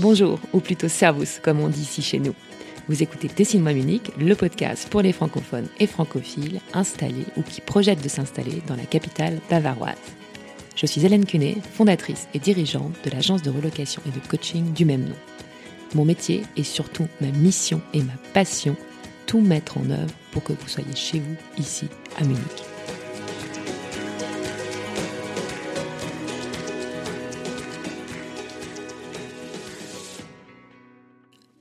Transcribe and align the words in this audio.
Bonjour, 0.00 0.40
ou 0.54 0.60
plutôt 0.60 0.88
servus, 0.88 1.40
comme 1.42 1.60
on 1.60 1.68
dit 1.68 1.82
ici 1.82 2.00
chez 2.00 2.20
nous. 2.20 2.34
Vous 2.88 3.02
écoutez 3.02 3.28
Dessine-moi 3.28 3.74
Munich, 3.74 4.10
le 4.18 4.34
podcast 4.34 4.88
pour 4.88 5.02
les 5.02 5.12
francophones 5.12 5.68
et 5.78 5.86
francophiles 5.86 6.58
installés 6.72 7.26
ou 7.36 7.42
qui 7.42 7.60
projettent 7.60 8.02
de 8.02 8.08
s'installer 8.08 8.62
dans 8.66 8.76
la 8.76 8.84
capitale 8.84 9.40
bavaroise. 9.50 9.98
Je 10.74 10.86
suis 10.86 11.04
Hélène 11.04 11.26
Cunet, 11.26 11.58
fondatrice 11.74 12.28
et 12.32 12.38
dirigeante 12.38 12.94
de 13.04 13.10
l'agence 13.10 13.42
de 13.42 13.50
relocation 13.50 14.00
et 14.06 14.10
de 14.10 14.26
coaching 14.26 14.72
du 14.72 14.86
même 14.86 15.04
nom. 15.04 15.16
Mon 15.94 16.06
métier 16.06 16.44
et 16.56 16.64
surtout 16.64 17.06
ma 17.20 17.30
mission 17.32 17.82
et 17.92 18.02
ma 18.02 18.14
passion, 18.32 18.76
tout 19.26 19.42
mettre 19.42 19.76
en 19.76 19.90
œuvre 19.90 20.14
pour 20.32 20.42
que 20.42 20.54
vous 20.54 20.68
soyez 20.68 20.96
chez 20.96 21.20
vous, 21.20 21.36
ici, 21.58 21.88
à 22.18 22.24
Munich. 22.24 22.69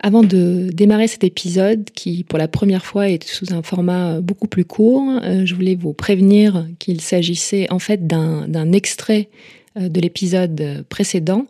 Avant 0.09 0.23
de 0.23 0.72
démarrer 0.73 1.08
cet 1.08 1.23
épisode, 1.23 1.91
qui 1.94 2.23
pour 2.23 2.40
la 2.40 2.48
première 2.48 2.84
fois 2.84 3.09
est 3.09 3.23
sous 3.23 3.54
un 3.54 3.62
format 3.62 4.22
beaucoup 4.22 4.48
plus 4.48 4.66
court, 4.66 5.04
euh, 5.22 5.45
je 5.45 5.54
voulais 5.54 5.76
vous 5.76 5.94
prévenir 5.94 6.66
qu'il 6.80 7.00
s'agissait 7.00 7.72
en 7.72 7.77
fait 7.77 8.08
d'un 8.08 8.72
extrait 8.72 9.30
euh, 9.77 9.88
de 9.88 10.02
l'épisode 10.02 10.84
précédent. 10.90 11.45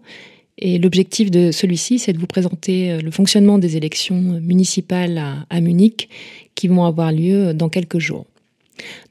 Et 0.57 0.77
l'objectif 0.77 1.31
de 1.31 1.51
celui-ci, 1.51 1.99
c'est 1.99 2.11
de 2.11 2.17
vous 2.17 2.27
présenter 2.27 2.91
euh, 2.91 2.99
le 2.99 3.11
fonctionnement 3.11 3.59
des 3.59 3.77
élections 3.77 4.19
municipales 4.41 5.23
à, 5.49 5.61
Munich 5.61 6.09
qui 6.55 6.67
vont 6.67 6.83
avoir 6.83 7.13
lieu 7.13 7.53
dans 7.53 7.69
quelques 7.69 7.99
jours. 7.99 8.25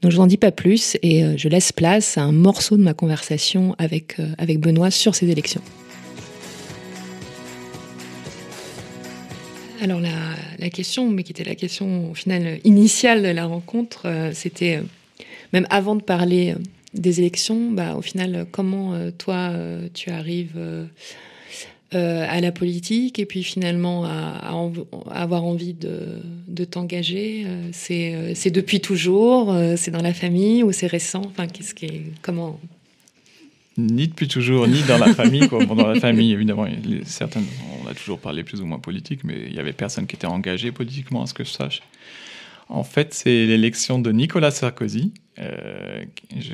Donc 0.03 0.11
je 0.11 0.17
vous 0.17 0.21
en 0.21 0.27
dis 0.27 0.37
pas 0.37 0.51
plus 0.51 0.95
et 1.01 1.23
je 1.37 1.49
laisse 1.49 1.71
place 1.71 2.19
à 2.19 2.21
un 2.21 2.31
morceau 2.31 2.77
de 2.77 2.83
ma 2.83 2.93
conversation 2.93 3.75
avec, 3.79 4.17
avec 4.37 4.59
Benoît 4.59 4.91
sur 4.91 5.15
ces 5.15 5.31
élections. 5.31 5.61
Alors 9.81 10.01
la, 10.01 10.69
question, 10.69 11.09
mais 11.09 11.23
qui 11.23 11.31
était 11.31 11.43
la 11.43 11.55
question 11.55 12.11
au 12.11 12.13
final 12.13 12.59
initiale 12.63 13.23
de 13.23 13.29
la 13.29 13.45
rencontre, 13.45 14.03
euh, 14.05 14.31
c'était 14.33 14.77
euh, 14.77 14.83
même 15.53 15.65
avant 15.69 15.95
de 15.95 16.01
parler 16.01 16.51
euh, 16.51 16.61
des 16.93 17.19
élections, 17.19 17.71
bah, 17.71 17.95
au 17.95 18.01
final, 18.01 18.45
comment 18.51 18.95
toi 19.19 19.51
tu 19.93 20.09
arrives 20.09 20.59
à 21.91 22.41
la 22.41 22.51
politique 22.51 23.19
et 23.19 23.27
puis 23.27 23.43
finalement 23.43 24.05
à, 24.05 24.51
avoir 25.11 25.43
envie 25.43 25.75
de, 25.75 26.65
t'engager 26.65 27.45
C'est 27.71 28.49
depuis 28.49 28.81
toujours 28.81 29.55
C'est 29.77 29.91
dans 29.91 30.01
la 30.01 30.15
famille 30.15 30.63
ou 30.63 30.71
c'est 30.71 30.87
récent? 30.87 31.21
Enfin, 31.27 31.45
comment 32.23 32.59
ni 33.87 34.07
depuis 34.07 34.27
toujours, 34.27 34.67
ni 34.67 34.81
dans 34.83 34.97
la 34.97 35.13
famille. 35.13 35.47
Quoi. 35.47 35.65
dans 35.65 35.87
la 35.87 35.99
famille, 35.99 36.33
évidemment, 36.33 36.67
certaines, 37.05 37.45
on 37.83 37.87
a 37.87 37.93
toujours 37.93 38.19
parlé 38.19 38.43
plus 38.43 38.61
ou 38.61 38.65
moins 38.65 38.79
politique, 38.79 39.23
mais 39.23 39.35
il 39.47 39.53
y 39.53 39.59
avait 39.59 39.73
personne 39.73 40.07
qui 40.07 40.15
était 40.15 40.27
engagé 40.27 40.71
politiquement, 40.71 41.23
à 41.23 41.27
ce 41.27 41.33
que 41.33 41.43
je 41.43 41.51
sache. 41.51 41.81
En 42.69 42.83
fait, 42.83 43.15
c'est 43.15 43.47
l'élection 43.47 43.97
de 43.97 44.11
Nicolas 44.11 44.51
Sarkozy. 44.51 45.11
Euh, 45.39 46.05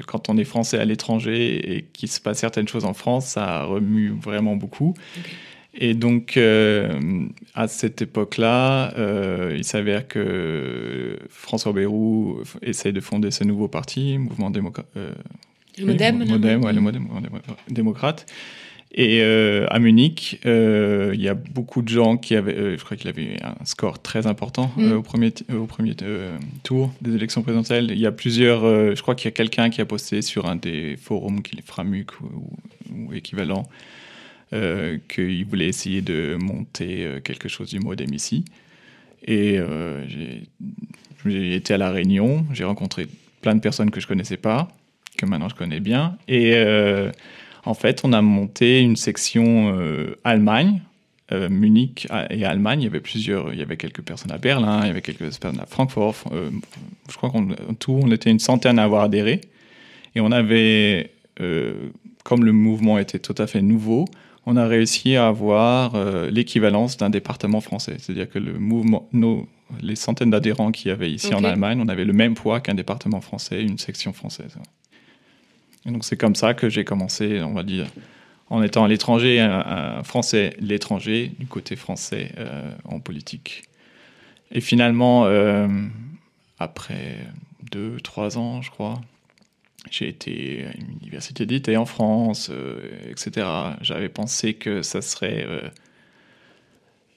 quand 0.08 0.30
on 0.30 0.38
est 0.38 0.46
français 0.46 0.80
à 0.80 0.86
l'étranger 0.86 1.76
et 1.76 1.84
qu'il 1.92 2.10
se 2.10 2.22
passe 2.22 2.40
certaines 2.40 2.68
choses 2.68 2.86
en 2.86 2.94
France, 2.94 3.28
ça 3.28 3.64
remue 3.64 4.10
vraiment 4.10 4.56
beaucoup. 4.56 4.94
Et 5.74 5.94
donc, 5.94 6.38
euh, 6.38 7.28
à 7.54 7.68
cette 7.68 8.02
époque-là, 8.02 8.94
euh, 8.98 9.56
il 9.58 9.66
s'avère 9.66 10.08
que 10.08 11.20
François 11.30 11.74
Bayrou 11.74 12.40
essaye 12.62 12.94
de 12.94 13.02
fonder 13.02 13.30
ce 13.30 13.44
nouveau 13.44 13.68
parti, 13.68 14.18
Mouvement 14.18 14.50
démocrate 14.50 14.88
le 15.78 15.86
modem, 15.86 16.20
le 16.20 16.26
modem, 16.26 16.64
ouais, 16.64 16.74
le 16.74 16.82
modem, 16.82 17.08
démocrate. 17.70 18.26
Et 18.98 19.20
euh, 19.22 19.68
à 19.72 19.80
Munich, 19.80 20.40
euh, 20.46 21.12
il 21.14 21.22
y 21.22 21.28
a 21.28 21.34
beaucoup 21.34 21.82
de 21.82 21.90
gens 21.90 22.16
qui 22.16 22.34
avaient, 22.34 22.56
euh, 22.56 22.78
je 22.78 22.84
crois 22.86 22.96
qu'il 22.96 23.10
avait 23.10 23.36
un 23.44 23.66
score 23.66 24.02
très 24.02 24.26
important 24.26 24.72
mm. 24.78 24.94
au 24.94 25.02
premier, 25.02 25.34
au 25.54 25.66
premier 25.66 25.96
tour 26.64 26.94
des 27.02 27.14
élections 27.14 27.42
présidentielles. 27.42 27.90
Il 27.92 28.00
y 28.00 28.06
a 28.06 28.14
plusieurs, 28.14 28.62
je 28.96 29.02
crois 29.02 29.14
qu'il 29.14 29.26
y 29.26 29.28
a 29.28 29.32
quelqu'un 29.32 29.70
qui 29.70 29.82
a 29.82 29.86
posté 29.86 30.22
sur 30.22 30.46
un 30.46 30.56
des 30.56 30.96
forums, 30.96 31.42
qu'il 31.42 31.60
est 31.60 31.66
Framuc 31.68 32.12
ou, 32.22 33.12
équivalent, 33.14 33.68
qu'il 35.10 35.46
voulait 35.46 35.68
essayer 35.68 36.02
de 36.02 36.38
monter 36.40 37.20
quelque 37.26 37.50
chose 37.50 37.72
du 37.72 37.80
modem 37.80 38.14
ici. 38.14 38.46
Et 39.28 39.60
j'ai 41.26 41.56
été 41.56 41.74
à 41.74 41.78
la 41.78 41.92
réunion, 41.92 42.46
j'ai 42.54 42.64
rencontré 42.64 43.08
plein 43.42 43.56
de 43.56 43.60
personnes 43.60 43.92
que 43.92 44.00
je 44.00 44.08
connaissais 44.08 44.38
pas 44.38 44.70
que 45.16 45.26
maintenant 45.26 45.50
je 45.50 45.56
connais 45.56 45.80
bien. 45.80 46.18
Et 46.28 46.54
euh, 46.56 47.12
en 47.66 47.74
fait, 47.74 48.02
on 48.04 48.14
a 48.14 48.22
monté 48.22 48.82
une 48.82 48.96
section 48.96 49.76
euh, 49.78 50.16
Allemagne, 50.24 50.82
euh, 51.32 51.50
Munich 51.50 52.08
et 52.30 52.46
Allemagne. 52.46 52.82
Il 52.82 52.86
y 52.86 52.88
avait 52.88 53.00
plusieurs, 53.00 53.54
il 53.54 53.60
y 53.60 53.62
avait 53.62 53.78
quelques 53.78 54.02
personnes 54.02 54.32
à 54.32 54.38
Berlin, 54.38 54.82
il 54.84 54.88
y 54.88 54.90
avait 54.92 55.02
quelques 55.02 55.20
personnes 55.20 55.60
à 55.60 55.66
Francfort. 55.66 56.16
je 57.10 57.16
crois 57.18 57.30
qu'en 57.30 57.48
tout, 57.80 58.00
on 58.04 58.12
était 58.12 58.30
une 58.30 58.40
centaine 58.40 58.80
à 58.80 58.84
avoir 58.84 59.04
adhéré. 59.04 59.42
Et 60.16 60.22
on 60.22 60.32
avait, 60.32 61.12
comme 62.24 62.46
le 62.46 62.52
mouvement 62.52 63.00
était 63.00 63.20
tout 63.20 63.36
à 63.38 63.48
fait 63.48 63.62
nouveau, 63.62 64.06
on 64.46 64.56
a 64.56 64.68
réussi 64.68 65.16
à 65.16 65.28
avoir 65.28 65.94
l'équivalence 66.30 66.98
d'un 66.98 67.10
département 67.10 67.60
français. 67.60 67.96
C'est-à-dire 67.98 68.30
que 68.30 68.40
le 68.40 68.60
mouvement, 68.60 69.10
nos, 69.12 69.50
les 69.82 69.96
centaines 69.96 70.30
d'adhérents 70.30 70.72
qu'il 70.72 70.90
y 70.90 70.92
avait 70.92 71.12
ici 71.12 71.34
en 71.34 71.44
Allemagne, 71.44 71.82
on 71.82 71.88
avait 71.88 72.06
le 72.06 72.14
même 72.14 72.36
poids 72.36 72.60
qu'un 72.60 72.76
département 72.76 73.22
français, 73.22 73.62
une 73.62 73.78
section 73.78 74.14
française. 74.14 74.56
Et 75.86 75.92
donc 75.92 76.04
c'est 76.04 76.18
comme 76.18 76.36
ça 76.36 76.54
que 76.54 76.70
j'ai 76.70 76.84
commencé, 76.84 77.42
on 77.42 77.54
va 77.54 77.64
dire, 77.64 77.88
en 78.50 78.62
étant 78.62 78.84
à 78.84 78.88
l'étranger, 78.88 79.40
un, 79.40 80.04
français 80.04 80.56
l'étranger, 80.60 81.32
du 81.40 81.48
côté 81.48 81.76
français 81.76 82.32
euh, 82.38 82.72
en 82.86 83.00
politique. 83.00 83.64
Et 84.52 84.62
finalement, 84.62 85.26
euh, 85.26 85.68
après 86.60 87.18
deux, 87.72 88.00
trois 88.02 88.38
ans, 88.38 88.62
je 88.62 88.70
crois, 88.70 89.02
j'ai 89.90 90.08
été 90.08 90.66
à 90.66 90.78
une 90.78 90.92
université 91.02 91.46
d'été 91.46 91.78
en 91.78 91.86
France, 91.86 92.50
euh, 92.52 92.92
etc. 93.10 93.48
J'avais 93.82 94.10
pensé 94.10 94.54
que 94.54 94.82
ça 94.82 95.02
serait 95.02 95.46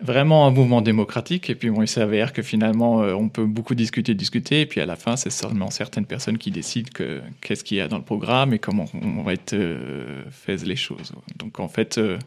vraiment 0.01 0.47
un 0.47 0.51
mouvement 0.51 0.81
démocratique. 0.81 1.51
Et 1.51 1.55
puis 1.55 1.71
bon, 1.71 1.83
il 1.83 1.89
s'avère 1.89 2.33
que 2.33 2.43
finalement, 2.43 3.03
euh, 3.03 3.15
on 3.15 3.29
peut 3.29 3.47
beaucoup 3.47 3.75
discuter, 3.75 4.15
discuter. 4.15 4.63
Et 4.63 4.67
puis 4.67 4.81
à 4.81 4.87
la 4.87 4.97
fin, 4.97 5.17
c'est 5.17 5.31
seulement 5.31 5.71
certaines 5.71 6.07
personnes 6.07 6.39
qui 6.39 6.51
décident 6.51 6.91
que, 6.93 7.21
qu'est-ce 7.41 7.65
qu'il 7.65 7.79
y 7.79 7.81
a 7.81 7.89
dans 7.89 7.99
le 7.99 8.05
programme 8.05 8.53
et 8.53 8.59
comment 8.59 8.87
on 8.95 9.23
va 9.23 9.33
être 9.33 9.55
euh, 9.55 10.25
les 10.47 10.77
choses. 10.77 11.13
Donc 11.37 11.61
en 11.61 11.69
fait, 11.69 11.99
euh, 11.99 12.19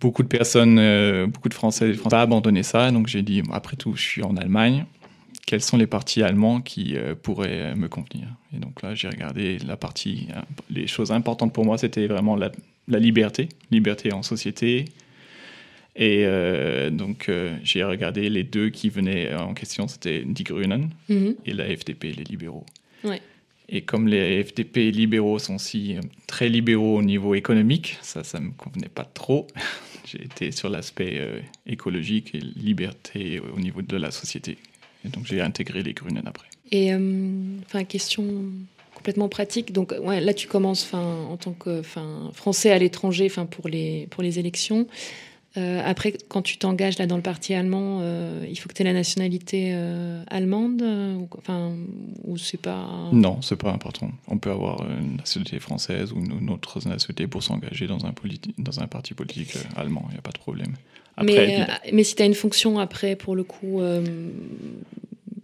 beaucoup 0.00 0.22
de 0.22 0.28
personnes, 0.28 1.26
beaucoup 1.26 1.48
de 1.48 1.54
Français 1.54 1.90
et 1.90 2.14
abandonné 2.14 2.62
ça. 2.62 2.90
Donc 2.90 3.06
j'ai 3.06 3.22
dit, 3.22 3.42
après 3.52 3.76
tout, 3.76 3.94
je 3.94 4.02
suis 4.02 4.22
en 4.22 4.36
Allemagne. 4.36 4.86
Quels 5.46 5.60
sont 5.60 5.76
les 5.76 5.86
partis 5.86 6.22
allemands 6.22 6.60
qui 6.60 6.96
pourraient 7.22 7.74
me 7.74 7.88
convenir? 7.88 8.28
Et 8.54 8.58
donc 8.58 8.82
là, 8.82 8.94
j'ai 8.94 9.08
regardé 9.08 9.58
la 9.58 9.76
partie. 9.76 10.28
les 10.70 10.86
choses 10.86 11.12
importantes 11.12 11.52
pour 11.52 11.64
moi, 11.64 11.78
c'était 11.78 12.06
vraiment 12.06 12.36
la 12.36 12.98
liberté, 12.98 13.48
liberté 13.70 14.12
en 14.12 14.22
société, 14.22 14.86
et 15.94 16.24
euh, 16.24 16.90
donc, 16.90 17.28
euh, 17.28 17.54
j'ai 17.62 17.84
regardé 17.84 18.30
les 18.30 18.44
deux 18.44 18.70
qui 18.70 18.88
venaient 18.88 19.34
en 19.34 19.52
question, 19.52 19.88
c'était 19.88 20.22
Die 20.24 20.44
Grünen 20.44 20.90
mhm. 21.08 21.36
et 21.44 21.52
la 21.52 21.64
FDP, 21.64 22.04
les 22.16 22.24
libéraux. 22.24 22.64
Et 23.68 23.82
comme 23.82 24.06
les 24.06 24.42
FDP 24.44 24.90
libéraux 24.90 25.38
sont 25.38 25.56
si 25.56 25.96
euh, 25.96 26.00
très 26.26 26.48
libéraux 26.48 26.98
au 26.98 27.02
niveau 27.02 27.34
économique, 27.34 27.96
ça, 28.02 28.22
ça 28.22 28.38
me 28.38 28.50
convenait 28.50 28.88
pas 28.88 29.04
trop. 29.04 29.46
j'ai 30.04 30.22
été 30.24 30.50
sur 30.50 30.68
l'aspect 30.68 31.42
écologique 31.66 32.34
et 32.34 32.40
liberté 32.40 33.40
au 33.54 33.60
niveau 33.60 33.80
de 33.80 33.96
la 33.96 34.10
société. 34.10 34.58
Et 35.04 35.08
donc, 35.08 35.26
j'ai 35.26 35.40
intégré 35.40 35.82
les 35.82 35.94
Grünen 35.94 36.22
après. 36.26 36.48
Et, 36.70 36.92
enfin, 37.64 37.84
question 37.84 38.24
complètement 38.94 39.28
pratique. 39.28 39.72
Donc, 39.72 39.94
ouais, 40.02 40.20
là, 40.20 40.34
tu 40.34 40.48
commences 40.48 40.92
en 40.92 41.36
tant 41.38 41.52
que 41.52 41.82
français 42.34 42.72
à 42.72 42.78
l'étranger 42.78 43.30
pour 43.50 43.68
les, 43.68 44.06
pour 44.10 44.22
les 44.22 44.38
élections. 44.38 44.86
Euh, 45.58 45.82
après, 45.84 46.14
quand 46.28 46.40
tu 46.40 46.56
t'engages 46.56 46.98
là 46.98 47.06
dans 47.06 47.16
le 47.16 47.22
parti 47.22 47.52
allemand, 47.52 47.98
euh, 48.00 48.46
il 48.48 48.58
faut 48.58 48.68
que 48.68 48.74
tu 48.74 48.82
aies 48.82 48.86
la 48.86 48.94
nationalité 48.94 49.72
euh, 49.74 50.22
allemande, 50.28 50.82
ou, 50.82 51.28
enfin, 51.36 51.72
ou 52.24 52.38
c'est 52.38 52.60
pas. 52.60 52.88
Non, 53.12 53.42
c'est 53.42 53.56
pas 53.56 53.70
important. 53.70 54.10
On 54.28 54.38
peut 54.38 54.50
avoir 54.50 54.86
une 54.88 55.16
nationalité 55.16 55.58
française 55.58 56.12
ou 56.12 56.20
une, 56.20 56.48
autre 56.48 56.76
nationalité 56.88 57.26
pour 57.26 57.42
s'engager 57.42 57.86
dans 57.86 58.06
un 58.06 58.14
dans 58.58 58.80
un 58.80 58.86
parti 58.86 59.12
politique 59.12 59.54
allemand. 59.76 60.06
Il 60.08 60.12
n'y 60.12 60.18
a 60.18 60.22
pas 60.22 60.30
de 60.30 60.38
problème. 60.38 60.74
mais, 61.22 61.66
mais 61.92 62.04
si 62.04 62.14
tu 62.14 62.22
as 62.22 62.26
une 62.26 62.34
fonction 62.34 62.78
après, 62.78 63.16
pour 63.16 63.36
le 63.36 63.44
coup. 63.44 63.82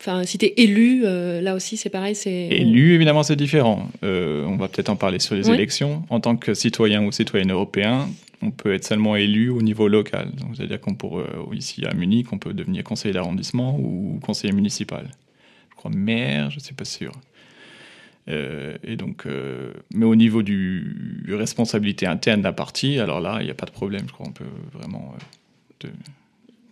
Enfin, 0.01 0.23
si 0.23 0.39
tu 0.39 0.47
es 0.47 0.55
élu, 0.59 1.03
là 1.03 1.55
aussi 1.55 1.77
c'est 1.77 1.91
pareil. 1.91 2.17
Élu, 2.25 2.95
évidemment, 2.95 3.25
c'est 3.25 3.37
différent. 3.37 3.91
on 4.03 4.57
va 4.57 4.69
peut-être 4.69 4.89
en 4.89 4.97
parler 4.97 5.19
sur 5.19 5.35
les 5.35 5.51
élections. 5.51 6.05
En 6.09 6.21
tant 6.21 6.37
que 6.37 6.55
citoyen 6.55 7.05
ou 7.05 7.13
citoyenne 7.13 7.53
européen, 7.53 8.09
on 8.43 8.51
peut 8.51 8.73
être 8.73 8.85
seulement 8.85 9.17
élu 9.17 9.51
au 9.51 9.63
niveau 9.63 9.89
local. 9.89 10.33
C'est-à-dire 10.55 10.81
qu'on 10.81 10.95
pourrait, 10.95 11.31
euh, 11.35 11.55
ici 11.55 11.85
à 11.85 11.95
Munich, 11.95 12.33
on 12.33 12.39
peut 12.39 12.55
devenir 12.55 12.85
conseiller 12.85 13.15
d'arrondissement 13.15 13.79
ou 13.79 14.21
conseiller 14.23 14.53
municipal. 14.53 15.11
Je 15.71 15.77
crois 15.77 15.91
maire, 15.91 16.51
je 16.51 16.57
ne 16.57 16.61
suis 16.61 16.75
pas 16.75 16.85
sûr. 16.85 17.13
et 18.27 18.97
donc, 18.97 19.27
mais 19.95 20.05
au 20.05 20.17
niveau 20.17 20.43
du 20.43 21.25
responsabilité 21.29 22.07
interne 22.07 22.43
d'un 22.43 22.53
parti, 22.53 22.99
alors 22.99 23.21
là, 23.21 23.39
il 23.41 23.45
n'y 23.45 23.51
a 23.51 23.55
pas 23.55 23.67
de 23.67 23.71
problème. 23.71 24.03
Je 24.07 24.13
crois 24.13 24.27
qu'on 24.27 24.33
peut 24.33 24.45
vraiment 24.73 25.15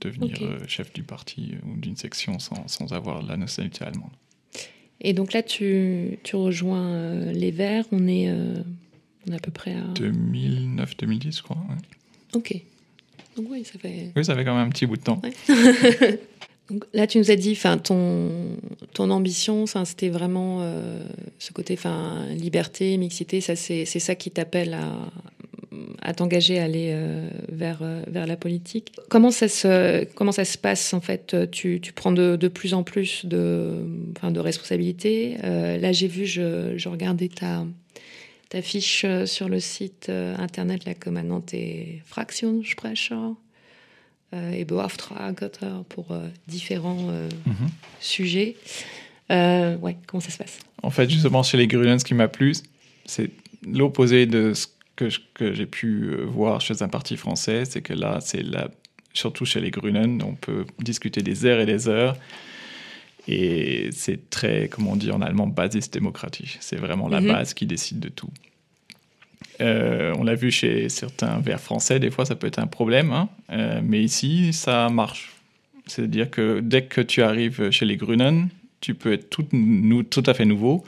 devenir 0.01 0.37
chef 0.69 0.93
du 0.93 1.03
parti 1.03 1.55
ou 1.67 1.77
d'une 1.77 1.97
section 1.97 2.39
sans, 2.41 2.67
sans, 2.69 2.93
avoir 2.93 3.23
la 3.23 3.37
nationalité 3.37 3.85
allemande. 3.85 4.11
Et 5.01 5.13
donc 5.13 5.33
là, 5.33 5.43
tu, 5.43 6.19
tu 6.25 6.37
rejoins 6.37 7.33
les 7.33 7.53
Verts. 7.53 7.87
On 7.93 8.07
est, 8.09 8.29
on 9.29 9.33
est 9.33 9.37
à 9.37 9.41
peu 9.41 9.51
près 9.51 9.75
à 9.75 9.83
2009-2010, 9.95 11.37
je 11.37 11.43
crois. 11.43 11.59
Ok. 12.35 12.61
Donc 13.37 13.47
oui, 13.51 13.65
ça 13.65 13.79
fait. 13.79 14.13
Oui, 14.17 14.25
ça 14.25 14.35
fait 14.35 14.45
quand 14.45 14.57
même 14.57 14.67
un 14.67 14.71
petit 14.71 14.87
bout 14.87 14.97
de 14.97 15.03
temps. 15.03 15.21
Donc 16.71 16.85
là, 16.93 17.07
tu 17.07 17.19
nous 17.19 17.31
as 17.31 17.37
dit, 17.37 17.53
enfin, 17.53 17.79
ton 17.79 18.31
ton 18.93 19.11
ambition, 19.11 19.67
c'était 19.67 20.09
vraiment 20.09 20.59
euh, 20.63 21.05
ce 21.39 21.53
côté, 21.53 21.75
enfin, 21.75 22.27
liberté, 22.31 22.97
mixité. 22.97 23.41
Ça, 23.41 23.55
c'est 23.55 23.85
ça 23.85 24.15
qui 24.17 24.33
t'appelle 24.33 24.75
à, 24.75 24.97
à 26.03 26.13
t'engager 26.13 26.59
à 26.59 26.65
aller 26.65 26.91
euh, 26.93 27.29
vers 27.53 27.79
euh, 27.83 28.03
vers 28.09 28.27
la 28.27 28.37
politique. 28.37 28.93
Comment 29.09 29.31
ça 29.31 29.47
se 29.47 30.05
comment 30.15 30.33
ça 30.33 30.45
se 30.45 30.59
passe 30.59 30.93
en 30.93 31.01
fait? 31.01 31.37
Tu, 31.53 31.81
tu 31.81 31.93
prends 31.93 32.13
de, 32.13 32.35
de, 32.35 32.49
plus 32.49 32.75
en 32.75 32.83
plus 32.83 33.27
de 33.27 33.85
enfin 34.17 34.33
de 34.33 34.41
responsabilités. 34.41 35.37
là, 35.43 35.93
j'ai 35.93 36.09
vu, 36.09 36.27
je, 36.27 36.77
je 36.77 36.89
regardais 36.89 37.29
ta 37.29 37.65
ta 38.49 38.63
fiche 38.63 39.05
sur 39.25 39.49
le 39.49 39.61
site 39.61 40.09
internet 40.09 40.85
la 40.85 40.95
Kommandante 40.95 41.55
Fraktionssprecher 42.05 43.35
euh, 44.35 44.51
et 44.51 44.65
Beauftragter 44.65 45.47
pour 45.89 46.11
euh, 46.11 46.27
différents 46.49 47.11
euh, 47.11 47.29
mhm. 47.47 47.69
sujets. 48.01 48.57
ouais, 49.31 49.97
comment 50.07 50.21
ça 50.21 50.31
se 50.31 50.39
passe? 50.39 50.59
En 50.83 50.91
fait, 50.91 51.09
justement, 51.09 51.45
chez 51.45 51.57
les 51.57 51.69
Grunens, 51.69 52.01
ce 52.01 52.05
qui 52.05 52.15
m'a 52.15 52.27
plu, 52.27 52.53
c'est 53.05 53.31
l'opposé 53.65 54.27
de 54.27 54.53
ce 54.53 54.67
que, 54.97 55.09
j'ai 55.55 55.67
pu 55.67 56.17
voir 56.25 56.61
chez 56.61 56.83
un 56.83 56.89
parti 56.89 57.17
français, 57.17 57.65
c'est 57.67 57.83
que 57.83 57.93
là, 57.93 58.19
c'est 58.21 58.43
la, 58.43 58.69
surtout 59.13 59.45
chez 59.45 59.61
les 59.61 59.71
Grünen, 59.71 60.21
on 60.23 60.35
peut 60.35 60.65
discuter 60.81 61.23
des 61.23 61.45
heures 61.45 61.61
et 61.61 61.67
des 61.67 61.89
heures. 61.89 62.17
Et 63.29 63.91
c'est 63.93 64.31
très, 64.31 64.69
comment 64.69 64.93
on 64.93 64.97
dit 64.97 65.11
en 65.11 65.21
allemand, 65.21 65.47
basis 65.47 65.91
démocratique. 65.91 66.59
C'est 66.61 66.77
vraiment 66.77 67.09
la 67.09 67.21
mhm. 67.21 67.29
base 67.29 67.55
qui 67.55 67.67
décide 67.67 67.99
de 68.01 68.09
tout. 68.09 68.31
Euh, 69.61 70.15
on 70.19 70.25
l'a 70.25 70.35
vu 70.35 70.51
chez 70.51 70.89
certains 70.89 71.39
verts 71.39 71.61
français, 71.61 71.99
des 71.99 72.11
fois 72.11 72.27
ça 72.27 72.35
peut 72.35 72.47
être 72.47 72.59
un 72.59 72.67
problème, 72.67 73.11
hein. 73.13 73.29
euh, 73.51 73.81
mais 73.83 74.03
ici 74.03 74.53
ça 74.53 74.89
marche. 74.91 75.33
C'est-à-dire 75.87 76.31
que 76.31 76.61
dès 76.61 76.85
que 76.85 77.01
tu 77.01 77.23
arrives 77.23 77.71
chez 77.71 77.87
les 77.87 77.97
Grunen, 77.97 78.49
tu 78.81 78.95
peux 78.95 79.13
être 79.13 79.31
tout, 79.31 79.47
tout 80.11 80.23
à 80.27 80.35
fait 80.35 80.45
nouveau. 80.45 80.85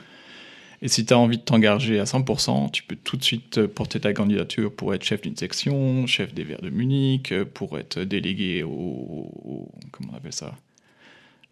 Et 0.81 0.87
si 0.87 1.05
tu 1.05 1.13
as 1.13 1.19
envie 1.19 1.37
de 1.37 1.41
t'engager 1.41 1.99
à 1.99 2.03
100%, 2.03 2.71
tu 2.71 2.83
peux 2.83 2.95
tout 2.95 3.17
de 3.17 3.23
suite 3.23 3.65
porter 3.65 3.99
ta 3.99 4.13
candidature 4.13 4.73
pour 4.73 4.93
être 4.93 5.03
chef 5.03 5.21
d'une 5.21 5.35
section, 5.35 6.05
chef 6.07 6.33
des 6.33 6.43
Verts 6.43 6.61
de 6.61 6.69
Munich, 6.69 7.33
pour 7.53 7.77
être 7.77 8.01
délégué 8.01 8.63
au, 8.63 9.69
comment 9.91 10.13
on 10.13 10.17
appelle 10.17 10.33
ça? 10.33 10.55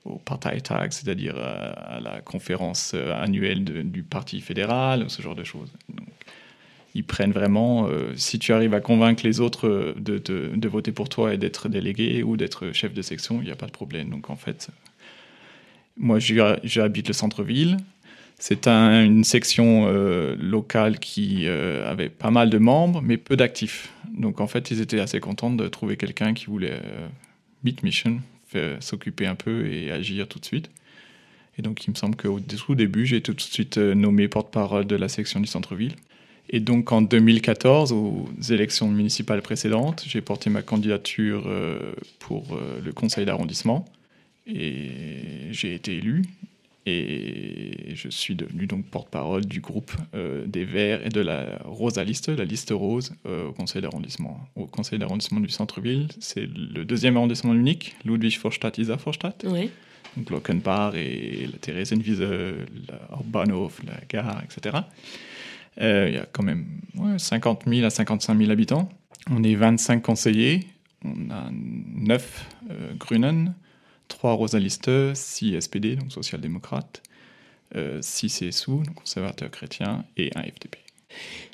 Au 0.07 0.17
Parteitag, 0.17 0.91
c'est-à-dire 0.91 1.35
à, 1.37 1.99
la 1.99 2.21
conférence 2.21 2.93
annuelle 2.93 3.63
du 3.63 4.03
Parti 4.03 4.41
fédéral, 4.41 5.09
ce 5.09 5.21
genre 5.21 5.35
de 5.35 5.43
choses 5.43 5.71
ils 6.97 7.03
prennent 7.03 7.31
vraiment, 7.31 7.87
euh, 7.87 8.13
si 8.15 8.39
tu 8.39 8.53
arrives 8.53 8.73
à 8.73 8.81
convaincre 8.81 9.23
les 9.23 9.39
autres 9.39 9.67
euh, 9.67 9.93
de, 9.99 10.67
voter 10.67 10.91
pour 10.91 11.09
toi 11.09 11.31
et 11.31 11.37
d'être 11.37 11.69
délégué 11.69 12.23
ou 12.23 12.37
d'être 12.37 12.71
chef 12.71 12.91
de 12.91 13.03
section, 13.03 13.39
il 13.39 13.45
n'y 13.45 13.51
a 13.51 13.55
pas 13.55 13.67
de 13.67 13.71
problème. 13.71 14.09
Donc 14.09 14.31
en 14.31 14.35
fait, 14.35 14.69
moi 15.95 16.17
j'habite 16.19 17.07
le 17.07 17.13
centre-ville. 17.13 17.77
C'est 18.39 18.67
une 18.67 19.23
section 19.23 19.85
euh, 19.87 20.35
locale 20.39 20.97
qui 20.97 21.47
avait 21.47 22.09
pas 22.09 22.31
mal 22.31 22.49
de 22.49 22.57
membres, 22.57 23.01
mais 23.03 23.17
peu 23.17 23.35
d'actifs. 23.35 23.91
Donc 24.11 24.41
en 24.41 24.47
fait, 24.47 24.71
ils 24.71 24.81
étaient 24.81 24.99
assez 24.99 25.19
contents 25.19 25.51
de 25.51 25.67
trouver 25.67 25.97
quelqu'un 25.97 26.33
qui 26.33 26.47
voulait 26.47 26.79
beat 27.63 27.83
mission, 27.83 28.21
s'occuper 28.79 29.25
un 29.25 29.35
peu 29.35 29.67
et 29.67 29.91
agir 29.91 30.27
tout 30.27 30.39
de 30.39 30.45
suite. 30.45 30.69
Et 31.57 31.61
donc 31.61 31.85
il 31.85 31.91
me 31.91 31.95
semble 31.95 32.15
qu'au 32.15 32.39
début, 32.75 33.05
j'ai 33.05 33.21
tout 33.21 33.33
de 33.33 33.41
suite 33.41 33.77
nommé 33.77 34.27
porte-parole 34.27 34.85
de 34.85 34.95
la 34.95 35.09
section 35.09 35.39
du 35.39 35.47
centre-ville. 35.47 35.95
Et 36.49 36.59
donc 36.59 36.91
en 36.91 37.01
2014, 37.01 37.91
aux 37.91 38.29
élections 38.49 38.89
municipales 38.89 39.41
précédentes, 39.41 40.03
j'ai 40.07 40.21
porté 40.21 40.49
ma 40.49 40.61
candidature 40.61 41.43
euh, 41.47 41.93
pour 42.19 42.53
euh, 42.53 42.79
le 42.83 42.93
conseil 42.93 43.25
d'arrondissement 43.25 43.85
et 44.45 44.89
j'ai 45.51 45.73
été 45.73 45.95
élu. 45.95 46.23
Et 46.89 47.95
je 47.95 48.07
suis 48.07 48.33
devenu 48.33 48.65
donc 48.65 48.85
porte-parole 48.85 49.45
du 49.45 49.59
groupe 49.59 49.91
euh, 50.15 50.45
des 50.47 50.63
Verts 50.63 51.05
et 51.05 51.09
de 51.09 51.19
la 51.19 51.59
Rosa 51.65 52.01
Liste, 52.01 52.29
la 52.29 52.45
liste 52.45 52.71
rose, 52.71 53.13
euh, 53.25 53.49
au 53.49 53.51
conseil 53.51 53.81
d'arrondissement. 53.81 54.39
Au 54.55 54.67
conseil 54.67 54.97
d'arrondissement 54.97 55.41
du 55.41 55.49
centre-ville, 55.49 56.07
c'est 56.21 56.47
le 56.47 56.85
deuxième 56.85 57.17
arrondissement 57.17 57.53
unique, 57.53 57.97
Ludwig-Vorstadt-Isar-Vorstadt. 58.05 59.45
Donc 60.15 60.29
Lockenbach 60.29 60.95
et 60.95 61.49
la 61.51 61.57
Theresienwiese, 61.57 62.21
la 62.21 63.11
Orbanov, 63.11 63.81
la 63.85 63.99
gare, 64.07 64.41
etc. 64.45 64.77
Euh, 65.81 66.05
il 66.07 66.15
y 66.15 66.19
a 66.19 66.25
quand 66.25 66.43
même 66.43 66.67
50 67.17 67.63
000 67.67 67.85
à 67.85 67.89
55 67.89 68.37
000 68.37 68.49
habitants. 68.49 68.87
On 69.29 69.43
est 69.43 69.55
25 69.55 70.01
conseillers. 70.01 70.67
On 71.03 71.29
a 71.31 71.49
9 71.51 72.45
Grunen 72.97 73.53
3 74.07 74.33
Rosa 74.33 74.59
Liste, 74.59 75.13
6 75.13 75.61
SPD, 75.61 75.95
donc 75.95 76.11
social-démocrate, 76.11 77.01
euh, 77.75 77.99
6 78.01 78.39
CSU, 78.39 78.71
donc 78.71 78.95
conservateur 78.95 79.51
chrétien, 79.51 80.05
et 80.15 80.31
1 80.35 80.41
FDP. 80.41 80.77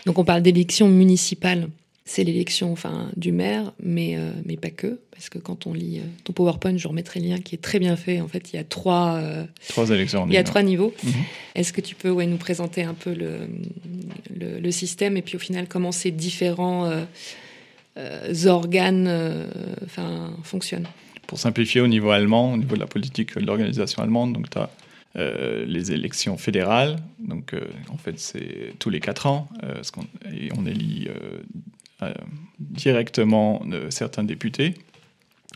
Donc 0.05 0.19
on 0.19 0.25
parle 0.25 0.41
d'élection 0.41 0.87
municipale. 0.87 1.69
C'est 2.05 2.25
l'élection 2.25 2.71
enfin, 2.71 3.09
du 3.15 3.31
maire, 3.31 3.71
mais, 3.81 4.17
euh, 4.17 4.31
mais 4.45 4.57
pas 4.57 4.69
que, 4.69 4.99
parce 5.11 5.29
que 5.29 5.37
quand 5.39 5.67
on 5.67 5.73
lit 5.73 5.99
euh, 5.99 6.03
ton 6.25 6.33
PowerPoint, 6.33 6.75
je 6.75 6.87
remettrai 6.89 7.21
le 7.21 7.27
lien 7.29 7.39
qui 7.39 7.55
est 7.55 7.59
très 7.59 7.79
bien 7.79 7.95
fait. 7.95 8.19
En 8.19 8.27
fait, 8.27 8.51
il 8.51 8.57
y 8.57 8.59
a 8.59 8.65
trois, 8.65 9.21
niveaux. 10.63 10.93
Mhm. 11.01 11.13
Est-ce 11.55 11.71
que 11.71 11.79
tu 11.79 11.95
peux 11.95 12.09
nous 12.25 12.37
présenter 12.37 12.83
un 12.83 12.93
peu 12.93 13.13
le, 13.13 13.47
le, 14.37 14.59
le, 14.59 14.71
système 14.71 15.15
et 15.15 15.21
puis 15.21 15.37
au 15.37 15.39
final 15.39 15.67
comment 15.69 15.93
ces 15.93 16.11
différents 16.11 16.91
organes 18.45 19.47
enfin, 19.85 20.35
fonctionnent? 20.43 20.87
Pour 21.33 21.39
simplifier 21.39 21.81
au 21.81 21.87
niveau 21.87 22.11
allemand, 22.11 22.53
au 22.53 22.57
niveau 22.57 22.75
de 22.75 22.79
la 22.79 22.85
politique 22.85 23.35
de 23.35 23.43
l'organisation 23.43 24.03
allemande, 24.03 24.33
donc 24.33 24.51
tu 24.51 24.59
as 24.59 24.69
les 25.65 25.91
élections 25.91 26.37
fédérales. 26.37 26.97
Donc, 27.17 27.55
en 27.89 27.97
fait, 27.97 28.19
c'est 28.19 28.75
tous 28.77 28.91
les 28.91 28.99
quatre 28.99 29.25
ans. 29.25 29.49
et 30.31 30.49
on 30.55 30.67
élit 30.67 31.07
euh, 32.03 32.13
directement 32.59 33.63
certains 33.89 34.23
députés 34.23 34.75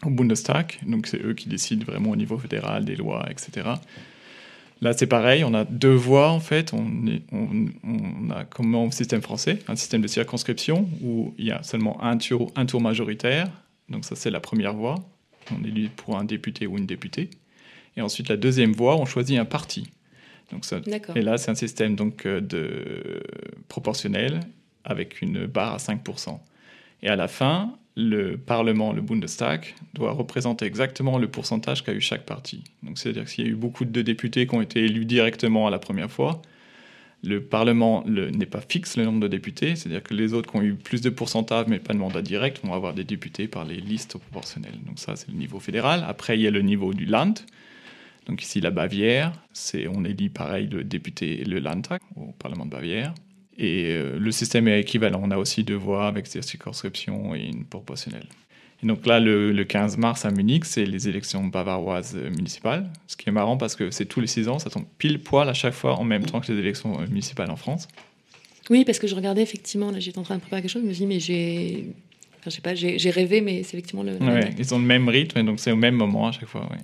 au 0.04 0.10
Bundestag. 0.10 0.80
Donc 0.88 1.06
c'est 1.06 1.24
eux 1.24 1.36
qui 1.36 1.48
décident 1.48 1.86
vraiment 1.86 2.10
au 2.10 2.16
niveau 2.16 2.40
fédéral 2.40 2.84
des 2.84 2.96
lois, 2.96 3.28
etc. 3.30 3.70
Là, 4.82 4.94
c'est 4.94 5.06
pareil, 5.06 5.44
on 5.44 5.54
a 5.54 5.64
deux 5.64 5.94
voix 5.94 6.32
en 6.32 6.40
fait. 6.40 6.74
On, 6.74 6.86
on, 7.32 8.32
a 8.32 8.46
comme 8.46 8.74
au 8.74 8.90
système 8.90 9.22
français, 9.22 9.60
un 9.68 9.76
système 9.76 10.02
de 10.02 10.08
circonscription 10.08 10.90
où 11.04 11.36
il 11.38 11.46
y 11.46 11.52
a 11.52 11.62
seulement 11.62 12.04
un 12.04 12.18
tour, 12.18 12.52
un 12.56 12.66
tour 12.66 12.82
majoritaire. 12.82 13.48
Donc 13.90 14.06
ça, 14.06 14.16
c'est 14.16 14.32
la 14.32 14.40
première 14.40 14.74
voix. 14.74 14.96
On 15.52 15.64
élit 15.64 15.90
pour 15.90 16.18
un 16.18 16.24
député 16.24 16.68
ou 16.68 16.78
une 16.78 16.86
députée. 16.86 17.30
Et 17.96 18.02
ensuite, 18.02 18.30
la 18.30 18.38
deuxième 18.38 18.74
voix, 18.74 18.96
on 18.98 19.06
choisit 19.06 19.40
un 19.40 19.46
parti. 19.46 19.90
Donc 20.52 20.66
ça, 20.66 20.80
et 21.16 21.22
là, 21.22 21.38
c'est 21.38 21.52
un 21.52 21.56
système 21.56 21.96
donc 21.96 22.26
euh, 22.26 22.40
de 22.40 23.22
proportionnel 23.68 24.40
avec 24.86 25.22
une 25.22 25.46
barre 25.46 25.74
à 25.74 25.78
5%. 25.78 26.40
Et 27.04 27.10
à 27.10 27.16
la 27.16 27.28
fin, 27.28 27.78
le 27.98 28.38
Parlement, 28.38 28.94
le 28.94 29.02
Bundestag, 29.02 29.74
doit 29.94 30.12
représenter 30.12 30.66
exactement 30.66 31.18
le 31.18 31.28
pourcentage 31.28 31.84
qu'a 31.84 31.94
eu 31.94 32.00
chaque 32.00 32.26
parti. 32.26 32.64
Donc 32.84 32.98
c'est-à-dire 32.98 33.26
que 33.26 33.30
s'il 33.30 33.46
y 33.46 33.48
a 33.48 33.52
eu 33.52 33.56
beaucoup 33.56 33.86
de 33.86 34.02
députés 34.02 34.48
qui 34.48 34.56
ont 34.56 34.62
été 34.62 34.86
élus 34.86 35.06
directement 35.06 35.68
à 35.68 35.72
la 35.72 35.80
première 35.80 36.12
fois, 36.12 36.42
le 37.24 37.44
Parlement 37.44 38.04
n'est 38.06 38.46
pas 38.46 38.62
fixe 38.62 38.96
le 38.98 39.06
nombre 39.06 39.20
de 39.20 39.28
députés, 39.28 39.76
c'est-à-dire 39.76 40.04
que 40.04 40.14
les 40.14 40.34
autres 40.34 40.52
qui 40.52 40.58
ont 40.58 40.62
eu 40.62 40.76
plus 40.76 41.02
de 41.02 41.10
pourcentage 41.10 41.66
mais 41.68 41.80
pas 41.80 41.94
de 41.94 42.00
mandat 42.00 42.22
direct 42.22 42.64
vont 42.64 42.74
avoir 42.74 42.94
des 42.94 43.04
députés 43.04 43.48
par 43.48 43.66
les 43.66 43.78
listes 43.78 44.18
proportionnelles. 44.18 44.80
Donc 44.86 45.00
ça 45.00 45.16
c'est 45.16 45.30
le 45.30 45.38
niveau 45.38 45.60
fédéral. 45.60 46.06
Après 46.08 46.38
il 46.38 46.42
y 46.42 46.48
a 46.48 46.52
le 46.52 46.62
niveau 46.62 46.94
du 46.94 47.06
Land. 47.06 47.34
Donc 48.28 48.44
ici 48.44 48.62
la 48.62 48.72
Bavière, 48.72 49.32
c'est 49.54 49.88
on 49.88 50.04
élit 50.04 50.30
pareil 50.30 50.68
le 50.68 50.84
député 50.84 51.44
le 51.44 51.60
Landtag 51.60 52.02
au 52.16 52.34
Parlement 52.34 52.66
de 52.66 52.72
Bavière. 52.72 53.14
Et 53.58 53.88
euh, 53.94 54.20
le 54.20 54.32
système 54.32 54.68
est 54.68 54.80
équivalent. 54.80 55.20
On 55.24 55.32
a 55.32 55.38
aussi 55.38 55.64
deux 55.64 55.76
voix 55.76 56.08
avec 56.08 56.32
des 56.32 56.42
circonscriptions 56.44 57.34
et 57.34 57.46
une 57.46 57.66
proportionnelle. 57.66 58.28
Et 58.84 58.86
donc 58.86 59.06
là, 59.06 59.20
le, 59.20 59.64
15 59.64 59.98
mars 59.98 60.26
à 60.26 60.32
Munich, 60.32 60.66
c'est 60.66 60.86
les 60.86 61.10
élections 61.10 61.44
bavaroises 61.46 62.16
municipales. 62.16 62.90
Ce 63.08 63.18
qui 63.18 63.28
est 63.28 63.32
marrant 63.32 63.58
parce 63.58 63.76
que 63.76 63.90
c'est 63.90 64.06
tous 64.06 64.22
les 64.22 64.28
six 64.28 64.48
ans, 64.48 64.60
ça 64.60 64.70
tombe 64.70 64.86
pile 64.98 65.20
poil 65.20 65.50
à 65.50 65.54
chaque 65.54 65.74
fois 65.74 65.96
en 65.96 66.04
même 66.04 66.26
temps 66.26 66.42
que 66.42 66.52
les 66.52 66.60
élections 66.60 67.00
euh, 67.00 67.08
municipales 67.08 67.50
en 67.50 67.56
France. 67.56 67.88
Oui, 68.70 68.86
parce 68.86 69.00
que 69.00 69.08
je 69.08 69.16
regardais 69.16 69.42
effectivement, 69.42 69.92
là 69.92 70.00
j'étais 70.00 70.20
en 70.20 70.24
train 70.24 70.36
de 70.36 70.42
préparer 70.42 70.62
quelque 70.62 70.72
chose, 70.72 70.84
je 70.84 70.88
me 70.88 70.94
suis 70.94 71.06
dit, 71.06 71.08
mais 71.08 71.20
j'ai. 71.20 71.88
Je 72.50 72.56
sais 72.56 72.62
pas, 72.62 72.76
j'ai 72.76 73.10
rêvé, 73.10 73.42
mais 73.42 73.64
c'est 73.64 73.78
effectivement 73.78 74.04
le. 74.04 74.14
Ouais, 74.14 74.50
ils 74.58 74.74
ont 74.74 74.80
le 74.80 74.86
même 74.86 75.08
rythme, 75.10 75.40
et 75.40 75.44
donc 75.44 75.60
c'est 75.60 75.72
au 75.72 75.76
même 75.76 75.96
moment 75.96 76.28
à 76.28 76.32
chaque 76.32 76.48
fois. 76.48 76.62
Ouais. 76.72 76.78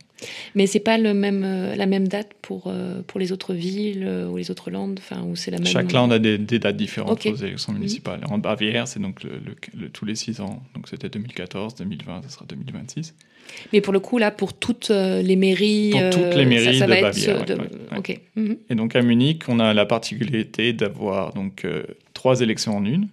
Mais 0.55 0.67
c'est 0.67 0.79
pas 0.79 0.98
le 0.98 1.13
même, 1.13 1.43
euh, 1.46 1.75
la 1.75 1.86
même 1.86 2.08
date 2.08 2.32
pour, 2.41 2.65
euh, 2.67 3.01
pour 3.05 3.20
les 3.20 3.32
autres 3.32 3.53
villes 3.53 4.03
euh, 4.05 4.27
ou 4.27 4.38
les 4.38 4.51
autres 4.51 4.72
landes, 4.72 5.00
enfin, 5.00 5.24
où 5.24 5.36
c'est 5.36 5.51
la 5.51 5.58
même. 5.58 5.67
Chaque 5.67 5.91
land 5.91 6.12
a 6.12 6.20
des, 6.20 6.38
des 6.38 6.60
dates 6.60 6.77
différentes 6.77 7.12
okay. 7.12 7.32
aux 7.32 7.36
élections 7.36 7.74
mhm. 7.74 7.79
municipales. 7.79 8.22
En 8.29 8.38
Bavière, 8.38 8.88
c'est 8.88 9.01
donc 9.01 9.24
le, 9.24 9.32
le, 9.77 9.89
tous 9.89 10.05
les 10.05 10.15
six 10.15 10.39
ans, 10.41 10.62
donc 10.75 10.88
c'était 10.88 11.10
2014, 11.10 11.75
2020, 11.75 12.24
ça 12.24 12.29
sera 12.29 12.46
2026. 12.46 13.15
Mais 13.74 13.82
pour 13.82 13.91
le 13.91 14.00
coup, 14.00 14.17
là, 14.17 14.32
pour 14.32 14.53
toutes 14.53 14.89
les 14.89 15.36
mairies. 15.36 15.91
Pour 15.91 16.10
toutes 16.12 16.36
les 16.36 16.46
mairies 16.46 16.79
ça, 16.79 16.88
ça 16.88 16.96
de 16.96 17.01
Bavière. 17.01 17.46
De... 17.46 17.55
Ouais. 17.55 18.22
Mhm. 18.36 18.58
Et 18.70 18.75
donc 18.75 18.96
à 18.96 19.01
Munich, 19.01 19.43
on 19.48 19.60
a 19.60 19.74
la 19.74 19.86
particularité 19.86 20.74
d'avoir 20.74 21.34
donc 21.34 21.67
trois 22.13 22.39
élections 22.41 22.77
en 22.77 22.86
une 22.86 23.08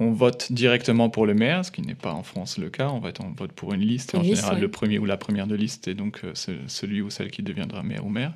on 0.00 0.12
vote 0.12 0.52
directement 0.52 1.10
pour 1.10 1.26
le 1.26 1.34
maire, 1.34 1.64
ce 1.64 1.70
qui 1.70 1.82
n'est 1.82 1.94
pas 1.94 2.12
en 2.12 2.22
France 2.22 2.58
le 2.58 2.70
cas. 2.70 2.88
En 2.88 3.00
fait, 3.00 3.18
on 3.20 3.30
vote 3.30 3.52
pour 3.52 3.74
une 3.74 3.80
liste. 3.80 4.14
En 4.14 4.22
liste, 4.22 4.36
général, 4.36 4.54
ouais. 4.56 4.60
le 4.60 4.68
premier 4.68 4.98
ou 4.98 5.04
la 5.04 5.16
première 5.16 5.46
de 5.46 5.56
liste 5.56 5.88
est 5.88 5.94
donc 5.94 6.20
euh, 6.24 6.32
celui 6.34 7.02
ou 7.02 7.10
celle 7.10 7.30
qui 7.30 7.42
deviendra 7.42 7.82
maire 7.82 8.06
ou 8.06 8.08
maire. 8.08 8.32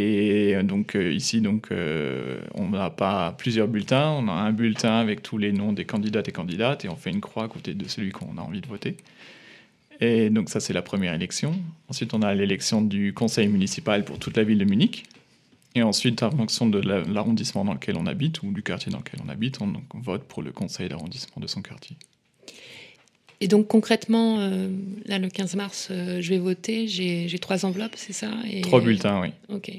Et 0.00 0.56
donc 0.62 0.94
euh, 0.94 1.12
ici, 1.12 1.40
donc, 1.40 1.72
euh, 1.72 2.40
on 2.54 2.68
n'a 2.68 2.88
pas 2.88 3.34
plusieurs 3.36 3.66
bulletins. 3.66 4.10
On 4.10 4.28
a 4.28 4.32
un 4.32 4.52
bulletin 4.52 4.96
avec 4.96 5.22
tous 5.22 5.38
les 5.38 5.52
noms 5.52 5.72
des 5.72 5.84
candidates 5.84 6.28
et 6.28 6.32
candidates 6.32 6.84
et 6.84 6.88
on 6.88 6.94
fait 6.94 7.10
une 7.10 7.20
croix 7.20 7.44
à 7.44 7.48
côté 7.48 7.74
de 7.74 7.86
celui 7.88 8.12
qu'on 8.12 8.38
a 8.38 8.40
envie 8.40 8.60
de 8.60 8.68
voter. 8.68 8.96
Et 10.00 10.30
donc 10.30 10.50
ça, 10.50 10.60
c'est 10.60 10.72
la 10.72 10.82
première 10.82 11.14
élection. 11.14 11.58
Ensuite, 11.88 12.14
on 12.14 12.22
a 12.22 12.32
l'élection 12.32 12.80
du 12.80 13.12
conseil 13.12 13.48
municipal 13.48 14.04
pour 14.04 14.20
toute 14.20 14.36
la 14.36 14.44
ville 14.44 14.58
de 14.58 14.64
Munich. 14.64 15.04
Et 15.78 15.82
ensuite, 15.84 16.24
en 16.24 16.32
fonction 16.32 16.66
de 16.66 16.80
l'arrondissement 16.80 17.64
dans 17.64 17.72
lequel 17.72 17.96
on 17.96 18.06
habite 18.06 18.42
ou 18.42 18.50
du 18.50 18.64
quartier 18.64 18.90
dans 18.90 18.98
lequel 18.98 19.20
on 19.24 19.28
habite, 19.28 19.60
on, 19.60 19.74
on 19.94 20.00
vote 20.00 20.24
pour 20.24 20.42
le 20.42 20.50
conseil 20.50 20.88
d'arrondissement 20.88 21.40
de 21.40 21.46
son 21.46 21.62
quartier. 21.62 21.96
Et 23.40 23.46
donc 23.46 23.68
concrètement, 23.68 24.40
euh, 24.40 24.70
là 25.06 25.20
le 25.20 25.28
15 25.28 25.54
mars, 25.54 25.88
euh, 25.92 26.20
je 26.20 26.30
vais 26.30 26.38
voter, 26.38 26.88
j'ai 26.88 27.38
trois 27.38 27.64
enveloppes, 27.64 27.94
c'est 27.94 28.12
ça? 28.12 28.32
Et... 28.50 28.62
Trois 28.62 28.80
bulletins, 28.80 29.20
oui. 29.20 29.28
Ok. 29.48 29.70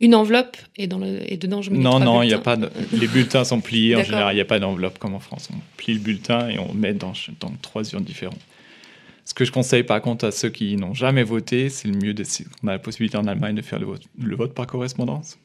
Une 0.00 0.14
enveloppe 0.14 0.56
et, 0.78 0.86
dans 0.86 0.96
le, 0.96 1.30
et 1.30 1.36
dedans 1.36 1.60
je 1.60 1.70
mets 1.70 1.76
Non, 1.76 2.00
non, 2.00 2.22
il 2.22 2.30
y 2.30 2.34
a 2.34 2.38
pas 2.38 2.56
de, 2.56 2.70
les 2.94 3.06
bulletins 3.06 3.44
sont 3.44 3.60
pliés 3.60 3.96
en 3.96 4.02
général, 4.02 4.32
il 4.32 4.36
n'y 4.36 4.40
a 4.40 4.46
pas 4.46 4.58
d'enveloppe 4.58 4.98
comme 4.98 5.14
en 5.14 5.20
France. 5.20 5.50
On 5.52 5.58
plie 5.76 5.92
le 5.92 6.00
bulletin 6.00 6.48
et 6.48 6.58
on 6.58 6.72
met 6.72 6.94
dans, 6.94 7.12
dans 7.38 7.52
trois 7.60 7.82
urnes 7.92 8.04
différentes. 8.04 8.40
Ce 9.24 9.34
que 9.34 9.44
je 9.44 9.52
conseille 9.52 9.84
par 9.84 10.00
contre 10.02 10.26
à 10.26 10.30
ceux 10.30 10.48
qui 10.48 10.76
n'ont 10.76 10.94
jamais 10.94 11.22
voté, 11.22 11.68
c'est 11.68 11.88
le 11.88 11.96
mieux. 11.96 12.14
On 12.62 12.68
a 12.68 12.72
la 12.72 12.78
possibilité 12.78 13.16
en 13.16 13.26
Allemagne 13.26 13.54
de 13.54 13.62
faire 13.62 13.78
le 13.78 13.86
vote, 13.86 14.02
le 14.20 14.34
vote 14.34 14.54
par 14.54 14.66
correspondance. 14.66 15.38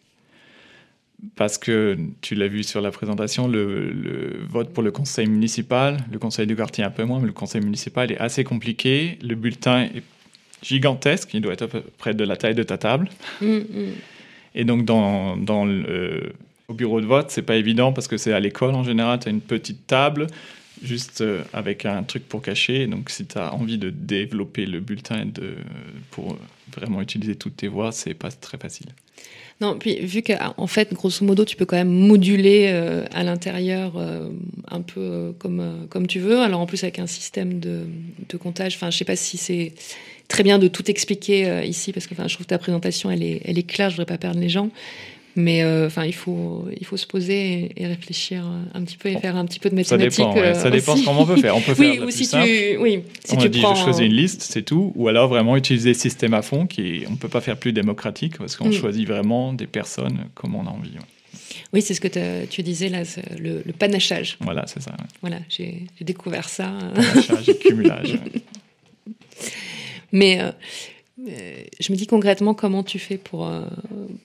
Parce 1.36 1.58
que 1.58 1.98
tu 2.22 2.36
l'as 2.36 2.48
vu 2.48 2.64
sur 2.64 2.80
la 2.80 2.92
présentation, 2.92 3.48
le, 3.48 3.92
le, 3.92 4.46
vote 4.48 4.72
pour 4.72 4.84
le 4.84 4.92
conseil 4.92 5.28
municipal, 5.28 5.98
le 6.12 6.20
conseil 6.20 6.46
de 6.46 6.54
quartier 6.54 6.84
un 6.84 6.92
peu 6.92 7.04
moins, 7.06 7.20
mais 7.20 7.26
le 7.26 7.34
conseil 7.34 7.62
municipal 7.62 8.12
est 8.12 8.20
assez 8.20 8.44
compliqué. 8.44 9.18
Le 9.24 9.34
bulletin 9.34 9.84
est 9.84 10.04
gigantesque, 10.62 11.34
il 11.34 11.42
doit 11.42 11.54
être 11.54 11.64
à 11.64 11.68
peu 11.68 11.82
près 11.98 12.14
de 12.14 12.24
la 12.24 12.38
taille 12.38 12.56
de 12.56 12.64
ta 12.64 12.78
table. 12.78 13.10
Mm, 13.42 13.48
mm. 13.48 13.92
Et 14.56 14.64
donc 14.64 14.86
dans, 14.86 15.38
dans 15.38 15.66
le, 15.66 16.34
au 16.68 16.74
bureau 16.74 17.00
de 17.02 17.06
vote, 17.06 17.28
c'est 17.30 17.42
pas 17.42 17.56
évident 17.56 17.94
parce 17.94 18.08
que 18.08 18.18
c'est 18.18 18.34
à 18.34 18.40
l'école 18.40 18.76
en 18.76 18.84
général, 18.84 19.20
tu 19.20 19.28
as 19.28 19.32
une 19.32 19.42
petite 19.42 19.88
table 19.88 20.28
juste 20.84 21.22
euh, 21.22 21.44
avec 21.54 21.86
un 21.86 22.04
truc 22.04 22.28
pour 22.28 22.42
cacher. 22.42 22.88
Donc, 22.88 23.10
si 23.10 23.26
tu 23.26 23.38
as 23.38 23.54
envie 23.54 23.78
de 23.78 23.90
développer 23.90 24.66
le 24.66 24.80
bulletin 24.80 25.26
de, 25.26 25.56
pour 26.12 26.38
vraiment 26.76 27.02
utiliser 27.02 27.36
toutes 27.36 27.58
tes 27.58 27.68
voix, 27.68 27.92
c'est 27.92 28.14
pas 28.14 28.32
très 28.32 28.58
facile. 28.58 28.88
Non, 29.60 29.78
puis 29.80 30.00
vu 30.06 30.22
qu'en 30.22 30.68
fait, 30.68 30.94
grosso 30.94 31.26
modo, 31.26 31.44
tu 31.44 31.56
peux 31.56 31.66
quand 31.66 31.78
même 31.78 31.90
moduler 31.90 32.70
euh, 32.72 33.06
à 33.12 33.24
l'intérieur 33.24 33.94
euh, 33.98 34.30
un 34.70 34.82
peu 34.82 35.34
comme, 35.40 35.88
comme 35.90 36.06
tu 36.06 36.20
veux. 36.20 36.40
Alors 36.40 36.60
en 36.60 36.68
plus, 36.68 36.84
avec 36.84 37.00
un 37.00 37.08
système 37.08 37.60
de, 37.60 37.86
de 38.30 38.38
comptage, 38.38 38.76
enfin, 38.76 38.92
je 38.92 38.98
sais 38.98 39.06
pas 39.06 39.16
si 39.16 39.38
c'est 39.38 39.74
très 40.28 40.44
bien 40.44 40.60
de 40.60 40.68
tout 40.68 40.92
expliquer 40.92 41.66
ici, 41.66 41.92
parce 41.94 42.06
que 42.06 42.14
je 42.16 42.34
trouve 42.34 42.46
que 42.46 42.50
ta 42.50 42.58
présentation, 42.60 43.10
elle 43.10 43.24
est, 43.24 43.42
elle 43.46 43.58
est 43.58 43.64
claire, 43.64 43.90
je 43.90 43.96
voudrais 43.96 44.14
pas 44.14 44.20
perdre 44.20 44.40
les 44.40 44.50
gens. 44.50 44.70
Mais 45.40 45.64
enfin, 45.86 46.04
il 46.04 46.14
faut 46.16 46.66
il 46.80 46.86
faut 46.86 46.98
se 46.98 47.06
poser 47.06 47.72
et, 47.78 47.84
et, 47.84 47.88
réfléchir 47.88 48.44
un 48.74 48.84
petit 48.84 48.98
peu 48.98 49.10
et 49.10 49.18
faire 49.20 49.36
un 49.36 49.46
petit 49.46 49.60
peu 49.60 49.70
de 49.70 49.76
mathématiques. 49.76 50.14
Ça 50.14 50.24
dépend. 50.24 50.36
Ouais. 50.36 50.54
Ça 50.56 50.70
dépend 50.72 50.94
aussi. 50.96 51.04
comment 51.06 51.22
on 51.22 51.26
peut 51.28 51.38
faire. 51.38 51.56
On 51.56 51.62
peut 51.62 51.76
oui, 51.80 51.98
faire 51.98 52.04
ou 52.06 52.10
si 52.10 52.26
simple. 52.26 52.48
tu 52.48 52.78
oui, 52.80 53.04
si 53.24 53.36
on 53.36 53.38
tu 53.38 53.46
a 53.46 53.50
dit 53.50 53.62
prends 53.62 53.76
je 53.76 53.84
choisis 53.84 54.04
une 54.06 54.14
liste, 54.14 54.42
c'est 54.42 54.64
tout. 54.64 54.92
Ou 54.96 55.08
alors 55.08 55.28
vraiment 55.30 55.56
utiliser 55.56 55.90
le 55.90 55.96
système 55.96 56.34
à 56.34 56.42
fond, 56.42 56.66
qui 56.66 57.04
on 57.10 57.16
peut 57.16 57.30
pas 57.30 57.42
faire 57.42 57.56
plus 57.58 57.72
démocratique 57.72 58.38
parce 58.40 58.56
qu'on 58.56 58.70
Mm. 58.70 58.74
choisit 58.74 59.08
vraiment 59.08 59.54
des 59.54 59.68
personnes 59.68 60.26
comme 60.34 60.56
on 60.56 60.66
a 60.66 60.70
envie. 60.72 60.90
ouais. 60.92 61.06
Oui, 61.74 61.82
c'est 61.82 61.94
ce 61.94 62.02
que 62.02 62.46
tu 62.46 62.64
disais 62.64 62.90
là, 62.90 63.04
le, 63.40 63.62
le 63.66 63.74
panachage. 63.74 64.38
Voilà, 64.42 64.66
c'est 64.68 64.82
ça. 64.82 64.92
ouais. 64.92 65.06
Voilà, 65.22 65.38
j'ai 65.50 65.86
découvert 66.02 66.50
ça. 66.50 66.72
Panachage 66.96 67.50
et 67.50 67.58
cumulage. 67.58 68.20
Mais 70.12 70.40
euh, 70.40 70.46
euh, 70.48 70.52
je 71.26 71.92
me 71.92 71.98
dis 71.98 72.06
concrètement 72.08 72.54
comment 72.54 72.84
tu 72.84 73.00
fais 73.00 73.18
pour, 73.18 73.48
euh, 73.48 73.62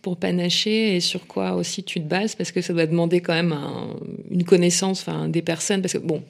pour 0.02 0.16
panacher 0.18 0.96
et 0.96 1.00
sur 1.00 1.26
quoi 1.26 1.54
aussi 1.54 1.82
tu 1.84 2.00
te 2.00 2.06
bases, 2.06 2.34
parce 2.34 2.52
que 2.52 2.60
ça 2.60 2.72
doit 2.72 2.86
demander 2.86 3.20
quand 3.20 3.34
même 3.34 3.52
un- 3.52 3.96
une 4.30 4.44
connaissance 4.44 5.00
enfin, 5.00 5.28
des 5.28 5.42
personnes. 5.42 5.80
Parce 5.80 5.94
que, 5.94 5.98
bon, 5.98 6.22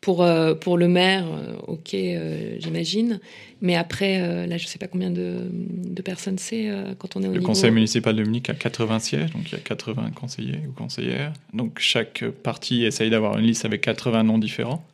pour, 0.00 0.22
euh, 0.22 0.54
pour 0.54 0.76
le 0.76 0.86
maire, 0.88 1.26
euh, 1.26 1.54
ok, 1.66 1.94
euh, 1.94 2.56
j'imagine, 2.60 3.20
mais 3.60 3.74
après, 3.76 4.20
euh, 4.22 4.46
là, 4.46 4.56
je 4.56 4.66
sais 4.66 4.78
pas 4.78 4.86
combien 4.86 5.10
de, 5.10 5.38
de 5.52 6.02
personnes 6.02 6.38
c'est 6.38 6.68
euh, 6.70 6.94
quand 6.98 7.16
on 7.16 7.22
est 7.22 7.26
au 7.28 7.32
Le 7.32 7.38
niveau. 7.38 7.46
conseil 7.46 7.70
municipal 7.70 8.14
de 8.14 8.22
Munich 8.22 8.48
a 8.50 8.54
80 8.54 8.98
sièges, 9.00 9.30
donc 9.32 9.50
il 9.50 9.52
y 9.52 9.56
a 9.56 9.60
80 9.60 10.10
conseillers 10.14 10.60
ou 10.68 10.72
conseillères. 10.72 11.32
Donc 11.52 11.78
chaque 11.80 12.24
parti 12.42 12.84
essaye 12.84 13.10
d'avoir 13.10 13.38
une 13.38 13.46
liste 13.46 13.64
avec 13.64 13.80
80 13.82 14.22
noms 14.24 14.38
différents. 14.38 14.84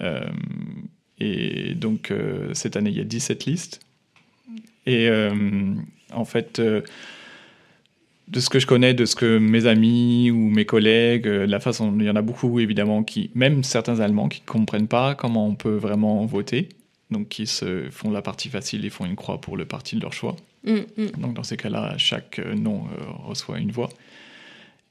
Euh, 0.00 0.20
et 1.18 1.74
donc 1.74 2.10
euh, 2.10 2.52
cette 2.54 2.76
année, 2.76 2.90
il 2.90 2.96
y 2.96 3.00
a 3.00 3.04
17 3.04 3.44
listes. 3.46 3.80
Et 4.86 5.08
euh, 5.08 5.74
en 6.12 6.24
fait, 6.24 6.58
euh, 6.58 6.82
de 8.28 8.40
ce 8.40 8.48
que 8.48 8.58
je 8.58 8.66
connais, 8.66 8.94
de 8.94 9.04
ce 9.04 9.14
que 9.14 9.38
mes 9.38 9.66
amis 9.66 10.30
ou 10.30 10.48
mes 10.50 10.64
collègues, 10.64 11.28
euh, 11.28 11.46
la 11.46 11.60
façon, 11.60 11.94
il 11.98 12.04
y 12.04 12.10
en 12.10 12.16
a 12.16 12.22
beaucoup 12.22 12.60
évidemment 12.60 13.02
qui, 13.02 13.30
même 13.34 13.62
certains 13.62 14.00
Allemands, 14.00 14.28
qui 14.28 14.40
ne 14.40 14.46
comprennent 14.46 14.88
pas 14.88 15.14
comment 15.14 15.46
on 15.46 15.54
peut 15.54 15.76
vraiment 15.76 16.24
voter. 16.26 16.68
Donc 17.10 17.28
qui 17.28 17.48
se 17.48 17.90
font 17.90 18.12
la 18.12 18.22
partie 18.22 18.48
facile 18.48 18.84
et 18.84 18.90
font 18.90 19.04
une 19.04 19.16
croix 19.16 19.40
pour 19.40 19.56
le 19.56 19.64
parti 19.64 19.96
de 19.96 20.00
leur 20.00 20.12
choix. 20.12 20.36
Mm, 20.62 20.74
mm. 20.96 21.06
Donc 21.20 21.34
dans 21.34 21.42
ces 21.42 21.56
cas-là, 21.56 21.94
chaque 21.98 22.38
nom 22.38 22.84
reçoit 23.24 23.58
une 23.58 23.72
voix. 23.72 23.88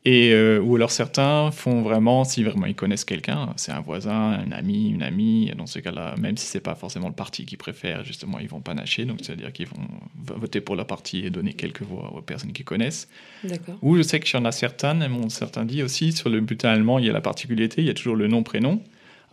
Et 0.06 0.32
euh, 0.32 0.62
ou 0.62 0.78
alors 0.78 0.92
certains 0.92 1.52
font 1.52 1.82
vraiment, 1.82 2.24
si 2.24 2.42
vraiment 2.44 2.66
ils 2.68 2.74
connaissent 2.76 3.04
quelqu'un, 3.04 3.50
c'est 3.58 3.74
un 3.74 3.82
voisin, 3.82 4.32
un 4.32 4.52
ami, 4.54 4.90
une 4.92 5.04
amie. 5.04 5.52
Dans 5.58 5.66
ce 5.66 5.80
cas-là, 5.80 6.16
même 6.18 6.38
si 6.38 6.46
c'est 6.46 6.62
pas 6.62 6.74
forcément 6.76 7.10
le 7.10 7.14
parti 7.14 7.46
qu'ils 7.46 7.58
préfèrent, 7.58 8.06
justement, 8.06 8.40
ils 8.40 8.48
vont 8.48 8.62
panacher. 8.62 9.04
Donc 9.04 9.20
c'est-à-dire 9.22 9.52
qu'ils 9.52 9.68
vont 9.68 9.86
voter 10.38 10.62
pour 10.62 10.78
leur 10.78 10.88
parti 10.88 11.26
et 11.26 11.30
donner 11.30 11.52
quelques 11.54 11.82
voix 11.82 12.14
aux 12.16 12.22
personnes 12.22 12.54
qu'ils 12.54 12.64
connaissent. 12.64 13.10
D'accord. 13.44 13.76
Ou 13.82 13.98
je 13.98 14.02
sais 14.04 14.22
qu'il 14.22 14.34
y 14.36 14.42
en 14.42 14.46
a 14.46 14.54
certaines, 14.54 15.06
m'ont 15.10 15.28
certains 15.28 15.66
dit 15.66 15.84
aussi, 15.84 16.14
sur 16.14 16.30
le 16.30 16.40
bulletin 16.40 16.70
allemand, 16.70 16.98
il 17.00 17.06
y 17.06 17.10
a 17.10 17.14
la 17.14 17.20
particularité, 17.22 17.82
il 17.82 17.88
y 17.88 17.92
a 17.92 17.94
toujours 17.94 18.16
le 18.16 18.28
nom, 18.30 18.42
prénom, 18.42 18.82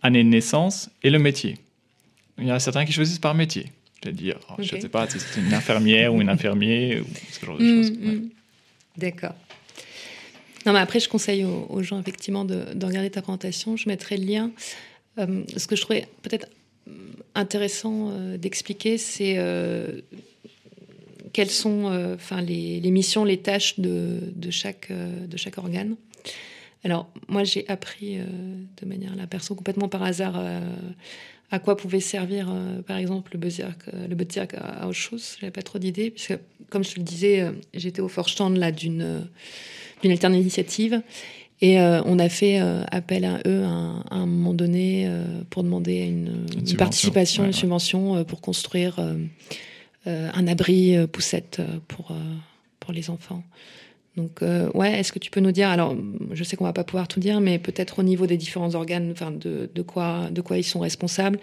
année 0.03 0.25
de 0.25 0.29
naissance 0.29 0.91
et 1.05 1.11
le 1.11 1.21
métier. 1.21 1.59
Il 2.39 2.47
y 2.47 2.51
en 2.51 2.57
a 2.57 2.59
certains 2.61 2.85
qui 2.85 2.93
choisissent 2.93 3.21
par 3.21 3.35
métier. 3.35 3.71
C'est-à-dire, 4.03 4.37
je 4.59 4.75
ne 4.75 4.81
sais 4.81 4.89
pas 4.89 5.09
si 5.09 5.19
c'est 5.21 5.41
une 5.41 5.55
infirmière 5.55 6.13
ou 6.13 6.21
un 6.21 6.29
infirmier 6.29 7.01
ou 7.01 7.07
ce 7.31 7.47
genre 7.47 7.57
de 7.57 7.63
Mm, 7.65 7.77
choses. 7.83 7.91
ouais. 7.93 7.97
mm. 8.15 8.29
D'accord. 8.99 9.35
Non, 10.67 10.73
mais 10.73 10.81
après, 10.81 11.01
je 11.01 11.09
conseille 11.09 11.45
aux, 11.45 11.83
gens 11.83 12.01
effectivement 12.01 12.45
de, 12.45 12.75
de 12.75 12.87
regarder 12.87 13.11
ta 13.11 13.23
présentation. 13.23 13.77
Je 13.77 13.89
mettrai 13.89 14.17
le 14.17 14.27
lien. 14.27 14.51
Euh, 15.19 15.45
ce 15.57 15.67
que 15.67 15.77
je 15.77 15.81
trouvais 15.81 16.09
peut-être 16.23 16.49
intéressant 17.37 18.11
euh, 18.11 18.37
d'expliquer, 18.37 18.99
c'est 18.99 19.35
euh, 19.39 20.01
quelles 21.33 21.51
sont 21.51 21.91
euh, 21.91 22.15
enfin, 22.15 22.41
les, 22.41 22.81
missions, 22.91 23.25
les 23.25 23.39
tâches 23.39 23.79
de, 23.79 24.51
chaque, 24.51 24.91
de 24.91 25.37
chaque 25.37 25.59
organe. 25.59 25.97
Alors, 26.83 27.09
moi, 27.29 27.45
j'ai 27.45 27.69
appris 27.69 28.19
de 28.19 28.87
manière 28.87 29.17
la 29.17 29.27
perso 29.27 29.55
complètement 29.55 29.89
par 29.89 30.03
hasard 30.03 30.41
à 31.51 31.59
quoi 31.59 31.77
pouvait 31.77 32.01
servir, 32.01 32.53
par 32.87 32.97
exemple, 32.97 33.33
le 33.35 33.39
Bezirk, 33.39 33.89
euh, 33.95 34.09
le 34.09 34.15
Bezirk 34.15 34.55
à 34.55 34.89
Ausschuss. 34.89 35.37
J'avais 35.41 35.53
pas 35.53 35.63
trop 35.63 35.79
d'idées, 35.79 36.11
puisque, 36.11 36.37
comme 36.71 36.85
je 36.85 36.97
le 36.97 37.03
disais, 37.03 37.47
j'étais 37.73 38.01
au 38.01 38.09
Vorstand 38.09 38.57
là 38.57 38.73
d'une 38.73 39.29
d'une 40.03 40.13
alterne 40.13 40.35
initiative. 40.35 41.03
Et 41.63 41.81
euh, 41.81 42.03
on 42.05 42.19
a 42.19 42.29
fait 42.29 42.61
euh, 42.61 42.85
appel 42.91 43.25
à 43.25 43.41
eux 43.47 43.63
à 43.63 43.69
un, 43.69 44.01
à 44.11 44.17
un 44.17 44.27
moment 44.27 44.53
donné 44.53 45.07
euh, 45.07 45.25
pour 45.49 45.65
demander 45.65 46.01
une, 46.01 46.77
participation, 46.77 47.45
ouais, 47.45 47.49
une 47.49 47.55
subvention 47.55 48.25
pour 48.25 48.41
construire 48.41 49.01
un 50.05 50.47
abri 50.47 50.97
poussette 51.11 51.63
pour, 51.89 52.13
pour 52.79 52.93
les 52.93 53.11
enfants. 53.11 53.43
Donc, 54.17 54.43
euh, 54.43 54.71
ouais, 54.73 54.99
est-ce 54.99 55.13
que 55.13 55.19
tu 55.19 55.31
peux 55.31 55.41
nous 55.41 55.53
dire, 55.53 55.69
alors 55.69 55.95
je 56.33 56.43
sais 56.43 56.57
qu'on 56.57 56.65
va 56.65 56.73
pas 56.73 56.85
pouvoir 56.85 57.07
tout 57.07 57.21
dire, 57.21 57.41
mais 57.41 57.59
peut-être 57.59 57.99
au 57.99 58.03
niveau 58.03 58.27
des 58.27 58.39
différents 58.39 58.75
organes, 58.75 59.11
enfin, 59.13 59.31
de, 59.31 59.71
de, 59.75 59.83
quoi, 59.83 60.31
de 60.31 60.41
quoi 60.41 60.57
ils 60.57 60.65
sont 60.65 60.81
responsables, 60.81 61.39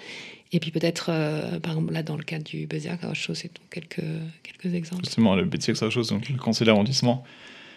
et 0.52 0.60
puis 0.60 0.72
peut-être, 0.72 1.08
euh, 1.10 1.60
par 1.60 1.74
exemple, 1.74 1.94
là, 1.94 2.02
dans 2.02 2.18
le 2.18 2.24
cadre 2.24 2.44
du 2.44 2.68
alors, 3.02 3.14
je 3.14 3.32
sais 3.34 3.52
quelques, 3.70 4.04
quelques 4.42 4.74
exemples. 4.74 5.06
Justement, 5.06 5.36
le 5.36 5.46
Bezirksausschuss, 5.46 6.08
donc 6.08 6.28
le 6.30 6.38
conseil 6.38 6.66
d'arrondissement, 6.66 7.24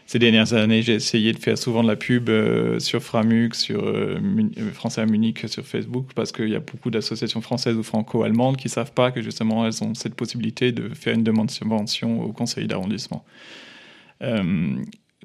ces 0.06 0.20
dernières 0.20 0.52
années, 0.52 0.82
j'ai 0.82 0.94
essayé 0.94 1.32
de 1.32 1.38
faire 1.38 1.58
souvent 1.58 1.82
de 1.82 1.88
la 1.88 1.96
pub 1.96 2.28
euh, 2.28 2.78
sur 2.78 3.02
Framux, 3.02 3.54
sur 3.54 3.82
euh, 3.84 4.18
euh, 4.56 4.70
Français 4.72 5.00
à 5.00 5.06
Munich, 5.06 5.48
sur 5.48 5.66
Facebook, 5.66 6.10
parce 6.14 6.30
qu'il 6.30 6.48
y 6.48 6.54
a 6.54 6.60
beaucoup 6.60 6.90
d'associations 6.90 7.40
françaises 7.40 7.76
ou 7.76 7.82
franco-allemandes 7.82 8.56
qui 8.56 8.68
ne 8.68 8.70
savent 8.70 8.92
pas 8.92 9.10
que 9.10 9.20
justement 9.20 9.66
elles 9.66 9.82
ont 9.82 9.94
cette 9.94 10.14
possibilité 10.14 10.70
de 10.70 10.94
faire 10.94 11.14
une 11.14 11.24
demande 11.24 11.46
de 11.46 11.50
subvention 11.50 12.22
au 12.22 12.32
conseil 12.32 12.68
d'arrondissement. 12.68 13.24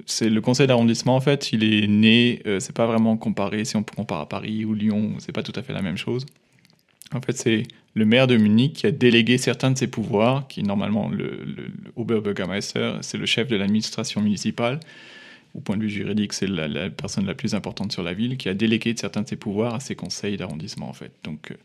c'est 0.08 0.30
le 0.30 0.42
conseil 0.42 0.66
d'arrondissement 0.66 1.16
en 1.16 1.22
fait, 1.22 1.54
il 1.54 1.64
est 1.64 1.88
né, 1.88 2.42
c'est 2.60 2.76
pas 2.76 2.88
vraiment 2.88 3.18
comparé 3.18 3.66
si 3.66 3.76
on 3.76 3.84
compare 3.84 4.22
à 4.22 4.30
Paris 4.30 4.66
ou 4.66 4.74
Lyon, 4.74 5.14
c'est 5.20 5.32
pas 5.32 5.44
tout 5.44 5.54
à 5.56 5.62
fait 5.62 5.74
la 5.74 5.84
même 5.84 5.98
chose. 5.98 6.26
En 7.14 7.22
fait, 7.22 7.38
c'est 7.38 7.64
le 7.94 8.06
maire 8.06 8.28
de 8.28 8.38
Munich 8.38 8.74
qui 8.74 8.88
a 8.88 8.92
délégué 8.92 9.38
certains 9.38 9.72
de 9.72 9.78
ses 9.78 9.88
pouvoirs, 9.88 10.48
qui 10.48 10.64
normalement 10.64 11.10
le, 11.10 11.40
Oberbürgermeister, 11.96 12.94
c'est 13.02 13.18
le 13.18 13.26
chef 13.26 13.48
de 13.48 13.56
l'administration 13.56 14.22
municipale. 14.22 14.80
Au 15.54 15.60
point 15.60 15.76
de 15.76 15.82
vue 15.82 15.90
juridique, 15.90 16.32
c'est 16.32 16.48
la, 16.48 16.90
personne 16.90 17.26
la 17.26 17.34
plus 17.34 17.54
importante 17.54 17.92
sur 17.92 18.04
la 18.04 18.14
ville, 18.14 18.38
qui 18.38 18.48
a 18.48 18.54
délégué 18.54 18.96
certains 18.96 19.24
de 19.24 19.28
ses 19.28 19.36
pouvoirs 19.36 19.76
à 19.76 19.80
ses 19.82 19.96
conseils 19.96 20.38
d'arrondissement 20.38 20.88
en 20.88 20.94
fait. 20.94 21.12
Donc 21.26 21.52
euh, 21.52 21.56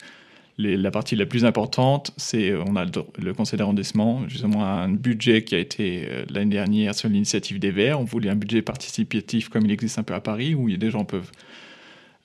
la 0.58 0.90
partie 0.90 1.14
la 1.14 1.26
plus 1.26 1.44
importante, 1.44 2.12
c'est 2.16 2.50
euh, 2.50 2.64
on 2.66 2.74
a 2.74 2.84
le, 2.84 3.32
conseil 3.32 3.58
d'arrondissement, 3.58 4.28
justement 4.28 4.64
un 4.64 4.88
budget 4.88 5.44
qui 5.44 5.54
a 5.54 5.58
été 5.58 6.08
euh, 6.08 6.24
l'année 6.28 6.56
dernière 6.56 6.96
sur 6.96 7.08
l'initiative 7.08 7.60
des 7.60 7.70
Verts. 7.70 8.00
On 8.00 8.04
voulait 8.04 8.30
un 8.30 8.34
budget 8.36 8.62
participatif 8.62 9.48
comme 9.48 9.64
il 9.66 9.70
existe 9.70 10.00
un 10.00 10.02
peu 10.02 10.14
à 10.14 10.20
Paris, 10.20 10.56
où 10.56 10.68
des 10.68 10.90
gens 10.90 11.04
peuvent 11.04 11.30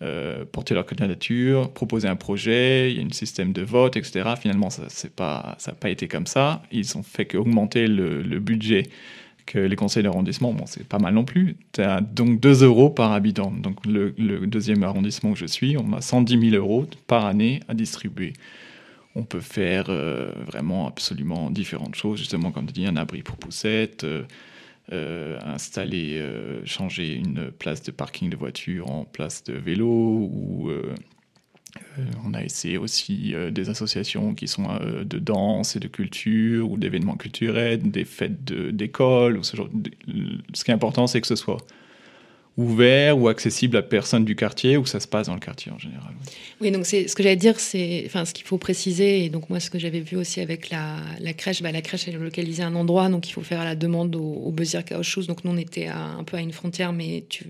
euh, 0.01 0.45
porter 0.51 0.73
leur 0.73 0.85
candidature, 0.87 1.71
proposer 1.71 2.07
un 2.07 2.15
projet, 2.15 2.91
il 2.91 2.97
y 2.97 3.03
a 3.03 3.05
un 3.05 3.11
système 3.11 3.53
de 3.53 3.61
vote, 3.61 3.97
etc. 3.97 4.31
Finalement, 4.39 4.71
ça 4.71 4.83
n'a 4.83 5.73
pas, 5.75 5.89
été 5.89 6.07
comme 6.07 6.25
ça. 6.25 6.63
Ils 6.71 6.97
ont 6.97 7.03
fait 7.03 7.25
qu'augmenter 7.25 7.85
le, 7.85 8.39
budget 8.39 8.89
que 9.45 9.59
les 9.59 9.75
conseils 9.75 10.01
d'arrondissement, 10.01 10.53
bon, 10.53 10.65
c'est 10.65 10.87
pas 10.87 10.97
mal 10.97 11.13
non 11.13 11.23
plus. 11.23 11.55
Tu 11.73 11.83
donc 12.13 12.39
2 12.39 12.63
euros 12.63 12.89
par 12.89 13.11
habitant. 13.11 13.51
Donc 13.51 13.85
le, 13.85 14.11
deuxième 14.47 14.81
arrondissement 14.81 15.31
où 15.31 15.35
je 15.35 15.45
suis, 15.45 15.77
on 15.77 15.93
a 15.93 16.01
110 16.01 16.49
000 16.49 16.55
euros 16.55 16.87
par 17.05 17.25
année 17.25 17.59
à 17.67 17.75
distribuer. 17.75 18.33
On 19.15 19.23
peut 19.23 19.41
faire 19.41 19.87
euh, 19.89 20.31
vraiment 20.47 20.87
absolument 20.87 21.51
différentes 21.51 21.95
choses, 21.95 22.17
justement, 22.17 22.51
comme 22.51 22.65
tu 22.65 22.73
dis, 22.73 22.87
un 22.87 22.95
abri 22.95 23.21
pour 23.21 23.35
poussettes, 23.35 24.03
euh, 24.03 24.23
euh, 24.91 25.39
installer, 25.43 26.17
euh, 26.19 26.65
changer 26.65 27.13
une 27.13 27.51
place 27.51 27.81
de 27.81 27.91
parking 27.91 28.29
de 28.29 28.35
voiture 28.35 28.89
en 28.89 29.05
place 29.05 29.43
de 29.43 29.53
vélo 29.53 29.87
ou 29.87 30.69
euh, 30.69 30.93
on 32.25 32.33
a 32.33 32.43
essayé 32.43 32.77
aussi 32.77 33.33
des 33.51 33.69
associations 33.69 34.33
qui 34.33 34.49
sont 34.49 34.67
de 35.03 35.19
danse 35.19 35.77
et 35.77 35.79
de 35.79 35.87
culture 35.87 36.69
ou 36.69 36.77
d'événements 36.77 37.15
culturels, 37.15 37.89
des 37.89 38.03
fêtes 38.03 38.43
d'école. 38.43 39.43
ce, 39.45 39.55
ce 40.53 40.63
qui 40.65 40.71
est 40.71 40.73
important, 40.73 41.07
c'est 41.07 41.21
que 41.21 41.27
ce 41.27 41.37
soit 41.37 41.65
ouvert 42.57 43.17
ou 43.17 43.29
accessible 43.29 43.77
à 43.77 43.81
personne 43.81 44.25
du 44.25 44.35
quartier 44.35 44.77
ou 44.77 44.85
ça 44.85 44.99
se 44.99 45.07
passe 45.07 45.27
dans 45.27 45.33
le 45.33 45.39
quartier 45.39 45.71
en 45.71 45.79
général. 45.79 46.13
Oui, 46.59 46.71
donc 46.71 46.85
c'est 46.85 47.07
ce 47.07 47.15
que 47.15 47.23
j'allais 47.23 47.35
dire, 47.37 47.59
c'est 47.59 48.03
enfin 48.05 48.25
ce 48.25 48.33
qu'il 48.33 48.45
faut 48.45 48.57
préciser 48.57 49.23
et 49.23 49.29
donc 49.29 49.49
moi 49.49 49.59
ce 49.59 49.69
que 49.69 49.79
j'avais 49.79 50.01
vu 50.01 50.17
aussi 50.17 50.41
avec 50.41 50.69
la, 50.69 50.97
la 51.19 51.33
crèche, 51.33 51.61
bah, 51.61 51.71
la 51.71 51.81
crèche 51.81 52.07
elle 52.07 52.15
est 52.15 52.19
localisée 52.19 52.63
à 52.63 52.67
un 52.67 52.75
endroit 52.75 53.09
donc 53.09 53.29
il 53.29 53.31
faut 53.31 53.41
faire 53.41 53.63
la 53.63 53.75
demande 53.75 54.15
au, 54.15 54.21
au 54.21 54.51
Bezier 54.51 54.81
donc 55.27 55.45
nous 55.45 55.51
on 55.51 55.57
était 55.57 55.87
un 55.87 56.23
peu 56.25 56.37
à 56.37 56.41
une 56.41 56.51
frontière 56.51 56.91
mais 56.91 57.25
tu, 57.29 57.45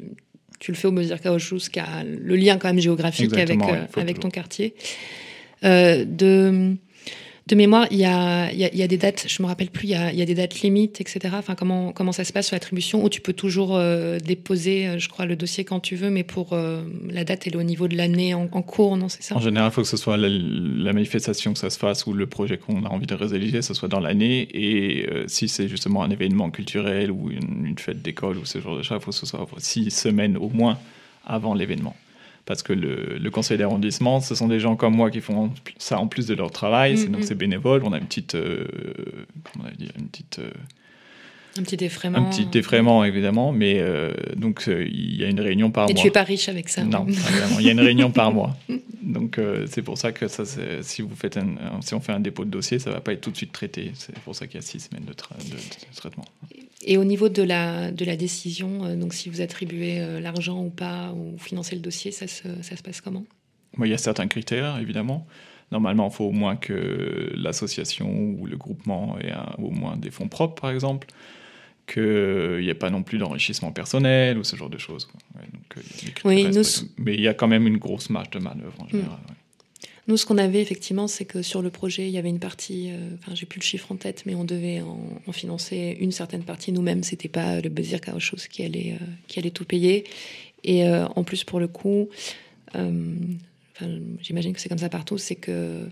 tu 0.59 0.71
le 0.71 0.77
fais 0.77 0.87
au 0.87 0.91
Bezier 0.91 1.17
Kaoshus 1.17 1.69
qui 1.71 1.79
a 1.79 2.03
le 2.03 2.35
lien 2.35 2.57
quand 2.57 2.67
même 2.67 2.79
géographique 2.79 3.33
avec 3.33 3.59
euh, 3.61 3.85
avec 3.97 4.19
ton 4.19 4.29
quartier. 4.29 4.75
Euh, 5.63 6.05
de 6.05 6.75
de 7.47 7.55
mémoire, 7.55 7.87
il 7.89 7.97
y 7.97 8.05
a, 8.05 8.87
des 8.87 8.97
dates, 8.97 9.25
je 9.27 9.41
me 9.41 9.47
rappelle 9.47 9.71
plus, 9.71 9.87
il 9.87 9.91
y 9.91 9.95
a, 9.95 10.25
des 10.25 10.35
dates 10.35 10.61
limites, 10.61 11.01
etc. 11.01 11.35
Enfin, 11.37 11.55
comment, 11.55 12.11
ça 12.11 12.23
se 12.23 12.31
passe 12.31 12.47
sur 12.47 12.55
l'attribution 12.55 13.03
Où 13.03 13.09
tu 13.09 13.19
peux 13.19 13.33
toujours 13.33 13.75
euh, 13.75 14.19
déposer, 14.19 14.87
euh, 14.87 14.99
je 14.99 15.09
crois, 15.09 15.25
le 15.25 15.35
dossier 15.35 15.65
quand 15.65 15.79
tu 15.79 15.95
veux, 15.95 16.11
mais 16.11 16.23
pour 16.23 16.53
euh, 16.53 16.83
la 17.09 17.23
date, 17.23 17.47
elle 17.47 17.53
est 17.53 17.57
au 17.57 17.63
niveau 17.63 17.87
de 17.87 17.97
l'année 17.97 18.33
en, 18.33 18.47
cours, 18.61 18.95
non 18.95 19.09
C'est 19.09 19.23
ça? 19.23 19.35
En 19.35 19.39
général, 19.39 19.71
il 19.71 19.73
faut 19.73 19.81
que 19.81 19.87
ce 19.87 19.97
soit 19.97 20.17
la, 20.17 20.93
manifestation 20.93 21.53
que 21.53 21.59
ça 21.59 21.69
se 21.69 21.79
fasse 21.79 22.05
ou 22.05 22.13
le 22.13 22.27
projet 22.27 22.57
qu'on 22.57 22.85
a 22.85 22.89
envie 22.89 23.07
de 23.07 23.15
réaliser, 23.15 23.61
ce 23.61 23.73
soit 23.73 23.89
dans 23.89 23.99
l'année. 23.99 24.47
Et 24.53 25.07
si 25.27 25.47
c'est 25.47 25.67
justement 25.67 26.03
un 26.03 26.11
événement 26.11 26.51
culturel 26.51 27.11
ou 27.11 27.31
une, 27.31 27.75
fête 27.77 28.01
d'école 28.01 28.37
ou 28.37 28.45
ce 28.45 28.59
genre 28.59 28.77
de 28.77 28.83
choses, 28.83 28.97
il 28.99 29.03
faut 29.03 29.11
que 29.11 29.17
ce 29.17 29.25
soit 29.25 29.47
six 29.57 29.89
semaines 29.89 30.37
au 30.37 30.49
moins 30.49 30.77
avant 31.25 31.55
l'événement 31.55 31.95
parce 32.45 32.63
que 32.63 32.73
le, 32.73 33.29
conseil 33.29 33.57
d'arrondissement, 33.57 34.19
ce 34.19 34.35
sont 34.35 34.47
des 34.47 34.59
gens 34.59 34.75
comme 34.75 34.95
moi 34.95 35.11
qui 35.11 35.21
font 35.21 35.51
ça 35.77 35.99
en 35.99 36.07
plus 36.07 36.27
de 36.27 36.33
leur 36.33 36.51
travail, 36.51 36.95
mm, 36.95 37.05
donc 37.07 37.21
mm. 37.21 37.23
c'est 37.23 37.35
bénévole. 37.35 37.81
On 37.83 37.93
a 37.93 37.97
une 37.97 38.05
petite, 38.05 38.35
euh, 38.35 38.65
comment 39.51 39.65
on 39.65 39.67
a 39.67 39.71
dit, 39.71 39.89
une 39.97 40.07
petite 40.07 40.39
euh, 40.39 40.51
un 41.57 41.63
petit 41.63 41.77
défraiement. 41.77 42.17
Un 42.17 42.29
petit 42.29 42.45
défraiement, 42.45 43.03
évidemment, 43.03 43.51
mais 43.51 43.79
euh, 43.79 44.13
donc 44.35 44.63
il 44.67 45.15
y 45.19 45.23
a 45.23 45.27
une 45.27 45.39
réunion 45.39 45.71
par 45.71 45.85
mois. 45.85 45.91
Et 45.91 45.95
tu 45.95 46.07
es 46.07 46.11
pas 46.11 46.23
riche 46.23 46.49
avec 46.49 46.69
ça 46.69 46.83
Non, 46.83 47.05
il 47.59 47.65
y 47.65 47.69
a 47.69 47.71
une 47.71 47.79
réunion 47.81 48.11
par 48.11 48.31
mois. 48.31 48.55
Donc 49.01 49.39
c'est 49.67 49.81
pour 49.81 49.97
ça 49.97 50.11
que 50.11 50.27
ça, 50.27 50.43
si 50.81 51.01
vous 51.01 51.15
faites 51.15 51.37
un, 51.37 51.81
si 51.81 51.93
on 51.93 51.99
fait 51.99 52.13
un 52.13 52.19
dépôt 52.19 52.45
de 52.45 52.49
dossier, 52.49 52.79
ça 52.79 52.91
va 52.91 53.01
pas 53.01 53.13
être 53.13 53.21
tout 53.21 53.31
de 53.31 53.37
suite 53.37 53.51
traité. 53.51 53.91
C'est 53.95 54.17
pour 54.19 54.35
ça 54.35 54.47
qu'il 54.47 54.55
y 54.55 54.59
a 54.59 54.61
six 54.61 54.79
semaines 54.79 55.05
de, 55.05 55.11
de 55.11 55.95
traitement. 55.95 56.25
Et 56.83 56.97
au 56.97 57.03
niveau 57.03 57.29
de 57.29 57.43
la, 57.43 57.91
de 57.91 58.05
la 58.05 58.15
décision, 58.15 58.85
euh, 58.85 58.95
donc 58.95 59.13
si 59.13 59.29
vous 59.29 59.41
attribuez 59.41 59.99
euh, 59.99 60.19
l'argent 60.19 60.63
ou 60.63 60.69
pas, 60.69 61.13
ou 61.13 61.37
financez 61.37 61.75
le 61.75 61.81
dossier, 61.81 62.11
ça 62.11 62.27
se, 62.27 62.47
ça 62.61 62.75
se 62.75 62.81
passe 62.81 63.01
comment? 63.01 63.23
Il 63.79 63.87
y 63.87 63.93
a 63.93 63.97
certains 63.97 64.27
critères, 64.27 64.77
évidemment. 64.79 65.27
Normalement, 65.71 66.09
il 66.11 66.13
faut 66.13 66.25
au 66.25 66.31
moins 66.31 66.55
que 66.55 67.31
l'association 67.35 68.09
ou 68.09 68.45
le 68.45 68.57
groupement 68.57 69.17
ait 69.19 69.31
au 69.59 69.69
moins 69.69 69.95
des 69.95 70.11
fonds 70.11 70.27
propres, 70.27 70.59
par 70.59 70.71
exemple, 70.71 71.07
qu'il 71.91 72.59
n'y 72.61 72.69
ait 72.69 72.73
pas 72.73 72.89
non 72.89 73.03
plus 73.03 73.17
d'enrichissement 73.17 73.71
personnel 73.71 74.37
ou 74.37 74.43
ce 74.43 74.55
genre 74.55 74.69
de 74.69 74.77
choses. 74.77 75.09
donc, 75.35 75.77
euh, 75.77 76.63
Mais 76.97 77.15
il 77.15 77.21
y 77.21 77.27
a 77.27 77.33
quand 77.33 77.47
même 77.47 77.67
une 77.67 77.77
grosse 77.77 78.09
marge 78.09 78.29
de 78.29 78.39
manœuvre 78.39 78.75
en 78.79 78.87
général. 78.87 79.19
Mm. 79.29 79.33
Nous, 80.07 80.17
ce 80.17 80.25
qu'on 80.25 80.37
avait 80.37 80.61
effectivement, 80.61 81.07
c'est 81.07 81.25
que 81.25 81.41
sur 81.41 81.61
le 81.61 81.69
projet, 81.69 82.07
il 82.07 82.11
y 82.11 82.17
avait 82.17 82.29
une 82.29 82.39
partie, 82.39 82.89
euh, 82.91 83.15
enfin, 83.19 83.35
j'ai 83.35 83.45
plus 83.45 83.59
le 83.59 83.63
chiffre 83.63 83.91
en 83.91 83.95
tête, 83.95 84.23
mais 84.25 84.33
on 84.33 84.43
devait 84.43 84.81
en, 84.81 85.31
financer 85.31 85.95
une 85.99 86.11
certaine 86.11 86.43
partie 86.43 86.71
nous-mêmes. 86.71 87.03
C'était 87.03 87.29
pas 87.29 87.61
le 87.61 87.69
Bezir 87.69 87.99
chose 88.17 88.47
qui 88.47 88.63
allait, 88.63 88.97
euh, 88.99 89.05
qui 89.27 89.39
allait 89.39 89.51
tout 89.51 89.65
payer. 89.65 90.05
Et 90.63 90.87
euh, 90.87 91.05
en 91.15 91.23
plus, 91.23 91.43
pour 91.43 91.59
le 91.59 91.67
coup, 91.67 92.09
j'imagine 94.21 94.53
que 94.53 94.59
c'est 94.59 94.69
comme 94.69 94.77
ça 94.77 94.89
partout, 94.89 95.17
c'est 95.17 95.35
que 95.35 95.87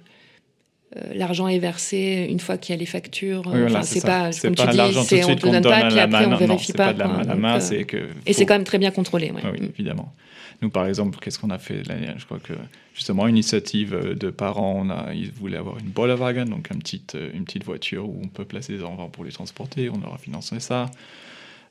l'argent 1.13 1.47
est 1.47 1.59
versé 1.59 2.27
une 2.29 2.39
fois 2.39 2.57
qu'il 2.57 2.73
y 2.73 2.77
a 2.77 2.79
les 2.79 2.85
factures. 2.85 3.43
c'est 3.83 4.05
pas, 4.05 4.31
comme 4.41 4.55
tu 4.55 4.67
dis, 4.67 4.93
c'est 5.05 5.23
on 5.23 5.35
te 5.35 5.47
donne, 5.47 5.61
pas, 5.61 5.87
puis 5.87 5.99
après 5.99 6.25
on 6.25 6.35
vérifie 6.35 6.73
pas. 6.73 6.87
Pas 6.87 6.93
de 6.93 6.99
la, 7.27 7.35
main, 7.35 7.59
que. 7.59 8.09
Et 8.25 8.33
c'est 8.33 8.45
quand 8.45 8.55
même 8.55 8.63
très 8.63 8.79
bien 8.79 8.91
contrôlé. 8.91 9.31
Oui, 9.31 9.71
évidemment. 9.77 10.13
Nous, 10.61 10.69
par 10.69 10.87
exemple, 10.87 11.17
qu'est-ce 11.19 11.39
qu'on 11.39 11.51
a 11.51 11.57
fait 11.57 11.87
l'année 11.87 12.13
Je 12.17 12.25
crois 12.25 12.39
que 12.39 12.53
justement, 12.93 13.27
une 13.27 13.35
initiative 13.35 13.93
euh, 13.93 14.13
de 14.13 14.29
parents, 14.29 14.73
on 14.85 14.89
a, 14.89 15.13
ils 15.13 15.31
voulaient 15.31 15.57
avoir 15.57 15.79
une 15.79 15.87
Bollerwagen, 15.87 16.45
donc 16.45 16.69
une 16.71 16.79
petite, 16.79 17.15
euh, 17.15 17.31
une 17.33 17.45
petite 17.45 17.63
voiture 17.63 18.09
où 18.09 18.19
on 18.21 18.27
peut 18.27 18.43
placer 18.43 18.73
des 18.73 18.83
enfants 18.83 19.09
pour 19.09 19.23
les 19.23 19.31
transporter. 19.31 19.89
On 19.89 19.99
leur 19.99 20.13
a 20.13 20.17
financé 20.17 20.59
ça. 20.59 20.91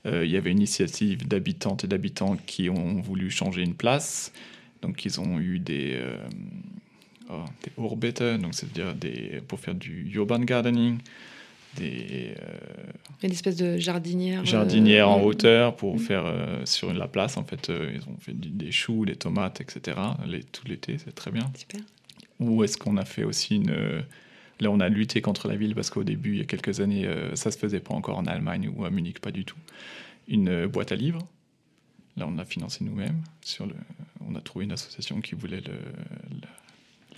Euh, 0.07 0.25
il 0.25 0.31
y 0.31 0.37
avait 0.37 0.51
une 0.51 0.59
initiative 0.59 1.29
d'habitantes 1.29 1.85
et 1.85 1.87
d'habitants 1.87 2.39
qui 2.47 2.71
ont 2.71 3.01
voulu 3.01 3.31
changer 3.31 3.63
une 3.63 3.75
place. 3.75 4.33
Donc, 4.81 5.05
ils 5.05 5.21
ont 5.21 5.39
eu 5.39 5.59
des, 5.59 6.01
oh, 7.31 7.45
des 7.63 8.39
donc 8.39 8.55
c'est-à-dire 8.55 8.95
des, 8.95 9.43
pour 9.47 9.61
faire 9.61 9.75
du 9.75 10.11
urban 10.15 10.41
gardening 10.41 10.99
des 11.77 12.35
euh, 12.39 12.93
une 13.23 13.31
espèce 13.31 13.57
de 13.57 13.77
jardinière 13.79 14.45
jardinière 14.45 15.09
en 15.09 15.23
hauteur 15.23 15.77
pour 15.77 15.97
mm. 15.97 15.99
faire 15.99 16.25
euh, 16.25 16.65
sur 16.65 16.93
la 16.93 17.09
place 17.09 17.37
en 17.37 17.45
fait 17.45 17.71
euh, 17.71 17.93
ils 17.95 18.03
ont 18.09 18.17
fait 18.19 18.33
des 18.35 18.73
choux 18.73 19.05
des 19.05 19.17
tomates 19.17 19.61
etc 19.61 19.99
les, 20.27 20.43
tout 20.43 20.67
l'été 20.67 20.97
c'est 20.99 21.15
très 21.15 21.31
bien. 21.31 21.51
Super. 21.57 21.81
Ou 22.41 22.63
est-ce 22.65 22.79
qu'on 22.79 22.97
a 22.97 23.05
fait 23.05 23.25
aussi 23.25 23.57
une 23.57 24.05
là 24.61 24.71
on 24.71 24.81
a 24.81 24.89
lutté 24.89 25.21
contre 25.21 25.49
la 25.49 25.57
ville 25.57 25.75
parce 25.75 25.91
qu'au 25.91 26.05
début 26.05 26.33
il 26.33 26.39
y 26.39 26.43
a 26.43 26.45
quelques 26.45 26.81
années 26.81 27.09
ça 27.35 27.51
se 27.51 27.59
faisait 27.59 27.81
pas 27.81 27.95
encore 27.95 28.19
en 28.19 28.27
Allemagne 28.27 28.71
ou 28.75 28.85
à 28.85 28.91
Munich 28.91 29.19
pas 29.21 29.33
du 29.33 29.45
tout. 29.45 29.59
Une 30.29 30.67
boîte 30.67 30.93
à 30.93 30.97
livres. 30.97 31.27
Là 32.17 32.27
on 32.29 32.39
a 32.39 32.45
financé 32.45 32.85
nous-mêmes 32.85 33.23
sur 33.43 33.67
le 33.67 33.75
on 34.29 34.35
a 34.35 34.41
trouvé 34.41 34.65
une 34.65 34.73
association 34.73 35.21
qui 35.21 35.35
voulait 35.35 35.61
le 35.61 35.75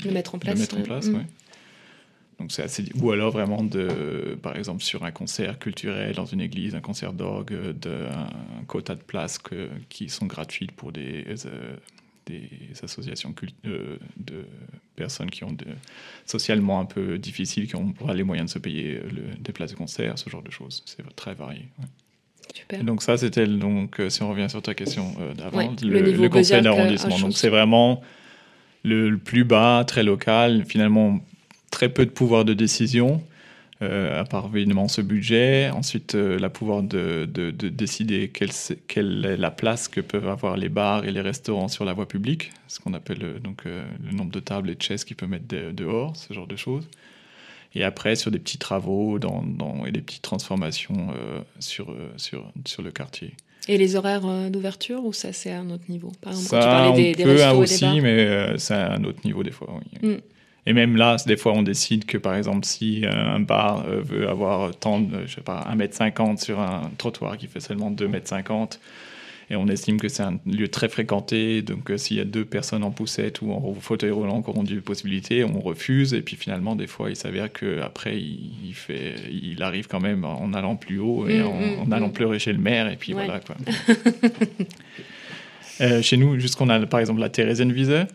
le, 0.04 0.12
mettre 0.12 0.34
en 0.34 0.38
place 0.38 0.54
le 0.54 0.60
mettre 0.60 0.78
en 0.78 0.82
place 0.82 1.06
mm. 1.06 1.24
Donc 2.40 2.52
c'est 2.52 2.62
assez... 2.62 2.84
Ou 2.94 3.10
alors 3.10 3.30
vraiment, 3.30 3.62
de, 3.62 4.38
par 4.42 4.56
exemple, 4.56 4.82
sur 4.82 5.04
un 5.04 5.10
concert 5.10 5.58
culturel 5.58 6.14
dans 6.14 6.24
une 6.24 6.40
église, 6.40 6.74
un 6.74 6.80
concert 6.80 7.12
d'orgue, 7.12 7.54
un, 7.84 8.64
quota 8.64 8.94
de 8.94 9.02
places 9.02 9.36
que, 9.36 9.68
qui 9.90 10.08
sont 10.08 10.24
gratuites 10.24 10.72
pour 10.72 10.90
des, 10.90 11.26
euh, 11.28 11.76
des 12.24 12.48
associations 12.82 13.34
euh, 13.66 13.98
de 14.16 14.46
personnes 14.96 15.28
qui 15.28 15.44
ont 15.44 15.52
de, 15.52 15.66
socialement 16.24 16.80
un 16.80 16.86
peu 16.86 17.18
difficiles, 17.18 17.68
qui 17.68 17.76
ont 17.76 17.92
pas 17.92 18.14
les 18.14 18.24
moyens 18.24 18.48
de 18.48 18.54
se 18.54 18.58
payer 18.58 18.94
le, 18.94 19.34
des 19.38 19.52
places 19.52 19.72
de 19.72 19.76
concert, 19.76 20.18
ce 20.18 20.30
genre 20.30 20.42
de 20.42 20.50
choses. 20.50 20.82
C'est 20.86 21.04
très 21.16 21.34
varié. 21.34 21.68
Super. 22.54 22.82
donc 22.82 23.02
ça, 23.02 23.18
c'était 23.18 23.46
donc, 23.46 24.00
euh, 24.00 24.08
si 24.08 24.22
on 24.22 24.30
revient 24.30 24.48
sur 24.48 24.62
ta 24.62 24.74
question 24.74 25.14
d'avant, 25.36 25.74
le, 25.82 26.28
conseil 26.28 26.62
d'arrondissement. 26.62 27.18
Donc 27.18 27.36
c'est 27.36 27.50
vraiment 27.50 28.00
le, 28.82 29.16
plus 29.16 29.44
bas, 29.44 29.84
très 29.86 30.02
local. 30.02 30.64
Finalement, 30.66 31.20
très 31.70 31.88
peu 31.88 32.06
de 32.06 32.10
pouvoir 32.10 32.44
de 32.44 32.54
décision. 32.54 33.22
euh, 33.82 34.20
à 34.20 34.24
part 34.24 34.50
évidemment 34.54 34.88
ce 34.88 35.00
budget. 35.00 35.70
Ensuite, 35.70 36.14
euh, 36.14 36.38
la 36.38 36.50
pouvoir 36.50 36.82
de, 36.82 37.26
de, 37.26 37.50
décider 37.50 38.28
quelle, 38.28 38.50
quelle, 38.88 39.24
est 39.24 39.36
la 39.36 39.50
place 39.50 39.88
que 39.88 40.00
peuvent 40.02 40.28
avoir 40.28 40.56
les 40.56 40.68
bars 40.68 41.04
et 41.06 41.12
les 41.12 41.22
restaurants 41.22 41.68
sur 41.68 41.84
la 41.84 41.94
voie 41.94 42.06
publique, 42.06 42.52
ce 42.68 42.78
qu'on 42.78 42.92
appelle 42.92 43.22
euh, 43.22 43.38
donc, 43.38 43.64
le 43.64 44.12
nombre 44.12 44.30
de 44.30 44.40
tables 44.40 44.70
et 44.70 44.74
de 44.74 44.82
chaises 44.82 45.04
qu'ils 45.04 45.16
peuvent 45.16 45.30
mettre 45.30 45.46
dehors, 45.48 46.16
ce 46.16 46.34
genre 46.34 46.46
de 46.46 46.56
choses. 46.56 46.88
Et 47.74 47.84
après, 47.84 48.16
sur 48.16 48.30
des 48.30 48.38
petits 48.38 48.58
travaux 48.58 49.18
dans, 49.18 49.44
et 49.86 49.92
des 49.92 50.02
petites 50.02 50.22
transformations 50.22 51.14
sur, 51.60 51.94
sur, 52.16 52.52
sur 52.66 52.82
le 52.82 52.90
quartier. 52.90 53.34
Et 53.68 53.78
les 53.78 53.94
horaires 53.94 54.22
d'ouverture 54.50 55.04
ou 55.04 55.12
ça 55.12 55.32
c'est 55.32 55.50
à 55.50 55.60
un 55.60 55.70
autre 55.70 55.84
niveau? 55.88 56.10
Par 56.20 56.32
exemple, 56.32 56.48
ça, 56.48 56.58
quand 56.58 56.66
tu 56.66 56.72
parlais 56.72 57.14
des, 57.14 57.22
on 57.22 57.56
peut 57.56 57.62
aussi, 57.62 58.00
mais 58.00 58.58
c'est 58.58 58.74
à 58.74 58.92
un 58.92 59.04
autre 59.04 59.20
niveau 59.24 59.42
des 59.42 59.52
fois. 59.52 59.68
Oui. 60.02 60.14
Mm. 60.14 60.20
Et 60.66 60.72
même 60.72 60.96
là, 60.96 61.16
des 61.26 61.36
fois, 61.36 61.52
on 61.52 61.62
décide 61.62 62.04
que, 62.04 62.18
par 62.18 62.34
exemple, 62.34 62.66
si 62.66 63.04
euh, 63.04 63.10
un 63.10 63.40
bar 63.40 63.84
euh, 63.86 64.00
veut 64.02 64.28
avoir 64.28 64.74
tant 64.76 65.02
je 65.26 65.34
sais 65.34 65.40
pas, 65.40 65.66
1m50 65.74 66.42
sur 66.42 66.60
un 66.60 66.90
trottoir 66.98 67.36
qui 67.38 67.46
fait 67.46 67.60
seulement 67.60 67.90
2m50, 67.90 68.78
et 69.50 69.56
on 69.56 69.66
estime 69.66 70.00
que 70.00 70.08
c'est 70.08 70.22
un 70.22 70.38
lieu 70.46 70.68
très 70.68 70.88
fréquenté, 70.88 71.60
donc 71.62 71.90
euh, 71.90 71.98
s'il 71.98 72.16
y 72.16 72.20
a 72.20 72.24
deux 72.24 72.44
personnes 72.44 72.84
en 72.84 72.92
poussette 72.92 73.42
ou 73.42 73.50
en 73.50 73.74
fauteuil 73.74 74.12
roulant 74.12 74.42
qui 74.42 74.50
auront 74.50 74.62
des 74.62 74.76
possibilités, 74.76 75.42
on 75.42 75.58
refuse, 75.58 76.14
et 76.14 76.22
puis 76.22 76.36
finalement, 76.36 76.76
des 76.76 76.86
fois, 76.86 77.10
il 77.10 77.16
s'avère 77.16 77.52
qu'après, 77.52 78.16
il, 78.16 78.52
il, 78.64 78.74
fait, 78.74 79.16
il 79.28 79.60
arrive 79.64 79.88
quand 79.88 79.98
même 79.98 80.24
en 80.24 80.54
allant 80.54 80.76
plus 80.76 81.00
haut 81.00 81.26
et 81.28 81.40
mm, 81.40 81.46
en, 81.46 81.86
mm, 81.86 81.92
allant 81.92 82.08
mm. 82.08 82.12
pleurer 82.12 82.38
chez 82.38 82.52
le 82.52 82.60
maire, 82.60 82.88
et 82.88 82.96
puis 82.96 83.12
voilà, 83.12 83.40
quoi. 83.40 83.56
chez 86.02 86.16
nous, 86.16 86.38
jusqu'on 86.38 86.68
a, 86.68 86.86
par 86.86 87.00
exemple, 87.00 87.20
la 87.20 87.28
Theresienwiese, 87.28 88.06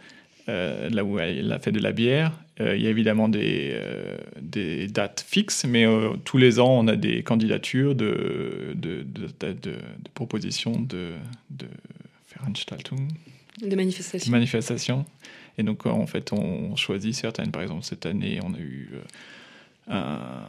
euh, 0.47 0.89
là 0.89 1.03
où 1.03 1.17
elle 1.19 1.51
a 1.51 1.59
fait 1.59 1.71
de 1.71 1.79
la 1.79 1.91
bière. 1.91 2.31
Euh, 2.61 2.75
il 2.75 2.83
y 2.83 2.87
a 2.87 2.89
évidemment 2.89 3.27
des, 3.27 3.71
euh, 3.73 4.15
des 4.39 4.87
dates 4.87 5.25
fixes, 5.27 5.65
mais 5.65 5.85
tous 6.23 6.37
les 6.37 6.59
ans, 6.59 6.79
on 6.79 6.87
a 6.87 6.95
des 6.95 7.23
candidatures 7.23 7.95
de, 7.95 8.73
de, 8.75 9.03
de, 9.03 9.53
de 9.53 9.77
propositions 10.13 10.79
de, 10.79 11.13
de 11.49 11.67
Veranstaltung. 12.33 13.07
De 13.61 13.75
manifestations. 13.75 14.31
manifestations. 14.31 15.05
Et 15.57 15.63
donc, 15.63 15.85
en 15.85 16.05
fait, 16.05 16.33
on 16.33 16.75
choisit 16.75 17.15
certaines. 17.15 17.51
Par 17.51 17.61
exemple, 17.61 17.83
cette 17.83 18.05
année, 18.05 18.39
on 18.43 18.53
a 18.53 18.59
eu 18.59 18.89
un 19.87 20.47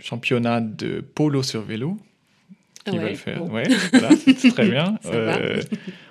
championnat 0.00 0.60
de 0.60 1.00
polo 1.00 1.42
sur 1.42 1.62
vélo. 1.62 1.98
Qui 2.84 2.98
ouais, 2.98 3.14
faire. 3.14 3.42
Ouais, 3.50 3.64
voilà, 3.92 4.10
c'est 4.16 4.50
très 4.50 4.68
bien. 4.70 4.98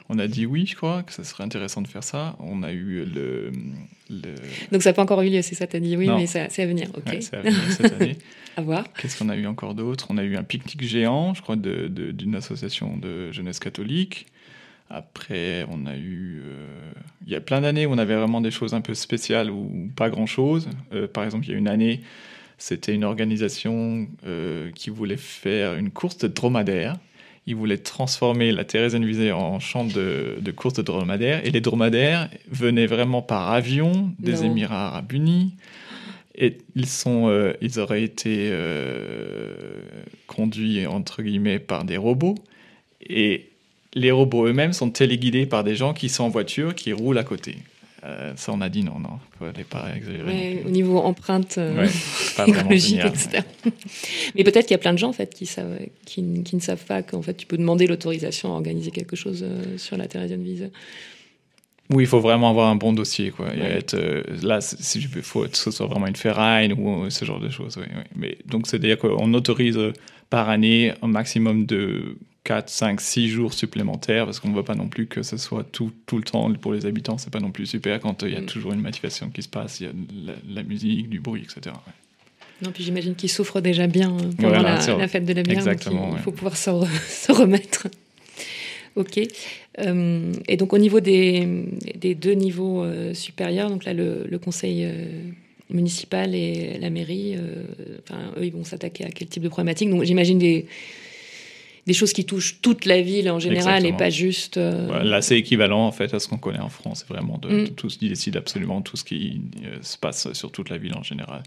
On 0.09 0.19
a 0.19 0.27
dit 0.27 0.45
oui, 0.45 0.65
je 0.65 0.75
crois, 0.75 1.03
que 1.03 1.13
ça 1.13 1.23
serait 1.23 1.43
intéressant 1.43 1.81
de 1.81 1.87
faire 1.87 2.03
ça. 2.03 2.35
On 2.39 2.63
a 2.63 2.71
eu 2.71 3.05
le. 3.05 3.51
Donc 4.71 4.81
ça 4.81 4.89
n'a 4.89 4.93
pas 4.93 5.03
encore 5.03 5.21
eu 5.21 5.29
lieu, 5.29 5.41
c'est 5.41 5.55
ça, 5.55 5.67
tu 5.67 5.77
as 5.77 5.79
dit 5.79 5.95
oui, 5.95 6.09
mais 6.09 6.27
c'est 6.27 6.39
à 6.39 6.65
venir. 6.65 6.89
ok. 6.95 7.17
c'est 7.19 7.35
à 7.35 7.41
venir 7.41 7.71
cette 7.71 8.01
année. 8.01 8.17
à 8.57 8.61
voir. 8.61 8.85
Qu'est-ce 8.93 9.17
qu'on 9.17 9.29
a 9.29 9.35
eu 9.35 9.47
encore 9.47 9.75
d'autre? 9.75 10.07
On 10.09 10.17
a 10.17 10.23
eu 10.23 10.35
un 10.35 10.43
pique-nique 10.43 10.83
géant, 10.83 11.33
je 11.33 11.41
crois, 11.41 11.55
d'une 11.55 12.35
association 12.35 12.97
de 12.97 13.31
jeunesse 13.31 13.59
catholique. 13.59 14.27
Après, 14.89 15.65
on 15.69 15.85
a 15.85 15.95
eu. 15.95 16.41
Euh, 16.43 16.91
il 17.25 17.31
y 17.31 17.35
a 17.35 17.41
plein 17.41 17.61
d'années 17.61 17.85
où 17.85 17.91
on 17.91 17.97
avait 17.97 18.15
vraiment 18.15 18.41
des 18.41 18.51
choses 18.51 18.73
un 18.73 18.81
peu 18.81 18.93
spéciales 18.93 19.49
ou 19.49 19.89
pas 19.95 20.09
grand-chose. 20.09 20.69
Euh, 20.93 21.07
par 21.07 21.23
exemple, 21.23 21.45
il 21.45 21.51
y 21.51 21.55
a 21.55 21.57
une 21.57 21.67
année, 21.67 22.01
c'était 22.57 22.93
une 22.93 23.03
organisation 23.03 24.07
euh, 24.25 24.71
qui 24.71 24.89
voulait 24.89 25.17
faire 25.17 25.75
une 25.75 25.91
course 25.91 26.17
de 26.17 26.27
dromadaire 26.27 26.97
il 27.45 27.55
voulait 27.55 27.77
transformer 27.77 28.51
la 28.51 28.63
Theresienwiese 28.63 29.31
en 29.33 29.59
champ 29.59 29.83
de, 29.83 30.37
de 30.39 30.51
course 30.51 30.75
de 30.75 30.81
dromadaires. 30.81 31.45
Et 31.45 31.51
les 31.51 31.61
dromadaires 31.61 32.29
venaient 32.49 32.85
vraiment 32.85 33.21
par 33.21 33.51
avion 33.51 34.11
des 34.19 34.45
Émirats 34.45 34.87
arabes 34.87 35.11
unis. 35.11 35.55
Et 36.35 36.57
ils, 36.75 36.87
sont, 36.87 37.27
euh, 37.27 37.53
ils 37.61 37.79
auraient 37.79 38.03
été 38.03 38.49
euh, 38.51 39.53
conduits, 40.27 40.87
entre 40.87 41.21
guillemets, 41.21 41.59
par 41.59 41.83
des 41.83 41.97
robots. 41.97 42.35
Et 43.01 43.49
les 43.93 44.11
robots 44.11 44.47
eux-mêmes 44.47 44.73
sont 44.73 44.89
téléguidés 44.89 45.45
par 45.45 45.63
des 45.63 45.75
gens 45.75 45.93
qui 45.93 46.09
sont 46.09 46.23
en 46.23 46.29
voiture, 46.29 46.73
qui 46.73 46.93
roulent 46.93 47.17
à 47.17 47.23
côté. 47.23 47.57
Euh, 48.05 48.33
ça, 48.35 48.51
on 48.51 48.59
a 48.59 48.67
dit 48.67 48.83
non, 48.83 48.99
non, 48.99 49.19
il 49.55 49.63
pas 49.63 49.95
exagérer. 49.95 50.63
au 50.65 50.69
niveau 50.69 50.99
empreinte 50.99 51.57
euh, 51.57 51.87
écologique, 52.45 52.99
etc. 53.05 53.43
Mais 54.35 54.43
peut-être 54.43 54.65
qu'il 54.65 54.73
y 54.73 54.75
a 54.75 54.79
plein 54.79 54.91
de 54.91 54.97
gens 54.97 55.09
en 55.09 55.13
fait 55.13 55.33
qui, 55.33 55.45
savent, 55.45 55.79
qui, 56.05 56.21
ne 56.21 56.59
savent 56.59 56.83
pas 56.83 57.01
qu'en 57.01 57.21
fait 57.21 57.33
tu 57.35 57.45
peux 57.45 57.57
demander 57.57 57.87
l'autorisation 57.87 58.49
à 58.49 58.55
organiser 58.55 58.91
quelque 58.91 59.15
chose 59.15 59.45
euh, 59.47 59.77
sur 59.77 59.95
la 59.95 60.07
Theresienwiese. 60.07 60.69
Oui, 61.89 62.03
il 62.03 62.07
faut 62.07 62.19
vraiment 62.19 62.49
avoir 62.49 62.69
un 62.69 62.75
bon 62.75 62.91
dossier. 62.91 63.31
Quoi. 63.31 63.53
Être, 63.55 63.95
là, 64.41 64.59
il 64.95 65.21
faut 65.21 65.41
que 65.41 65.57
ce 65.57 65.69
soit 65.69 65.85
vraiment 65.85 66.07
une 66.07 66.15
ferraille 66.15 66.73
ou 66.73 67.09
ce 67.09 67.25
genre 67.25 67.41
de 67.41 67.49
choses. 67.49 67.77
Mais, 68.15 68.37
donc, 68.45 68.67
c'est-à-dire 68.67 68.97
qu'on 68.97 69.33
autorise 69.33 69.77
par 70.29 70.49
année 70.49 70.93
un 71.01 71.07
maximum 71.07 71.65
de 71.65 72.17
4, 72.43 72.69
5, 72.69 73.01
6 73.01 73.29
jours 73.29 73.53
supplémentaires, 73.53 74.25
parce 74.25 74.39
qu'on 74.39 74.49
ne 74.49 74.55
veut 74.55 74.63
pas 74.63 74.75
non 74.75 74.87
plus 74.87 75.07
que 75.07 75.23
ce 75.23 75.37
soit 75.37 75.63
tout, 75.63 75.91
tout 76.05 76.17
le 76.17 76.23
temps 76.23 76.51
pour 76.53 76.73
les 76.73 76.85
habitants. 76.85 77.17
C'est 77.17 77.31
pas 77.31 77.39
non 77.39 77.51
plus 77.51 77.65
super 77.65 77.99
quand 77.99 78.23
euh, 78.23 78.29
il 78.29 78.33
y 78.33 78.37
a 78.37 78.41
mm. 78.41 78.45
toujours 78.45 78.73
une 78.73 78.81
manifestation 78.81 79.29
qui 79.29 79.41
se 79.43 79.47
passe, 79.47 79.79
il 79.79 79.83
y 79.83 79.87
a 79.87 79.93
de 79.93 80.55
la, 80.55 80.63
musique, 80.63 81.09
du 81.09 81.19
bruit, 81.19 81.43
etc. 81.43 81.75
Non, 82.61 82.71
puis 82.71 82.83
j'imagine 82.83 83.15
qu'ils 83.15 83.31
souffrent 83.31 83.61
déjà 83.61 83.87
bien 83.87 84.11
euh, 84.11 84.31
pendant 84.37 84.61
la, 84.61 85.07
fête 85.07 85.25
de 85.25 85.33
la 85.33 85.43
bière. 85.43 85.57
Exactement. 85.57 86.15
Il, 86.17 86.21
faut 86.21 86.31
pouvoir 86.31 86.57
se, 86.57 86.69
se 87.07 87.31
remettre. 87.31 87.87
ok. 88.95 89.21
Euh, 89.79 90.33
et 90.47 90.57
donc 90.57 90.73
au 90.73 90.77
niveau 90.77 90.99
des, 90.99 91.47
des 91.95 92.13
deux 92.13 92.33
niveaux 92.33 92.85
supérieurs, 93.13 93.69
donc 93.69 93.85
là 93.85 93.93
le, 93.93 94.27
le 94.29 94.37
conseil 94.37 94.87
municipal 95.73 96.35
et 96.35 96.77
la 96.79 96.89
mairie, 96.89 97.35
enfin, 98.03 98.31
eux 98.37 98.45
ils 98.45 98.53
vont 98.53 98.63
s'attaquer 98.63 99.05
à 99.05 99.09
quel 99.09 99.27
type 99.27 99.43
de 99.43 99.49
problématique 99.49 99.89
Donc 99.89 100.03
j'imagine 100.03 100.37
des 100.37 100.65
des 101.85 101.93
choses 101.93 102.13
qui 102.13 102.25
touchent 102.25 102.61
toute 102.61 102.85
la 102.85 103.01
ville 103.01 103.29
en 103.29 103.39
général 103.39 103.85
et 103.85 103.93
pas 103.93 104.09
juste. 104.09 104.57
Euh, 104.57 105.03
là, 105.03 105.21
c'est 105.21 105.37
équivalent 105.37 105.85
en 105.85 105.91
fait 105.91 106.13
à 106.13 106.19
ce 106.19 106.27
qu'on 106.27 106.37
connaît 106.37 106.59
en 106.59 106.69
France. 106.69 107.05
C'est 107.05 107.13
vraiment 107.13 107.37
de, 107.37 107.49
mm. 107.49 107.69
tout 107.71 107.89
ce 107.89 107.97
qui 107.97 108.09
décide 108.09 108.37
absolument 108.37 108.81
tout 108.81 108.95
ce 108.95 109.03
qui 109.03 109.41
euh, 109.63 109.77
se 109.81 109.97
passe 109.97 110.31
sur 110.33 110.51
toute 110.51 110.69
la 110.69 110.77
ville 110.77 110.95
en 110.95 111.03
général. 111.03 111.43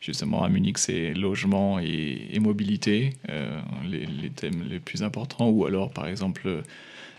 Justement, 0.00 0.44
à 0.44 0.48
Munich, 0.50 0.76
c'est 0.78 1.14
logement 1.14 1.78
et, 1.78 2.38
mobilité, 2.38 3.14
euh, 3.30 3.58
les, 3.88 4.04
les, 4.04 4.28
thèmes 4.28 4.64
les 4.68 4.78
plus 4.78 5.02
importants. 5.02 5.48
Ou 5.48 5.64
alors, 5.64 5.90
par 5.90 6.06
exemple, 6.06 6.62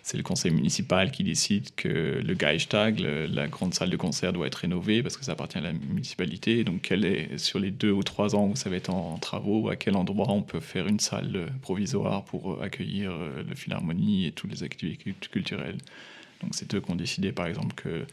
c'est 0.05 0.17
le 0.17 0.23
conseil 0.23 0.51
municipal 0.51 1.09
qui 1.09 1.23
décide 1.23 1.73
que 1.73 2.21
le 2.23 2.35
Geistag, 2.35 2.99
la 2.99 3.47
grande 3.47 3.73
salle 3.73 3.89
de 3.89 3.97
concert, 3.97 4.33
doit 4.33 4.45
être 4.45 4.53
rénovée 4.53 5.01
parce 5.01 5.17
que 5.17 5.25
ça 5.25 5.31
appartient 5.31 5.57
à 5.57 5.61
la 5.61 5.73
municipalité. 5.73 6.63
Donc, 6.63 6.91
est, 6.91 7.39
sur 7.39 7.57
les 7.57 7.71
deux 7.71 7.89
ou 7.89 8.03
trois 8.03 8.35
ans 8.35 8.49
où 8.49 8.55
ça 8.55 8.69
va 8.69 8.75
être 8.75 8.91
en, 8.91 9.17
travaux, 9.17 9.67
à 9.67 9.75
quel 9.75 9.95
endroit 9.95 10.29
on 10.29 10.43
peut 10.43 10.59
faire 10.59 10.85
une 10.85 10.99
salle 10.99 11.47
provisoire 11.63 12.23
pour 12.23 12.53
euh, 12.53 12.61
accueillir 12.61 13.13
euh, 13.13 13.41
le 13.49 13.55
philharmonie 13.55 14.27
et 14.27 14.31
toutes 14.31 14.51
les 14.51 14.61
activités 14.61 15.15
culturelles. 15.31 15.79
Donc, 16.43 16.53
c'est 16.53 16.71
eux 16.75 16.81
qui 16.81 16.91
ont 16.91 16.95
décidé, 16.95 17.31
par 17.31 17.47
exemple, 17.47 17.73
que 17.73 18.05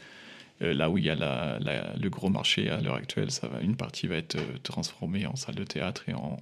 euh, 0.63 0.73
là 0.73 0.89
où 0.89 0.97
il 0.97 1.05
y 1.05 1.11
a 1.11 1.59
le 1.59 2.09
gros 2.09 2.29
marché 2.29 2.71
à 2.71 2.81
l'heure 2.81 2.95
actuelle, 2.95 3.29
une 3.61 3.75
partie 3.75 4.07
va 4.07 4.15
être 4.15 4.37
transformée 4.63 5.27
en 5.27 5.35
salle 5.35 5.55
de 5.55 5.63
théâtre 5.63 6.09
et 6.09 6.15
en 6.15 6.39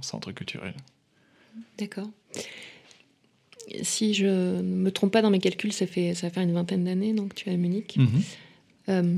centre 0.00 0.32
culturel. 0.32 0.72
D'accord 1.76 2.08
si 3.82 4.14
je 4.14 4.26
ne 4.26 4.62
me 4.62 4.90
trompe 4.90 5.12
pas 5.12 5.22
dans 5.22 5.30
mes 5.30 5.38
calculs, 5.38 5.72
ça 5.72 5.86
fait, 5.86 6.14
ça 6.14 6.30
fait 6.30 6.42
une 6.42 6.52
vingtaine 6.52 6.84
d'années 6.84 7.12
donc 7.12 7.34
tu 7.34 7.48
es 7.48 7.52
à 7.52 7.56
Munich. 7.56 7.96
Mhm. 7.96 8.22
Euh, 8.88 9.16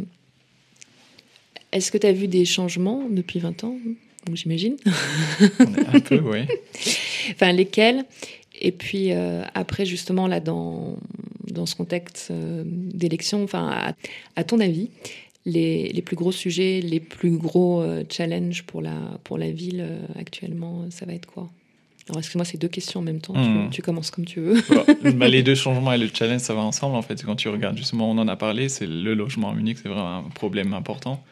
est-ce 1.72 1.90
que 1.90 1.98
tu 1.98 2.06
as 2.06 2.12
vu 2.12 2.28
des 2.28 2.44
changements 2.44 3.08
depuis 3.08 3.38
20 3.38 3.64
ans? 3.64 3.76
J'imagine. 4.32 4.76
Un 5.92 6.00
peu, 6.00 6.20
oui. 6.20 6.40
enfin, 7.32 7.52
lesquels? 7.52 8.04
Et 8.60 8.72
puis 8.72 9.12
euh, 9.12 9.42
après, 9.54 9.84
justement, 9.84 10.26
là, 10.28 10.40
dans, 10.40 10.96
dans 11.50 11.66
ce 11.66 11.74
contexte 11.74 12.28
euh, 12.30 12.62
d'élection, 12.64 13.42
enfin, 13.42 13.94
à, 14.36 14.44
ton 14.44 14.60
avis, 14.60 14.90
les, 15.44 15.88
les, 15.88 16.02
plus 16.02 16.16
gros 16.16 16.32
sujets, 16.32 16.80
les 16.80 17.00
plus 17.00 17.36
gros 17.36 17.84
challenges 18.10 18.62
pour 18.62 18.80
la, 18.80 19.18
pour 19.24 19.36
la 19.36 19.50
ville 19.50 19.86
actuellement, 20.18 20.86
ça 20.90 21.04
va 21.04 21.12
être 21.12 21.26
quoi? 21.26 21.50
Alors, 22.08 22.18
excuse-moi, 22.18 22.44
c'est 22.44 22.58
deux 22.58 22.68
questions 22.68 23.00
en 23.00 23.02
même 23.02 23.20
temps. 23.20 23.32
Tu, 23.70 23.80
hmm. 23.80 23.84
commences 23.84 24.10
comme 24.10 24.26
tu 24.26 24.40
veux. 24.40 24.62
Bah, 25.14 25.28
les 25.28 25.42
deux 25.42 25.54
changements 25.54 25.92
et 25.92 25.98
le 25.98 26.08
challenge, 26.12 26.42
ça 26.42 26.54
va 26.54 26.60
ensemble. 26.60 26.96
En 26.96 27.02
fait, 27.02 27.24
quand 27.24 27.36
tu 27.36 27.48
regardes, 27.48 27.78
justement, 27.78 28.10
on 28.10 28.18
en 28.18 28.28
a 28.28 28.36
parlé, 28.36 28.68
c'est 28.68 28.86
le 28.86 29.14
logement 29.14 29.50
à 29.50 29.54
Munich, 29.54 29.78
c'est 29.82 29.88
vraiment 29.88 30.18
un 30.18 30.22
problème 30.24 30.74
important. 30.74 31.24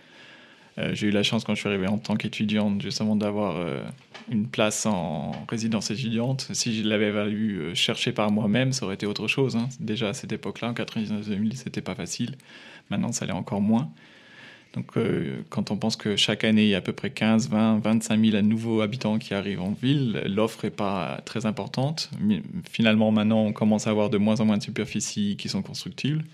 Euh, 0.78 0.94
j'ai 0.94 1.08
eu 1.08 1.10
la 1.10 1.22
chance, 1.22 1.44
quand 1.44 1.54
je 1.54 1.60
suis 1.60 1.68
arrivé 1.68 1.86
en 1.86 1.98
tant 1.98 2.16
qu'étudiante, 2.16 2.80
justement, 2.80 3.16
d'avoir 3.16 3.58
euh, 3.58 3.82
une 4.30 4.48
place 4.48 4.86
en 4.86 5.32
résidence 5.46 5.90
étudiante. 5.90 6.48
Si 6.52 6.74
je 6.74 6.88
l'avais 6.88 7.10
valu 7.10 7.58
euh, 7.58 7.74
chercher 7.74 8.12
par 8.12 8.30
moi-même, 8.30 8.72
ça 8.72 8.86
aurait 8.86 8.94
été 8.94 9.04
autre 9.04 9.28
chose. 9.28 9.56
Hein. 9.56 9.68
Déjà 9.80 10.08
à 10.08 10.14
cette 10.14 10.32
époque-là, 10.32 10.70
en 10.70 10.72
99-2000, 10.72 11.56
c'était 11.56 11.82
pas 11.82 11.94
facile. 11.94 12.36
Maintenant, 12.88 13.12
ça 13.12 13.26
l'est 13.26 13.32
encore 13.32 13.60
moins. 13.60 13.90
Donc, 14.74 14.96
euh, 14.96 15.42
quand 15.50 15.70
on 15.70 15.76
pense 15.76 15.96
que 15.96 16.16
chaque 16.16 16.44
année, 16.44 16.62
il 16.62 16.68
y 16.68 16.74
a 16.74 16.78
à 16.78 16.80
peu 16.80 16.94
près 16.94 17.10
15, 17.10 17.50
20, 17.50 17.80
25 17.80 18.24
000 18.24 18.42
nouveaux 18.42 18.80
habitants 18.80 19.18
qui 19.18 19.34
arrivent 19.34 19.60
en 19.60 19.72
ville, 19.72 20.22
l'offre 20.26 20.64
n'est 20.64 20.70
pas 20.70 21.20
très 21.24 21.44
importante. 21.44 22.10
finalement, 22.70 23.10
maintenant, 23.10 23.44
on 23.44 23.52
commence 23.52 23.86
à 23.86 23.90
avoir 23.90 24.08
de 24.08 24.16
moins 24.16 24.40
en 24.40 24.46
moins 24.46 24.56
de 24.56 24.62
superficies 24.62 25.36
qui 25.36 25.48
sont 25.48 25.62
constructibles. 25.62 26.24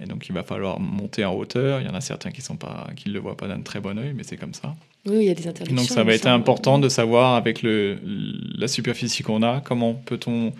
Et 0.00 0.06
donc, 0.06 0.28
il 0.28 0.34
va 0.34 0.42
falloir 0.42 0.80
monter 0.80 1.24
en 1.24 1.34
hauteur. 1.34 1.80
Il 1.80 1.86
y 1.86 1.90
en 1.90 1.94
a 1.94 2.00
certains 2.00 2.32
qui 2.32 2.42
ne 2.42 3.12
le 3.12 3.20
voient 3.20 3.36
pas 3.36 3.48
d'un 3.48 3.60
très 3.60 3.80
bon 3.80 3.96
oeil, 3.98 4.12
mais 4.14 4.24
c'est 4.24 4.36
comme 4.36 4.54
ça. 4.54 4.74
Oui, 5.06 5.18
il 5.20 5.24
y 5.24 5.30
a 5.30 5.34
des 5.34 5.46
interdictions. 5.46 5.76
Donc, 5.76 5.86
ça 5.86 6.02
va 6.02 6.12
être 6.12 6.26
important 6.26 6.78
de 6.78 6.88
savoir, 6.88 7.36
avec 7.36 7.62
le, 7.62 7.98
la 8.58 8.68
superficie 8.68 9.22
qu'on 9.22 9.42
a, 9.42 9.60
comment 9.60 9.94
peut-on 9.94 10.52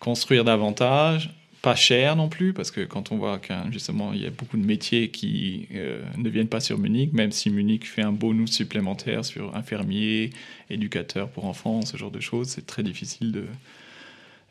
construire 0.00 0.44
davantage, 0.44 1.30
pas 1.62 1.76
cher 1.76 2.16
non 2.16 2.28
plus, 2.28 2.52
parce 2.52 2.72
que 2.72 2.80
quand 2.80 3.12
on 3.12 3.16
voit 3.16 3.38
qu'il 3.38 3.56
justement 3.70 4.12
il 4.12 4.20
y 4.20 4.26
a 4.26 4.30
beaucoup 4.30 4.56
de 4.56 4.66
métiers 4.66 5.10
qui 5.10 5.68
euh, 5.74 6.02
ne 6.18 6.28
viennent 6.28 6.48
pas 6.48 6.58
sur 6.58 6.76
Munich, 6.76 7.12
même 7.12 7.30
si 7.30 7.50
Munich 7.50 7.86
fait 7.88 8.02
un 8.02 8.10
bonus 8.10 8.50
supplémentaire 8.50 9.24
sur 9.24 9.54
infirmier, 9.54 10.30
éducateur 10.70 11.28
pour 11.28 11.44
enfants, 11.44 11.82
ce 11.82 11.96
genre 11.96 12.10
de 12.10 12.20
choses, 12.20 12.48
c'est 12.48 12.66
très 12.66 12.82
difficile 12.82 13.30
de. 13.30 13.46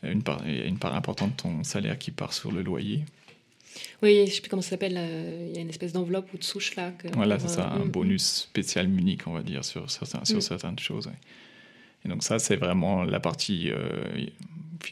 Une 0.02 0.22
part, 0.22 0.42
il 0.46 0.56
y 0.56 0.60
a 0.62 0.64
une 0.64 0.78
part 0.78 0.96
importante 0.96 1.30
de 1.36 1.36
ton 1.36 1.62
salaire 1.62 1.96
qui 1.96 2.10
part 2.10 2.32
sur 2.32 2.50
le 2.50 2.62
loyer. 2.62 3.04
Oui, 4.02 4.16
je 4.16 4.20
ne 4.22 4.26
sais 4.26 4.40
plus 4.40 4.50
comment 4.50 4.62
ça 4.62 4.70
s'appelle. 4.70 4.96
Euh, 4.96 5.46
il 5.48 5.54
y 5.54 5.58
a 5.58 5.60
une 5.60 5.68
espèce 5.68 5.92
d'enveloppe 5.92 6.32
ou 6.34 6.38
de 6.38 6.42
souche 6.42 6.74
là. 6.74 6.92
voilà, 7.12 7.38
c'est 7.38 7.48
ça, 7.48 7.70
un 7.70 7.84
mm, 7.84 7.90
bonus 7.90 8.24
spécial 8.24 8.88
Munich, 8.88 9.26
on 9.26 9.32
va 9.32 9.42
dire, 9.42 9.64
sur, 9.64 9.88
sur, 9.90 10.06
sur 10.06 10.18
mm. 10.18 10.40
certaines 10.40 10.78
choses. 10.78 11.08
Et 12.04 12.08
donc 12.08 12.24
ça, 12.24 12.40
c'est 12.40 12.56
vraiment 12.56 13.04
la 13.04 13.20
partie, 13.20 13.70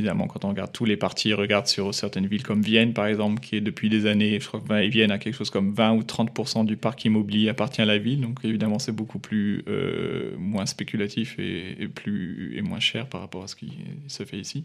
finalement, 0.00 0.26
quand 0.26 0.44
on 0.44 0.48
regarde 0.48 0.72
tous 0.72 0.84
les 0.84 0.96
partis, 0.96 1.34
regarde 1.34 1.66
sur 1.66 1.94
certaines 1.94 2.26
villes 2.26 2.42
comme 2.42 2.62
Vienne, 2.62 2.94
par 2.94 3.06
exemple, 3.06 3.40
qui 3.40 3.56
est 3.56 3.60
depuis 3.60 3.88
des 3.88 4.06
années, 4.06 4.40
je 4.40 4.46
crois 4.48 4.60
que 4.60 4.88
Vienne 4.88 5.10
a 5.10 5.18
quelque 5.18 5.34
chose 5.34 5.50
comme 5.50 5.72
20 5.72 5.92
ou 5.92 6.00
30% 6.00 6.64
du 6.64 6.76
parc 6.76 7.04
immobilier 7.04 7.48
appartient 7.50 7.82
à 7.82 7.84
la 7.84 7.98
ville. 7.98 8.20
Donc 8.20 8.38
évidemment, 8.44 8.78
c'est 8.78 8.92
beaucoup 8.92 9.18
plus 9.18 9.62
euh, 9.68 10.34
moins 10.38 10.66
spéculatif 10.66 11.38
et, 11.38 11.88
plus, 11.94 12.54
et 12.56 12.62
moins 12.62 12.80
cher 12.80 13.06
par 13.06 13.20
rapport 13.20 13.44
à 13.44 13.46
ce 13.46 13.56
qui 13.56 13.72
se 14.08 14.24
fait 14.24 14.38
ici. 14.38 14.64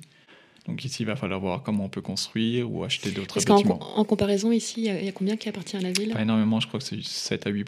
Donc 0.67 0.83
ici, 0.83 1.03
il 1.03 1.05
va 1.05 1.15
falloir 1.15 1.39
voir 1.39 1.61
comment 1.61 1.85
on 1.85 1.89
peut 1.89 2.01
construire 2.01 2.71
ou 2.71 2.83
acheter 2.83 3.11
d'autres 3.11 3.43
bâtiments. 3.43 3.79
En, 3.97 3.99
en, 3.99 4.03
comparaison, 4.05 4.51
ici, 4.51 4.85
il 4.85 5.05
y, 5.05 5.09
a 5.09 5.11
combien 5.11 5.35
qui 5.35 5.49
appartient 5.49 5.77
à 5.77 5.81
la 5.81 5.91
ville? 5.91 6.13
Pas 6.13 6.21
énormément, 6.21 6.59
je 6.59 6.67
crois 6.67 6.79
que 6.79 6.85
c'est 6.85 7.03
7 7.03 7.45
à 7.45 7.49
8 7.49 7.65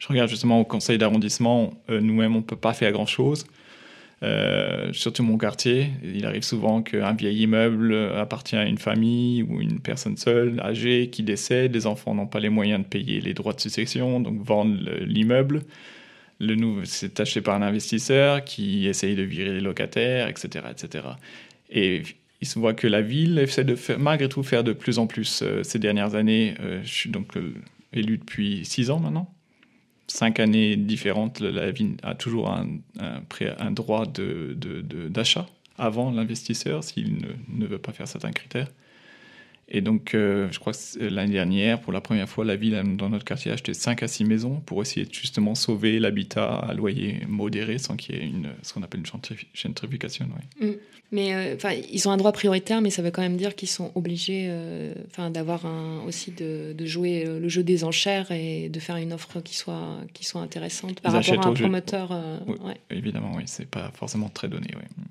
je 0.00 0.08
regarde 0.08 0.30
justement 0.30 0.60
au 0.60 0.64
conseil 0.64 0.96
d'arrondissement, 0.96 1.74
euh, 1.90 2.00
nous-mêmes, 2.00 2.34
on 2.34 2.38
ne 2.38 2.44
peut 2.44 2.56
pas 2.56 2.72
faire 2.72 2.90
grand-chose. 2.90 3.44
Euh, 4.22 4.92
surtout 4.92 5.22
mon 5.22 5.38
quartier, 5.38 5.90
il 6.02 6.26
arrive 6.26 6.42
souvent 6.42 6.82
qu'un 6.82 7.14
vieil 7.14 7.42
immeuble 7.42 7.94
appartient 8.16 8.56
à 8.56 8.66
une 8.66 8.78
famille 8.78 9.42
ou 9.42 9.60
une 9.60 9.80
personne 9.80 10.16
seule, 10.16 10.60
âgée, 10.60 11.08
qui 11.10 11.22
décède. 11.22 11.74
Les 11.74 11.86
enfants 11.86 12.14
n'ont 12.14 12.26
pas 12.26 12.40
les 12.40 12.50
moyens 12.50 12.82
de 12.82 12.86
payer 12.86 13.20
les 13.20 13.34
droits 13.34 13.54
de 13.54 13.60
succession, 13.60 14.20
donc 14.20 14.42
vendent 14.42 14.78
l'immeuble. 15.00 15.62
Le 16.38 16.54
nouveau, 16.54 16.84
c'est 16.84 17.18
acheté 17.20 17.40
par 17.40 17.54
un 17.54 17.62
investisseur 17.62 18.44
qui 18.44 18.86
essaye 18.86 19.14
de 19.14 19.22
virer 19.22 19.52
les 19.52 19.60
locataires, 19.60 20.28
etc., 20.28 20.64
etc. 20.70 21.04
Et 21.70 22.02
il 22.40 22.46
se 22.46 22.58
voit 22.58 22.74
que 22.74 22.86
la 22.86 23.02
ville 23.02 23.38
essaie 23.38 23.64
de 23.64 23.74
faire, 23.74 23.98
malgré 23.98 24.28
tout 24.28 24.42
faire 24.42 24.64
de 24.64 24.72
plus 24.72 24.98
en 24.98 25.06
plus 25.06 25.42
euh, 25.42 25.62
ces 25.62 25.78
dernières 25.78 26.14
années. 26.14 26.54
je 26.82 26.90
suis 26.90 27.10
donc 27.10 27.34
élu 27.92 28.18
depuis 28.18 28.64
six 28.64 28.90
ans 28.90 29.00
maintenant 29.00 29.32
cinq 30.10 30.40
années 30.40 30.76
différentes, 30.76 31.40
la 31.40 31.70
ville 31.70 31.96
a 32.02 32.14
toujours 32.14 32.50
un, 32.50 33.70
droit 33.70 34.04
d'achat 34.06 35.46
avant 35.78 36.10
l'investisseur 36.10 36.84
s'il 36.84 37.18
ne, 37.48 37.66
veut 37.66 37.78
pas 37.78 37.92
faire 37.92 38.08
certains 38.08 38.32
critères. 38.32 38.68
Et 39.70 39.80
donc, 39.80 40.14
euh, 40.14 40.48
je 40.50 40.58
crois 40.58 40.72
que 40.72 41.04
l'année 41.04 41.32
dernière, 41.32 41.80
pour 41.80 41.92
la 41.92 42.00
première 42.00 42.28
fois, 42.28 42.44
la 42.44 42.56
ville, 42.56 42.82
dans 42.96 43.08
notre 43.08 43.24
quartier, 43.24 43.52
a 43.52 43.54
acheté 43.54 43.72
5 43.72 44.02
à 44.02 44.08
6 44.08 44.24
maisons 44.24 44.60
pour 44.66 44.82
essayer 44.82 45.06
de 45.06 45.14
justement 45.14 45.54
sauver 45.54 46.00
l'habitat 46.00 46.56
à 46.56 46.74
loyer 46.74 47.20
modéré 47.28 47.78
sans 47.78 47.96
qu'il 47.96 48.16
y 48.16 48.18
ait 48.18 48.24
une, 48.24 48.48
ce 48.62 48.72
qu'on 48.72 48.82
appelle 48.82 49.00
une 49.00 49.06
gentrification. 49.54 50.26
Mm. 50.60 50.70
Mais 51.12 51.34
euh, 51.34 51.56
ils 51.90 52.08
ont 52.08 52.12
un 52.12 52.16
droit 52.16 52.32
prioritaire, 52.32 52.80
mais 52.80 52.90
ça 52.90 53.02
veut 53.02 53.10
quand 53.10 53.22
même 53.22 53.36
dire 53.36 53.54
qu'ils 53.54 53.68
sont 53.68 53.92
obligés 53.94 54.46
euh, 54.48 54.94
d'avoir 55.30 55.62
aussi 56.06 56.32
de, 56.32 56.72
de, 56.72 56.86
jouer 56.86 57.24
le 57.24 57.48
jeu 57.48 57.62
des 57.62 57.84
enchères 57.84 58.30
et 58.32 58.68
de 58.68 58.80
faire 58.80 58.96
une 58.96 59.12
offre 59.12 59.40
qui 59.40 59.56
soit, 59.56 59.98
qui 60.14 60.24
soit 60.24 60.40
intéressante 60.40 61.00
par 61.00 61.12
rapport 61.12 61.46
à 61.46 61.48
un 61.48 61.54
promoteur. 61.54 62.20
Évidemment, 62.90 63.32
oui, 63.36 63.44
c'est 63.46 63.68
pas 63.68 63.90
forcément 63.94 64.28
très 64.28 64.48
donné. 64.48 64.68
Oui. 64.74 65.04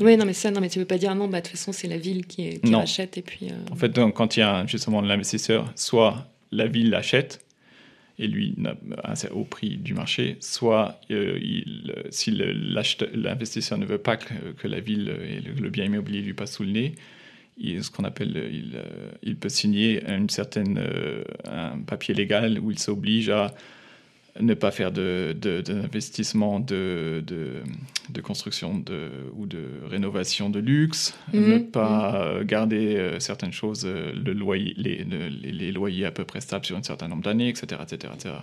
Oui, 0.00 0.16
non, 0.16 0.24
mais 0.24 0.32
ça, 0.32 0.50
non, 0.50 0.60
mais 0.60 0.68
tu 0.68 0.78
veux 0.78 0.84
pas 0.84 0.98
dire 0.98 1.14
non, 1.14 1.28
bah, 1.28 1.40
de 1.40 1.46
toute 1.46 1.56
façon, 1.56 1.72
c'est 1.72 1.88
la 1.88 1.98
ville 1.98 2.26
qui, 2.26 2.60
qui 2.60 2.74
rachète 2.74 3.18
et 3.18 3.22
puis. 3.22 3.48
Euh, 3.50 3.72
en 3.72 3.76
fait, 3.76 3.88
donc, 3.88 4.14
quand 4.14 4.36
il 4.36 4.40
y 4.40 4.42
a 4.42 4.64
justement 4.66 5.00
l'investisseur, 5.00 5.72
soit 5.74 6.28
la 6.52 6.66
ville 6.66 6.90
l'achète 6.90 7.44
et 8.18 8.28
lui 8.28 8.54
au 9.32 9.44
prix 9.44 9.76
du 9.76 9.92
marché, 9.92 10.36
soit 10.38 11.00
euh, 11.10 11.36
il, 11.42 11.92
si 12.10 12.30
l'investisseur 12.30 13.76
ne 13.76 13.86
veut 13.86 13.98
pas 13.98 14.16
que, 14.16 14.68
la 14.68 14.78
ville 14.78 15.12
et 15.28 15.40
le, 15.40 15.68
bien 15.70 15.84
immobilier 15.84 16.20
lui 16.20 16.34
passe 16.34 16.54
sous 16.54 16.62
le 16.62 16.70
nez, 16.70 16.94
il, 17.58 17.82
ce 17.82 17.90
qu'on 17.90 18.04
appelle, 18.04 18.50
il, 18.52 18.76
euh, 18.76 19.10
il, 19.24 19.36
peut 19.36 19.48
signer 19.48 20.04
une 20.08 20.30
certaine, 20.30 20.80
un 21.50 21.78
papier 21.80 22.14
légal 22.14 22.60
où 22.60 22.70
il 22.70 22.78
s'oblige 22.78 23.30
à 23.30 23.52
ne 24.40 24.54
pas 24.54 24.70
faire 24.70 24.90
d'investissement 24.90 26.58
de, 26.58 27.22
de, 27.24 27.62
de, 28.10 28.20
construction 28.20 28.76
de, 28.78 29.10
ou 29.36 29.46
de 29.46 29.64
rénovation 29.88 30.50
de 30.50 30.58
luxe, 30.58 31.16
mhm. 31.32 31.48
ne 31.48 31.58
pas 31.58 32.34
mhm. 32.34 32.44
garder 32.44 32.96
euh, 32.96 33.20
certaines 33.20 33.52
choses, 33.52 33.84
euh, 33.84 34.12
le 34.12 34.32
loyer, 34.32 34.74
les, 34.76 35.04
les, 35.04 35.72
loyers 35.72 36.04
à 36.04 36.10
peu 36.10 36.24
près 36.24 36.40
stables 36.40 36.64
sur 36.64 36.76
un 36.76 36.82
certain 36.82 37.06
nombre 37.06 37.22
d'années, 37.22 37.48
etc., 37.48 37.80
etc., 37.82 38.12
etc. 38.14 38.34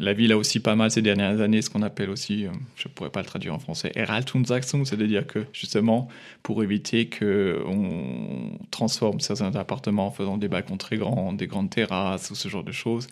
La 0.00 0.14
ville 0.14 0.32
a 0.32 0.38
aussi 0.38 0.60
pas 0.60 0.76
mal 0.76 0.90
ces 0.90 1.02
dernières 1.02 1.42
années 1.42 1.60
ce 1.60 1.68
qu'on 1.68 1.82
appelle 1.82 2.08
aussi, 2.08 2.46
euh, 2.46 2.50
je 2.74 2.88
ne 2.88 2.92
pourrais 2.92 3.10
pas 3.10 3.20
le 3.20 3.26
traduire 3.26 3.54
en 3.54 3.58
français, 3.60 3.92
Erhaltungsachtung, 3.94 4.84
c'est-à-dire 4.86 5.26
que 5.26 5.44
justement 5.52 6.08
pour 6.42 6.64
éviter 6.64 7.08
qu'on 7.08 8.58
transforme 8.72 9.20
certains 9.20 9.54
appartements 9.54 10.06
en 10.06 10.10
faisant 10.10 10.36
des 10.36 10.48
balcons 10.48 10.78
très 10.78 10.96
grands, 10.96 11.32
des 11.32 11.46
grandes 11.46 11.70
terrasses 11.70 12.30
ou 12.30 12.34
ce 12.34 12.48
genre 12.48 12.64
de 12.64 12.72
choses, 12.72 13.06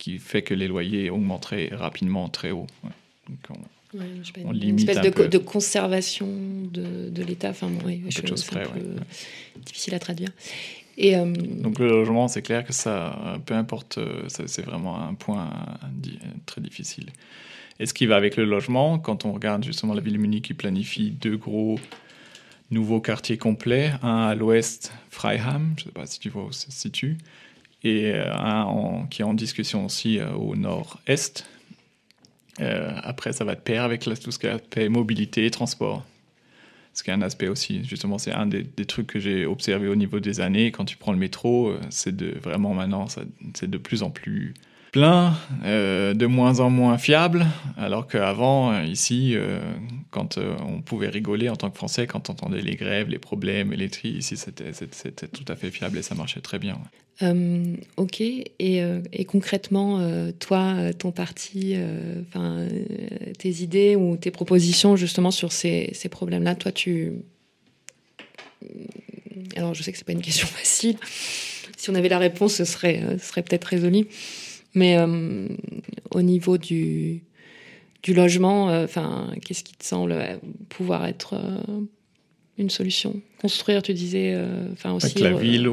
qui 0.00 0.18
fait 0.18 0.42
que 0.42 0.54
les 0.54 0.66
loyers 0.66 1.10
augmenteraient 1.10 1.68
rapidement 1.72 2.28
très 2.28 2.50
haut. 2.50 2.66
on, 4.44 4.50
limite 4.50 4.82
une 4.82 4.88
espèce 4.88 5.14
de, 5.14 5.26
de, 5.26 5.38
conservation 5.38 6.26
de, 6.72 7.10
de 7.10 7.22
l'État. 7.22 7.50
Enfin, 7.50 7.68
bon, 7.68 7.82
oui, 7.84 8.02
je, 8.08 8.26
chose 8.26 8.44
près, 8.44 8.64
difficile 9.64 9.94
à 9.94 9.98
traduire. 9.98 10.30
Et, 10.96 11.16
euh, 11.16 11.26
Donc 11.26 11.78
le 11.78 11.86
logement, 11.86 12.28
c'est 12.28 12.42
clair 12.42 12.64
que 12.64 12.72
ça, 12.72 13.38
peu 13.44 13.54
importe, 13.54 13.98
euh, 13.98 14.24
c'est 14.28 14.62
vraiment 14.62 15.00
un 15.00 15.14
point 15.14 15.50
très 16.46 16.62
difficile. 16.62 17.10
Et 17.78 17.86
ce 17.86 17.94
qui 17.94 18.06
va 18.06 18.16
avec 18.16 18.36
le 18.36 18.44
logement, 18.44 18.98
quand 18.98 19.24
on 19.24 19.32
regarde 19.32 19.64
justement 19.64 19.94
la 19.94 20.00
ville 20.00 20.14
de 20.14 20.18
Munich 20.18 20.44
qui 20.44 20.54
planifie 20.54 21.10
deux 21.10 21.36
gros 21.36 21.78
nouveaux 22.70 23.00
quartiers 23.00 23.38
complets, 23.38 23.92
un 24.02 24.28
à 24.28 24.34
l'ouest, 24.34 24.92
Freiham, 25.10 25.74
je 25.76 25.82
ne 25.82 25.86
sais 25.86 25.92
pas 25.92 26.06
si 26.06 26.20
tu 26.20 26.30
vois 26.30 26.44
où 26.44 26.52
ça 26.52 26.70
se 26.70 26.78
situe, 26.78 27.18
et 27.82 28.12
euh, 28.12 28.34
un 28.34 29.06
qui 29.10 29.22
est 29.22 29.24
en 29.24 29.34
discussion 29.34 29.86
aussi 29.86 30.18
euh, 30.18 30.32
au 30.32 30.56
nord-est. 30.56 31.46
Euh, 32.60 32.92
après, 33.02 33.32
ça 33.32 33.44
va 33.44 33.54
de 33.54 33.60
pair 33.60 33.84
avec 33.84 34.02
tout 34.02 34.30
ce 34.30 34.38
qui 34.38 34.46
est 34.46 34.88
mobilité 34.88 35.46
et 35.46 35.50
transport. 35.50 36.04
Ce 36.92 37.02
qui 37.02 37.10
est 37.10 37.12
un 37.12 37.22
aspect 37.22 37.48
aussi, 37.48 37.84
justement, 37.84 38.18
c'est 38.18 38.32
un 38.32 38.46
des, 38.46 38.64
trucs 38.84 39.06
que 39.06 39.20
j'ai 39.20 39.46
observé 39.46 39.88
au 39.88 39.94
niveau 39.94 40.18
des 40.20 40.40
années. 40.40 40.72
Quand 40.72 40.84
tu 40.84 40.96
prends 40.96 41.12
le 41.12 41.18
métro, 41.18 41.72
c'est 41.88 42.20
vraiment 42.20 42.74
maintenant, 42.74 43.06
c'est 43.54 43.70
de 43.70 43.78
plus 43.78 44.02
en 44.02 44.10
plus 44.10 44.54
plein, 44.92 45.34
euh, 45.64 46.14
de 46.14 46.26
moins 46.26 46.60
en 46.60 46.70
moins 46.70 46.98
fiable, 46.98 47.46
alors 47.76 48.08
qu'avant, 48.08 48.72
euh, 48.72 48.84
ici, 48.84 49.32
euh, 49.34 49.60
quand 50.10 50.38
on 50.38 50.80
pouvait 50.80 51.08
rigoler 51.08 51.48
en 51.48 51.56
tant 51.56 51.70
que 51.70 51.76
Français, 51.76 52.06
quand 52.06 52.28
on 52.28 52.32
entendait 52.32 52.60
les 52.60 52.74
grèves, 52.74 53.08
les 53.08 53.18
problèmes, 53.18 53.72
les 53.72 53.88
tri, 53.88 54.08
ici, 54.10 54.36
c'était 54.36 54.72
tout 55.28 55.44
à 55.46 55.56
fait 55.56 55.70
fiable 55.70 55.98
et 55.98 56.02
ça 56.02 56.14
marchait 56.14 56.40
très 56.40 56.58
bien. 56.58 56.78
ok, 57.96 58.20
et, 58.20 59.24
concrètement, 59.26 60.00
toi, 60.40 60.92
ton 60.98 61.12
parti, 61.12 61.76
tes 63.38 63.50
idées 63.62 63.94
ou 63.94 64.16
tes 64.16 64.30
propositions 64.30 64.96
justement 64.96 65.30
sur 65.30 65.52
ces, 65.52 65.90
ces 65.92 66.08
problèmes-là, 66.08 66.56
toi, 66.56 66.72
tu... 66.72 67.12
Alors, 69.56 69.74
je 69.74 69.82
sais 69.82 69.92
que 69.92 69.98
c'est 69.98 70.06
pas 70.06 70.12
une 70.12 70.22
question 70.22 70.46
facile. 70.48 70.96
Si 71.76 71.90
on 71.90 71.94
avait 71.94 72.08
la 72.08 72.18
réponse, 72.18 72.54
ce 72.54 72.64
serait, 72.64 73.00
ce 73.18 73.26
serait 73.26 73.42
peut-être 73.42 73.64
résolu. 73.64 74.06
Mais 74.74 74.96
euh, 74.96 75.48
au 76.10 76.22
niveau 76.22 76.58
du, 76.58 77.22
du 78.02 78.14
logement, 78.14 78.70
euh, 78.70 78.86
qu'est-ce 79.42 79.64
qui 79.64 79.74
te 79.74 79.84
semble 79.84 80.12
euh, 80.12 80.36
pouvoir 80.68 81.06
être 81.06 81.34
une 82.58 82.70
solution? 82.70 83.20
Construire, 83.40 83.82
tu 83.82 83.94
disais, 83.94 84.38
enfin 84.72 84.92
aussi. 84.92 85.18
la 85.18 85.32
ville, 85.32 85.68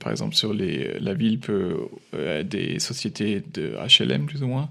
par 0.00 0.10
exemple, 0.10 0.34
sur 0.34 0.54
les, 0.54 0.98
la 0.98 1.14
ville 1.14 1.38
peut 1.38 1.76
des 2.44 2.78
sociétés 2.78 3.42
de 3.52 3.74
HLM 3.76 4.26
plus 4.26 4.42
ou 4.42 4.46
moins 4.46 4.70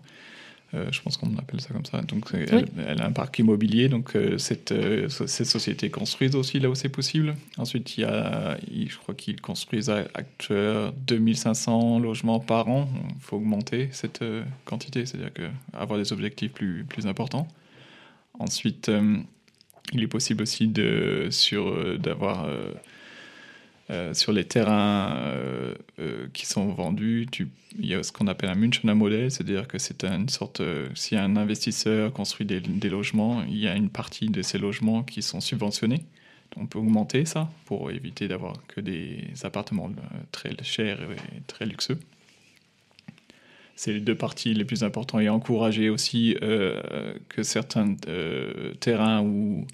euh, 0.74 0.88
je 0.92 1.02
pense 1.02 1.18
qu'on 1.18 1.38
appelle 1.38 1.60
ça 1.60 1.74
comme 1.74 1.86
ça. 1.86 2.02
Donc, 2.02 2.30
elle, 2.34 3.02
a 3.02 3.06
un 3.06 3.12
parc 3.12 3.40
immobilier. 3.40 3.90
Donc, 3.90 4.16
euh, 4.16 4.38
cette, 4.38 4.72
euh, 4.72 5.10
ces 5.10 5.44
sociétés 5.44 5.90
construisent 5.90 6.36
aussi 6.36 6.60
là 6.60 6.70
où 6.70 6.76
c'est 6.76 6.90
possible. 6.90 7.36
Ensuite, 7.58 7.98
il 7.98 8.02
y 8.02 8.04
a, 8.06 8.58
je 8.72 8.98
crois 8.98 9.14
qu'ils 9.14 9.42
construisent 9.42 9.90
actuellement 9.90 10.92
2500 11.08 12.00
logements 12.00 12.40
par 12.40 12.70
an. 12.70 12.90
Il 13.10 13.22
faut 13.22 13.38
augmenter 13.38 13.90
cette 13.92 14.24
quantité, 14.66 15.06
c'est-à-dire 15.06 15.34
que 15.34 15.50
avoir 15.74 16.00
des 16.00 16.14
objectifs 16.14 16.52
plus, 16.52 16.86
plus 16.88 17.08
importants. 17.08 17.48
Ensuite, 18.40 18.92
il 19.94 20.04
est 20.04 20.08
possible 20.08 20.44
aussi 20.44 20.68
de, 20.68 21.28
sur, 21.32 22.00
d'avoir 22.00 22.48
Euh, 23.92 24.14
sur 24.14 24.32
les 24.32 24.46
terrains 24.46 25.18
euh, 25.18 25.76
euh, 26.00 26.28
qui 26.32 26.46
sont 26.46 26.68
vendus, 26.70 27.28
il 27.78 27.86
y 27.86 27.94
a 27.94 28.04
ce 28.04 28.14
qu'on 28.14 28.28
appelle 28.28 28.50
un 28.50 28.56
Münchener 28.56 28.94
modèle, 28.94 29.30
c'est-à-dire 29.30 29.68
que 29.68 29.80
c'est 29.80 30.06
une 30.06 30.30
sorte, 30.30 30.62
si 30.96 31.18
un 31.18 31.36
investisseur 31.36 32.14
construit 32.14 32.46
des, 32.46 32.62
des, 32.62 32.90
logements, 32.90 33.44
il 33.44 33.58
y 33.58 33.68
a 33.68 33.76
une 33.76 33.90
partie 33.90 34.30
de 34.30 34.42
ces 34.42 34.58
logements 34.58 35.04
qui 35.04 35.22
sont 35.22 35.42
subventionnés. 35.42 36.06
On 36.56 36.68
peut 36.68 36.80
augmenter 36.80 37.26
ça 37.26 37.50
pour 37.66 37.92
éviter 37.92 38.30
d'avoir 38.30 38.56
que 38.68 38.80
des 38.80 39.26
appartements 39.44 39.92
très 40.32 40.52
chers 40.64 41.02
et 41.02 41.42
très 41.48 41.66
luxueux. 41.66 42.00
C'est 43.76 43.94
les 43.94 44.02
deux 44.02 44.16
parties 44.16 44.54
les 44.54 44.66
plus 44.66 44.84
importantes 44.84 45.22
et 45.22 45.30
encourager 45.30 45.90
aussi 45.90 46.36
que 46.40 47.44
certains 47.44 47.96
terrains 48.80 49.22
où 49.22 49.66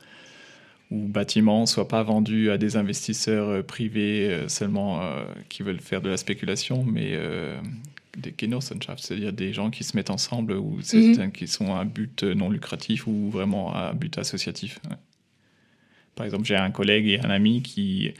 ou 0.89 1.08
bâtiments 1.08 1.65
soient 1.65 1.88
pas 1.88 2.04
vendus 2.04 2.50
à 2.50 2.58
des 2.58 2.78
investisseurs 2.78 3.50
euh, 3.50 3.62
privés 3.62 4.30
euh, 4.30 4.47
seulement 4.47 5.02
euh, 5.02 5.26
qui 5.50 5.63
veulent 5.63 5.82
faire 5.82 6.02
de 6.02 6.10
la 6.10 6.17
spéculation, 6.17 6.84
mais 6.86 7.17
des 8.17 8.34
Genossenschaft, 8.39 9.04
c'est-à-dire 9.04 9.32
des 9.32 9.54
gens 9.54 9.69
qui 9.69 9.84
se 9.84 9.95
mettent 9.95 10.10
ensemble 10.10 10.54
ou 10.54 10.80
mhm. 10.93 11.32
qui 11.32 11.47
sont 11.47 11.76
à 11.76 11.84
but 11.84 12.23
non 12.23 12.50
lucratif 12.50 13.06
ou 13.06 13.30
vraiment 13.30 13.73
à 13.73 13.93
but 13.93 14.17
associatif. 14.17 14.80
Par 16.15 16.26
exemple, 16.26 16.45
j'ai 16.45 16.56
un 16.56 16.71
collègue 16.71 17.08
et 17.08 17.19
un 17.19 17.30
ami 17.30 17.62
qui 17.62 18.13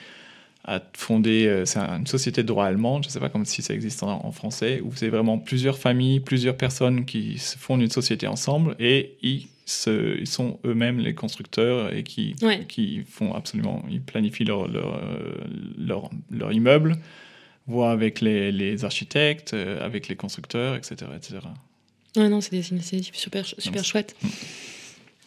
a 0.66 0.80
fondé, 0.94 1.64
c'est 1.66 1.80
une 1.80 2.06
société 2.06 2.44
de 2.44 2.48
droit 2.48 2.66
allemande, 2.66 3.04
je 3.04 3.08
ne 3.08 3.12
sais 3.12 3.20
pas 3.20 3.30
comme 3.30 3.46
si 3.46 3.64
ça 3.64 3.74
existe 3.74 4.04
en, 4.04 4.32
français, 4.32 4.82
où 4.84 4.92
c'est 4.94 5.10
vraiment 5.10 5.40
plusieurs 5.40 5.80
familles, 5.80 6.20
plusieurs 6.20 6.58
personnes 6.58 7.06
qui 7.06 7.40
fondent 7.58 7.82
une 7.82 7.90
société 7.90 8.28
ensemble 8.28 8.76
et 8.78 9.18
ils 9.24 9.48
ils 9.88 10.28
sont 10.28 10.60
eux-mêmes 10.66 11.00
les 11.00 11.14
constructeurs 11.14 11.94
et 11.94 12.04
qui, 12.04 12.36
qui 12.68 13.02
font 13.02 13.34
absolument, 13.34 13.84
ils 13.90 14.02
planifient 14.02 14.46
leur, 14.46 14.68
leur, 14.68 15.02
leur, 15.78 16.10
leur 16.32 16.54
immeuble, 16.54 16.98
voient 17.68 17.92
avec 17.92 18.22
les, 18.22 18.52
les, 18.52 18.86
architectes, 18.86 19.54
euh, 19.54 19.86
avec 19.86 20.08
les 20.08 20.16
constructeurs, 20.16 20.76
etc. 20.76 21.12
etc. 21.16 21.40
Ouais, 22.16 22.30
non, 22.30 22.42
c'est 22.42 22.52
des 22.52 22.70
initiatives 22.70 23.16
super, 23.16 23.46
super 23.46 23.84
chouettes. 23.84 24.16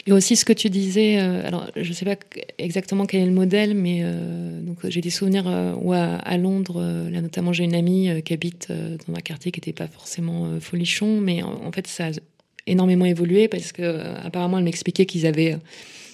Et 0.07 0.13
aussi 0.13 0.35
ce 0.35 0.47
que 0.47 0.55
tu 0.55 0.71
disais, 0.71 1.21
euh, 1.21 1.47
alors 1.47 1.71
je 1.77 1.87
ne 1.87 1.95
sais 1.95 2.07
pas 2.07 2.17
exactement 2.57 3.05
quel 3.05 3.21
est 3.21 3.27
le 3.27 3.33
modèle, 3.33 3.75
mais 3.75 4.01
euh, 4.03 4.59
donc 4.63 4.79
j'ai 4.89 5.03
des 5.03 5.11
souvenirs 5.11 5.45
où 5.83 5.93
à, 5.93 6.37
Londres, 6.39 6.83
là 7.11 7.21
notamment 7.21 7.53
j'ai 7.53 7.65
une 7.65 7.75
amie 7.75 8.23
qui 8.25 8.33
habite 8.33 8.73
dans 9.07 9.15
un 9.15 9.21
quartier 9.21 9.53
qui 9.53 9.61
n'était 9.61 9.75
pas 9.75 9.89
forcément 9.89 10.59
folichon, 10.59 11.21
mais 11.21 11.43
en, 11.43 11.67
en, 11.67 11.71
fait 11.71 11.87
ça 11.87 12.09
énormément 12.67 13.05
évolué 13.05 13.49
parce 13.49 13.73
que 13.73 13.83
euh, 13.83 14.15
apparemment 14.23 14.59
elle 14.59 14.65
m'expliquait 14.65 15.07
qu'ils 15.07 15.27
avaient 15.27 15.55
euh, 15.55 15.59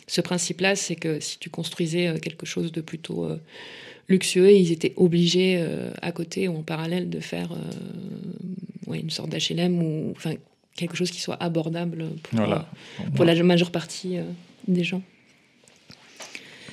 ce 0.09 0.21
principe-là, 0.21 0.77
c'est 0.77 0.95
que 0.95 1.19
si 1.19 1.39
tu 1.39 1.51
construisais 1.51 2.09
euh, 2.09 2.19
quelque 2.19 2.47
chose 2.47 2.71
de 2.71 2.81
plutôt 2.81 3.29
luxueux, 4.09 4.53
ils 4.53 4.71
étaient 4.71 4.93
obligés 4.97 5.61
à 6.01 6.13
côté 6.13 6.47
ou 6.47 6.59
en 6.59 6.63
parallèle 6.63 7.11
de 7.11 7.19
faire 7.19 7.51
ouais, 8.87 9.01
une 9.01 9.11
sorte 9.11 9.31
d'HLM 9.31 9.83
ou 9.83 10.13
enfin 10.15 10.35
quelque 10.77 10.97
chose 10.97 11.11
qui 11.11 11.21
soit 11.21 11.43
abordable 11.43 12.11
pour, 12.23 12.41
pour 13.17 13.25
la 13.25 13.43
majeure 13.43 13.73
partie 13.73 14.19
des 14.69 14.85
gens. 14.85 15.03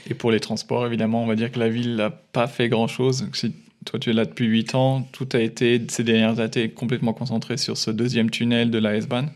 Et 0.08 0.14
pour 0.14 0.30
les 0.30 0.40
transports, 0.40 0.86
évidemment, 0.86 1.24
on 1.24 1.28
va 1.28 1.36
dire 1.36 1.52
que 1.52 1.58
la 1.58 1.70
ville 1.70 1.96
n'a 1.96 2.12
pas 2.12 2.48
fait 2.48 2.70
grand-chose. 2.70 3.28
Si 3.34 3.54
toi 3.86 4.00
tu 4.00 4.12
es 4.12 4.14
là 4.14 4.26
depuis 4.26 4.46
8 4.46 4.76
ans, 4.76 5.08
tout 5.12 5.28
a 5.34 5.40
été, 5.40 5.82
ces 5.88 6.04
dernières 6.04 6.40
années, 6.40 6.70
complètement 6.70 7.14
concentré 7.14 7.58
sur 7.58 7.78
ce 7.78 7.90
deuxième 7.90 8.30
tunnel 8.30 8.70
de 8.70 8.78
la 8.78 8.96
S-Bahn. 8.96 9.32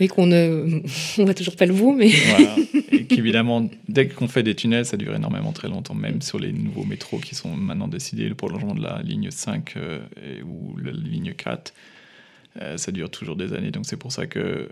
Oui, 0.00 0.08
qu'on 0.08 0.26
ne 0.26 0.82
on 1.18 1.24
voit 1.24 1.34
toujours 1.34 1.56
pas 1.56 1.66
le 1.66 1.74
bout, 1.74 1.92
mais. 1.92 2.08
voilà. 2.08 2.56
Et 2.92 3.04
qu'évidemment, 3.04 3.68
dès 3.88 4.08
qu'on 4.08 4.28
fait 4.28 4.42
des 4.42 4.54
tunnels, 4.54 4.84
ça 4.84 4.96
dure 4.96 5.14
énormément 5.14 5.52
très 5.52 5.68
longtemps, 5.68 5.94
même 5.94 6.22
sur 6.22 6.38
les 6.38 6.52
nouveaux 6.52 6.84
métros 6.84 7.18
qui 7.18 7.34
sont 7.34 7.56
maintenant 7.56 7.88
décidés, 7.88 8.28
le 8.28 8.34
prolongement 8.34 8.74
de 8.74 8.82
la 8.82 9.00
ligne 9.02 9.30
5 9.30 9.76
euh, 9.76 10.00
ou 10.44 10.76
la 10.76 10.92
ligne 10.92 11.32
4. 11.32 11.72
Euh, 12.60 12.76
ça 12.76 12.90
dure 12.90 13.10
toujours 13.10 13.36
des 13.36 13.52
années, 13.52 13.70
donc 13.70 13.86
c'est 13.86 13.96
pour 13.96 14.10
ça 14.10 14.26
que 14.26 14.40
euh, 14.40 14.68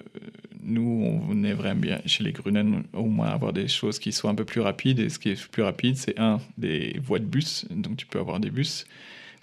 nous, 0.65 1.23
on 1.31 1.45
aimerait 1.45 1.77
bien 1.77 2.01
chez 2.07 2.25
les 2.25 2.33
Grunen 2.33 2.83
au 2.93 3.05
moins 3.05 3.29
avoir 3.29 3.53
des 3.53 3.69
choses 3.69 4.01
qui 4.01 4.11
soient 4.11 4.31
un 4.31 4.35
peu 4.35 4.45
plus 4.45 4.61
rapides. 4.61 4.99
Et 4.99 5.09
ce 5.09 5.21
qui 5.21 5.31
est 5.31 5.49
plus 5.49 5.63
rapide, 5.63 5.97
c'est 5.97 6.19
un 6.19 6.41
des 6.57 6.99
voies 7.01 7.21
de 7.21 7.25
bus, 7.25 7.67
donc 7.71 7.97
tu 7.97 8.07
peux 8.07 8.19
avoir 8.19 8.41
des 8.41 8.51
bus, 8.51 8.85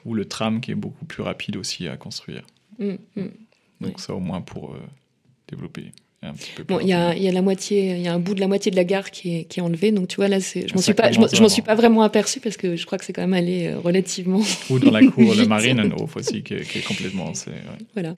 ou 0.03 0.13
le 0.13 0.25
tram 0.25 0.59
qui 0.59 0.71
est 0.71 0.75
beaucoup 0.75 1.05
plus 1.05 1.23
rapide 1.23 1.55
aussi 1.55 1.87
à 1.87 1.95
construire. 1.95 2.43
Mm, 2.77 2.95
mm. 3.15 3.29
donc 3.79 4.01
ça 4.01 4.13
au 4.13 4.19
moins 4.19 4.41
pour 4.41 4.75
développer. 5.47 5.91
Bon, 6.67 6.79
il 6.79 6.87
y 6.87 6.93
a, 6.93 7.15
y 7.15 7.27
a, 7.27 7.31
la 7.31 7.41
moitié, 7.41 7.95
il 7.95 8.01
y 8.01 8.07
a 8.07 8.13
un 8.13 8.19
bout 8.19 8.33
de 8.33 8.39
la 8.39 8.47
moitié 8.47 8.71
de 8.71 8.75
la 8.75 8.83
gare 8.83 9.11
qui 9.11 9.35
est, 9.35 9.43
qui 9.45 9.59
est 9.59 9.63
enlevé, 9.63 9.91
donc 9.91 10.07
tu 10.07 10.17
vois 10.17 10.27
là, 10.27 10.39
je 10.39 10.73
m'en 10.73 10.81
suis 10.81 10.93
pas, 10.93 11.11
je 11.11 11.19
m'en 11.19 11.49
suis 11.49 11.61
pas 11.61 11.75
vraiment 11.75 12.01
aperçu 12.01 12.39
parce 12.39 12.57
que 12.57 12.75
je 12.75 12.85
crois 12.85 12.97
que 12.97 13.05
c'est 13.05 13.13
quand 13.13 13.21
même 13.21 13.33
allé 13.33 13.67
euh, 13.67 13.79
relativement. 13.79 14.41
Ou 14.69 14.79
dans 14.79 14.91
la 14.91 15.05
cour 15.05 15.35
de 15.35 15.45
Marine 15.45 15.93
aussi, 16.15 16.43
qui 16.43 16.55
est, 16.55 16.67
qui 16.67 16.79
est 16.79 16.87
complètement. 16.87 17.27
Ouais. 17.27 17.53
Voilà. 17.93 18.15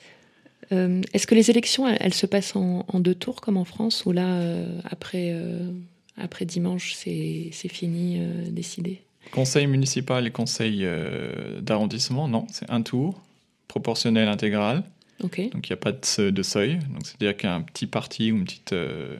Euh, 0.71 1.01
est-ce 1.13 1.27
que 1.27 1.35
les 1.35 1.49
élections, 1.49 1.87
elles, 1.87 2.13
se 2.13 2.25
passent 2.25 2.55
en, 2.55 2.83
deux 2.99 3.15
tours 3.15 3.41
comme 3.41 3.57
en 3.57 3.65
France, 3.65 4.05
ou 4.05 4.11
là, 4.11 4.25
euh, 4.25 4.79
après, 4.89 5.35
après 6.17 6.45
dimanche, 6.45 6.93
c'est 6.95 7.51
fini, 7.69 8.19
décidé? 8.49 9.01
Conseil 9.31 9.67
municipal 9.67 10.25
et 10.25 10.31
conseil 10.31 10.87
d'arrondissement, 11.61 12.27
non, 12.27 12.47
c'est 12.51 12.69
un 12.69 12.81
tour, 12.81 13.21
proportionnel 13.67 14.29
intégral. 14.29 14.83
Donc 15.49 15.69
il 15.69 15.71
n'y 15.71 15.73
a 15.73 15.77
pas 15.77 15.91
de, 15.91 16.43
seuil. 16.43 16.79
c'est-à-dire 17.03 17.35
qu'un 17.35 17.61
petit 17.61 17.87
parti 17.87 18.31
ou 18.31 18.37
une 18.37 18.45
petite 18.45 18.73
euh, 18.73 19.15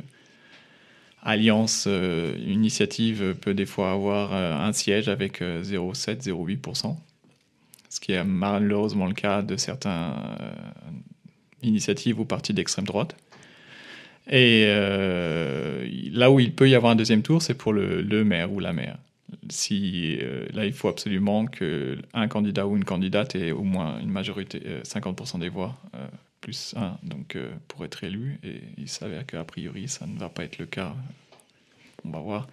alliance, 1.23 1.85
euh, 1.87 2.35
initiative 2.45 3.35
peut 3.41 3.53
des 3.53 3.65
fois 3.65 3.91
avoir 3.91 4.33
euh, 4.33 4.55
un 4.55 4.73
siège 4.73 5.07
avec 5.09 5.41
0,7, 5.41 6.23
0,8%. 6.23 6.95
Ce 7.89 7.99
qui 7.99 8.11
est 8.11 8.23
malheureusement 8.23 9.07
le 9.07 9.13
cas 9.13 9.41
de 9.41 9.57
certaines 9.57 10.13
initiatives 11.63 12.19
ou 12.19 12.25
partis 12.25 12.53
d'extrême 12.53 12.85
droite. 12.85 13.15
Et 14.29 14.65
là 16.11 16.29
où 16.29 16.39
il 16.39 16.53
peut 16.53 16.69
y 16.69 16.75
avoir 16.75 16.91
un 16.91 16.95
deuxième 16.95 17.23
tour, 17.23 17.41
c'est 17.41 17.53
pour 17.53 17.71
le 17.73 18.23
maire 18.23 18.51
ou 18.51 18.59
la 18.59 18.73
maire 18.73 18.97
euh, 19.71 20.45
là, 20.53 20.65
il 20.65 20.73
faut 20.73 20.87
absolument 20.87 21.45
qu'un 21.45 22.27
candidat 22.27 22.67
ou 22.67 22.75
une 22.75 22.85
candidate 22.85 23.35
ait 23.35 23.51
au 23.51 23.63
moins 23.63 23.99
une 23.99 24.09
majorité, 24.09 24.61
50% 24.83 25.35
euh, 25.35 25.39
des 25.39 25.49
voix, 25.49 25.77
euh, 25.95 26.07
plus 26.41 26.73
un, 26.77 26.97
donc 27.03 27.37
pour 27.67 27.85
être 27.85 28.03
élu. 28.03 28.39
Et 28.43 28.61
il 28.77 28.89
s'avère 28.89 29.25
qu'a 29.25 29.43
priori, 29.43 29.87
ça 29.87 30.05
ne 30.05 30.17
va 30.17 30.29
pas 30.29 30.43
être 30.43 30.57
le 30.57 30.65
cas. 30.65 30.95
On 32.05 32.11
va 32.11 32.19
voir. 32.19 32.47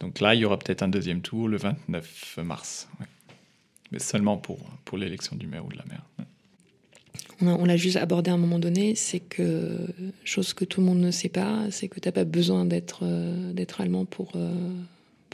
Donc 0.00 0.20
là, 0.20 0.34
il 0.34 0.40
y 0.40 0.44
aura 0.44 0.58
peut-être 0.58 0.82
un 0.82 0.88
deuxième 0.88 1.22
tour 1.22 1.48
le 1.48 1.56
29 1.56 2.38
mars. 2.44 2.88
Mais 3.92 3.98
seulement 3.98 4.36
pour, 4.36 4.58
pour 4.84 4.98
l'élection 4.98 5.36
du 5.36 5.46
maire 5.46 5.64
ou 5.64 5.68
de 5.68 5.78
la 5.78 5.84
maire. 5.84 6.02
On 7.40 7.66
l'a 7.66 7.76
juste 7.76 7.96
abordé 7.96 8.30
à 8.30 8.34
un 8.34 8.38
moment 8.38 8.58
donné, 8.58 8.94
c'est 8.94 9.20
que, 9.20 9.78
chose 10.24 10.54
que 10.54 10.64
tout 10.64 10.80
le 10.80 10.86
monde 10.86 11.00
ne 11.00 11.10
sait 11.10 11.28
pas, 11.28 11.70
c'est 11.70 11.86
que 11.88 12.00
tu 12.00 12.08
n'as 12.08 12.12
pas 12.12 12.24
besoin 12.24 12.64
d'être 12.64 13.04
d'être 13.52 13.82
allemand 13.82 14.06
pour, 14.06 14.32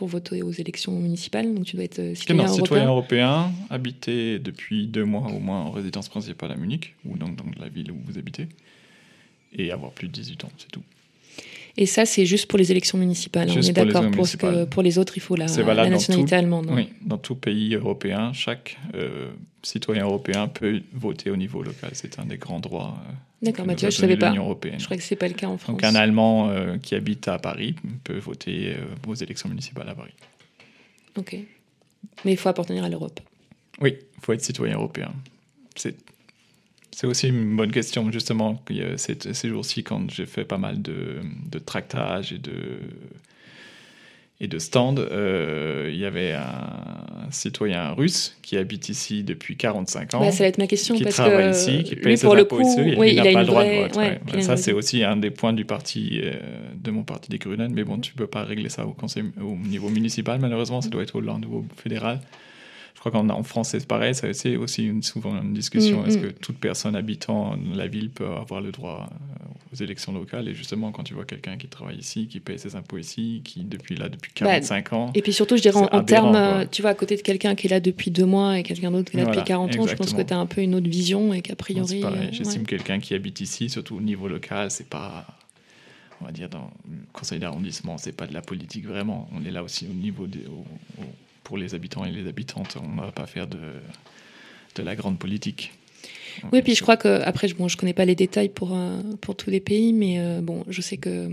pour 0.03 0.09
voter 0.09 0.43
aux 0.43 0.51
élections 0.51 0.99
municipales. 0.99 1.55
Donc 1.55 1.65
tu 1.65 1.77
dois 1.77 1.85
être 1.85 2.01
euh, 2.01 2.17
citoyen, 2.17 2.43
européen. 2.43 2.65
citoyen 2.65 2.87
européen, 2.87 3.53
habité 3.71 4.41
depuis 4.41 4.89
deux 4.89 5.05
mois 5.05 5.29
au 5.29 5.39
moins 5.39 5.61
en 5.61 5.71
résidence 5.71 6.09
principale 6.09 6.51
à 6.51 6.57
Munich, 6.57 6.97
ou 7.05 7.17
donc 7.17 7.37
dans 7.37 7.45
la 7.57 7.69
ville 7.69 7.93
où 7.93 7.99
vous 8.05 8.19
habitez, 8.19 8.49
et 9.53 9.71
avoir 9.71 9.93
plus 9.93 10.09
de 10.09 10.13
18 10.13 10.45
ans, 10.45 10.51
c'est 10.59 10.73
tout. 10.73 10.83
Et 11.77 11.87
ça, 11.87 12.05
c'est 12.05 12.27
juste 12.27 12.47
pour 12.47 12.59
les 12.59 12.71
élections 12.71 12.99
municipales. 12.99 13.49
on 13.51 13.61
est 13.61 13.73
d'accord 13.73 14.11
pour, 14.11 14.29
que 14.29 14.65
pour 14.65 14.83
les 14.83 14.99
autres, 14.99 15.17
il 15.17 15.21
faut 15.21 15.37
la, 15.37 15.47
la 15.47 15.89
nationalité 15.89 16.37
allemande. 16.37 16.69
Oui, 16.71 16.91
dans 17.03 17.19
tout 17.19 17.35
pays 17.35 17.75
européen, 17.75 18.33
chaque 18.33 18.79
euh, 18.95 19.31
citoyen 19.63 20.05
européen 20.05 20.49
peut 20.49 20.83
voter 20.93 21.31
au 21.31 21.37
niveau 21.37 21.63
local. 21.63 21.91
C'est 21.95 22.19
un 22.19 22.27
des 22.27 22.37
grands 22.37 22.61
droits. 22.61 22.99
Euh, 23.09 23.13
d'accord, 23.43 23.67
Mathieu, 23.67 23.91
je 23.91 23.97
ne 23.97 24.01
savais 24.01 24.17
pas. 24.17 24.35
Européenne. 24.35 24.79
Je 24.79 24.85
crois 24.85 24.97
que 24.97 25.03
ce 25.03 25.15
n'est 25.15 25.19
pas 25.19 25.29
le 25.29 25.35
cas 25.35 25.49
en 25.49 25.57
France. 25.57 25.77
Donc 25.77 25.85
un 25.85 25.95
Allemand 25.95 26.51
euh, 26.51 26.77
qui 26.77 26.95
habite 26.95 27.29
à 27.29 27.39
Paris 27.39 27.75
peut 28.05 28.19
voter 28.19 28.77
aux 29.07 29.15
élections 29.15 29.49
municipales 29.49 29.89
à 29.89 29.95
Paris. 29.95 30.15
Ok. 31.17 31.37
Mais 32.25 32.33
il 32.33 32.37
faut 32.37 32.49
appartenir 32.49 32.85
à 32.85 32.89
l'Europe. 32.89 33.21
Oui, 33.81 33.97
il 33.99 34.21
faut 34.25 34.33
être 34.33 34.45
citoyen 34.45 34.75
européen. 34.75 35.13
C'est 35.75 35.97
c'est 36.95 37.07
aussi 37.07 37.29
une 37.29 37.57
bonne 37.57 37.73
question, 37.73 38.11
justement, 38.13 38.63
ces, 38.97 39.17
ces 39.33 39.49
jours-ci, 39.49 39.83
quand 39.83 40.11
j'ai 40.11 40.27
fait 40.27 40.45
pas 40.45 40.59
mal 40.59 40.83
de, 40.83 41.21
de 41.51 41.59
tractages 41.59 42.33
et 42.33 42.39
de, 42.39 42.53
et 44.43 44.47
de 44.47 44.59
stands, 44.59 44.97
euh, 44.99 45.89
il 45.91 45.99
y 45.99 46.05
avait 46.05 46.33
un 46.33 47.31
citoyen 47.31 47.93
russe 47.93 48.37
qui 48.43 48.59
habite 48.59 48.91
ici 48.91 49.23
depuis 49.23 49.57
45 49.57 50.15
ans. 50.15 50.21
Bah, 50.21 50.33
ça 50.33 50.45
va 50.45 50.49
être 50.49 50.59
ma 50.59 50.67
question. 50.67 50.95
Qui 50.95 51.05
parce 51.05 51.17
travaille 51.17 51.51
que 51.53 51.57
ici, 51.57 51.83
qui 51.85 51.97
paye 51.97 52.19
ses 52.19 52.27
pour 52.27 52.35
le 52.35 52.45
coup, 52.45 52.61
ici, 52.61 52.81
et 52.81 53.11
il 53.11 53.17
n'a 53.17 53.33
pas 53.33 53.41
le 53.41 53.47
droit 53.47 53.65
de 53.65 54.31
vote. 54.31 54.43
ça, 54.43 54.57
c'est 54.59 54.73
aussi 54.73 55.03
un 55.03 55.17
des 55.17 55.31
points 55.31 55.55
du 55.55 55.65
parti, 55.65 56.21
euh, 56.23 56.35
de 56.75 56.91
mon 56.91 57.05
parti 57.05 57.31
des 57.31 57.39
Grünen, 57.39 57.73
mais 57.73 57.85
bon, 57.85 57.99
tu 57.99 58.13
ne 58.15 58.19
peux 58.19 58.27
pas 58.27 58.43
régler 58.43 58.69
ça 58.69 58.85
au, 58.85 58.93
conseil, 58.93 59.25
au 59.41 59.57
niveau 59.57 59.89
municipal, 59.89 60.39
malheureusement, 60.41 60.83
ça 60.83 60.91
doit 60.91 61.03
être 61.03 61.17
au 61.17 61.23
niveau 61.23 61.65
fédéral 61.77 62.21
crois 63.11 63.13
qu'en 63.21 63.43
France, 63.43 63.71
c'est 63.71 63.87
pareil, 63.87 64.15
c'est 64.15 64.57
aussi 64.57 64.85
une, 64.87 65.03
souvent 65.03 65.41
une 65.43 65.53
discussion. 65.55 66.03
Mm, 66.03 66.07
Est-ce 66.07 66.19
mm. 66.19 66.23
que 66.23 66.27
toute 66.29 66.59
personne 66.59 66.95
habitant 66.95 67.57
la 67.75 67.87
ville 67.89 68.11
peut 68.11 68.27
avoir 68.29 68.61
le 68.61 68.71
droit 68.71 69.09
euh, 69.11 69.45
aux 69.73 69.83
élections 69.83 70.13
locales? 70.13 70.49
Et 70.49 70.55
justement, 70.55 70.93
quand 70.93 71.03
tu 71.03 71.13
vois 71.15 71.25
quelqu'un 71.25 71.57
qui 71.57 71.67
travaille 71.67 71.99
ici, 71.99 72.29
qui 72.29 72.39
paye 72.39 72.59
ses 72.61 72.77
impôts 72.77 72.99
ici, 72.99 73.43
qui 73.45 73.65
depuis 73.65 73.97
là 73.97 74.09
depuis 74.09 74.31
45 74.33 74.93
ans. 74.93 75.11
Et 75.15 75.23
puis 75.23 75.33
surtout, 75.33 75.57
je 75.57 75.63
dirais 75.63 75.81
en, 75.91 76.05
termes, 76.05 76.67
tu 76.71 76.83
vois, 76.83 76.93
à 76.93 76.95
côté 76.95 77.17
de 77.17 77.23
quelqu'un 77.23 77.55
qui 77.57 77.67
est 77.67 77.71
là 77.71 77.81
depuis 77.81 78.11
deux 78.13 78.25
mois 78.27 78.59
et 78.59 78.63
quelqu'un 78.63 78.93
d'autre 78.93 79.11
qui 79.11 79.17
est 79.17 79.21
là 79.21 79.25
Voilà, 79.25 79.41
depuis 79.41 79.49
40 79.49 79.79
ans, 79.79 79.87
je 79.89 79.95
pense 79.97 80.15
que 80.15 80.23
tu 80.23 80.33
as 80.33 80.39
un 80.39 80.47
peu 80.47 80.61
une 80.61 80.75
autre 80.77 80.89
vision 80.89 81.35
et 81.35 81.43
qu'a 81.43 81.51
c'est 81.51 81.57
priori. 81.57 82.01
pareil. 82.01 82.29
euh, 82.29 82.33
J'estime 82.33 82.63
ouais. 82.63 82.67
quelqu'un 82.69 83.01
qui 83.01 83.15
habite 83.15 83.41
ici, 83.41 83.69
surtout 83.69 83.97
au 83.97 84.01
niveau 84.01 84.29
local, 84.29 84.71
c'est 84.71 84.89
pas, 84.89 85.27
on 86.21 86.27
va 86.27 86.31
dire, 86.31 86.49
dans 86.49 86.71
le 86.89 86.99
conseil 87.13 87.41
d'arrondissement, 87.41 87.99
c'est 87.99 88.13
pas 88.17 88.29
de 88.29 88.35
la 88.35 88.43
politique 88.43 88.87
vraiment. 88.87 89.29
On 89.35 89.45
est 89.45 89.51
là 89.51 89.65
aussi 89.65 89.87
au 89.91 89.95
niveau 89.95 90.29
des, 90.29 90.47
au- 90.47 90.65
au- 91.03 91.15
pour 91.45 91.57
les 91.59 91.75
habitants 91.75 92.05
et 92.05 92.11
les 92.11 92.29
habitantes. 92.29 92.77
On 92.83 92.89
ne 92.97 93.01
va 93.01 93.13
pas 93.13 93.27
faire 93.27 93.47
de, 93.47 93.59
de 94.77 94.83
la 94.83 94.95
grande 94.97 95.19
politique. 95.19 95.73
Oui, 96.53 96.63
puis 96.63 96.75
je 96.75 96.83
crois 96.83 96.97
que 96.97 97.21
après, 97.23 97.47
je- 97.49 97.55
bon, 97.55 97.69
je 97.69 97.77
connais 97.77 97.93
pas 97.93 98.05
les 98.05 98.15
détails 98.15 98.49
pour 98.49 98.75
euh, 98.75 99.01
pour 99.21 99.37
tous 99.37 99.51
les 99.51 99.61
pays, 99.61 99.93
mais 99.93 100.19
euh, 100.19 100.41
bon, 100.41 100.65
je 100.69 100.81
sais 100.81 100.97
que 100.97 101.31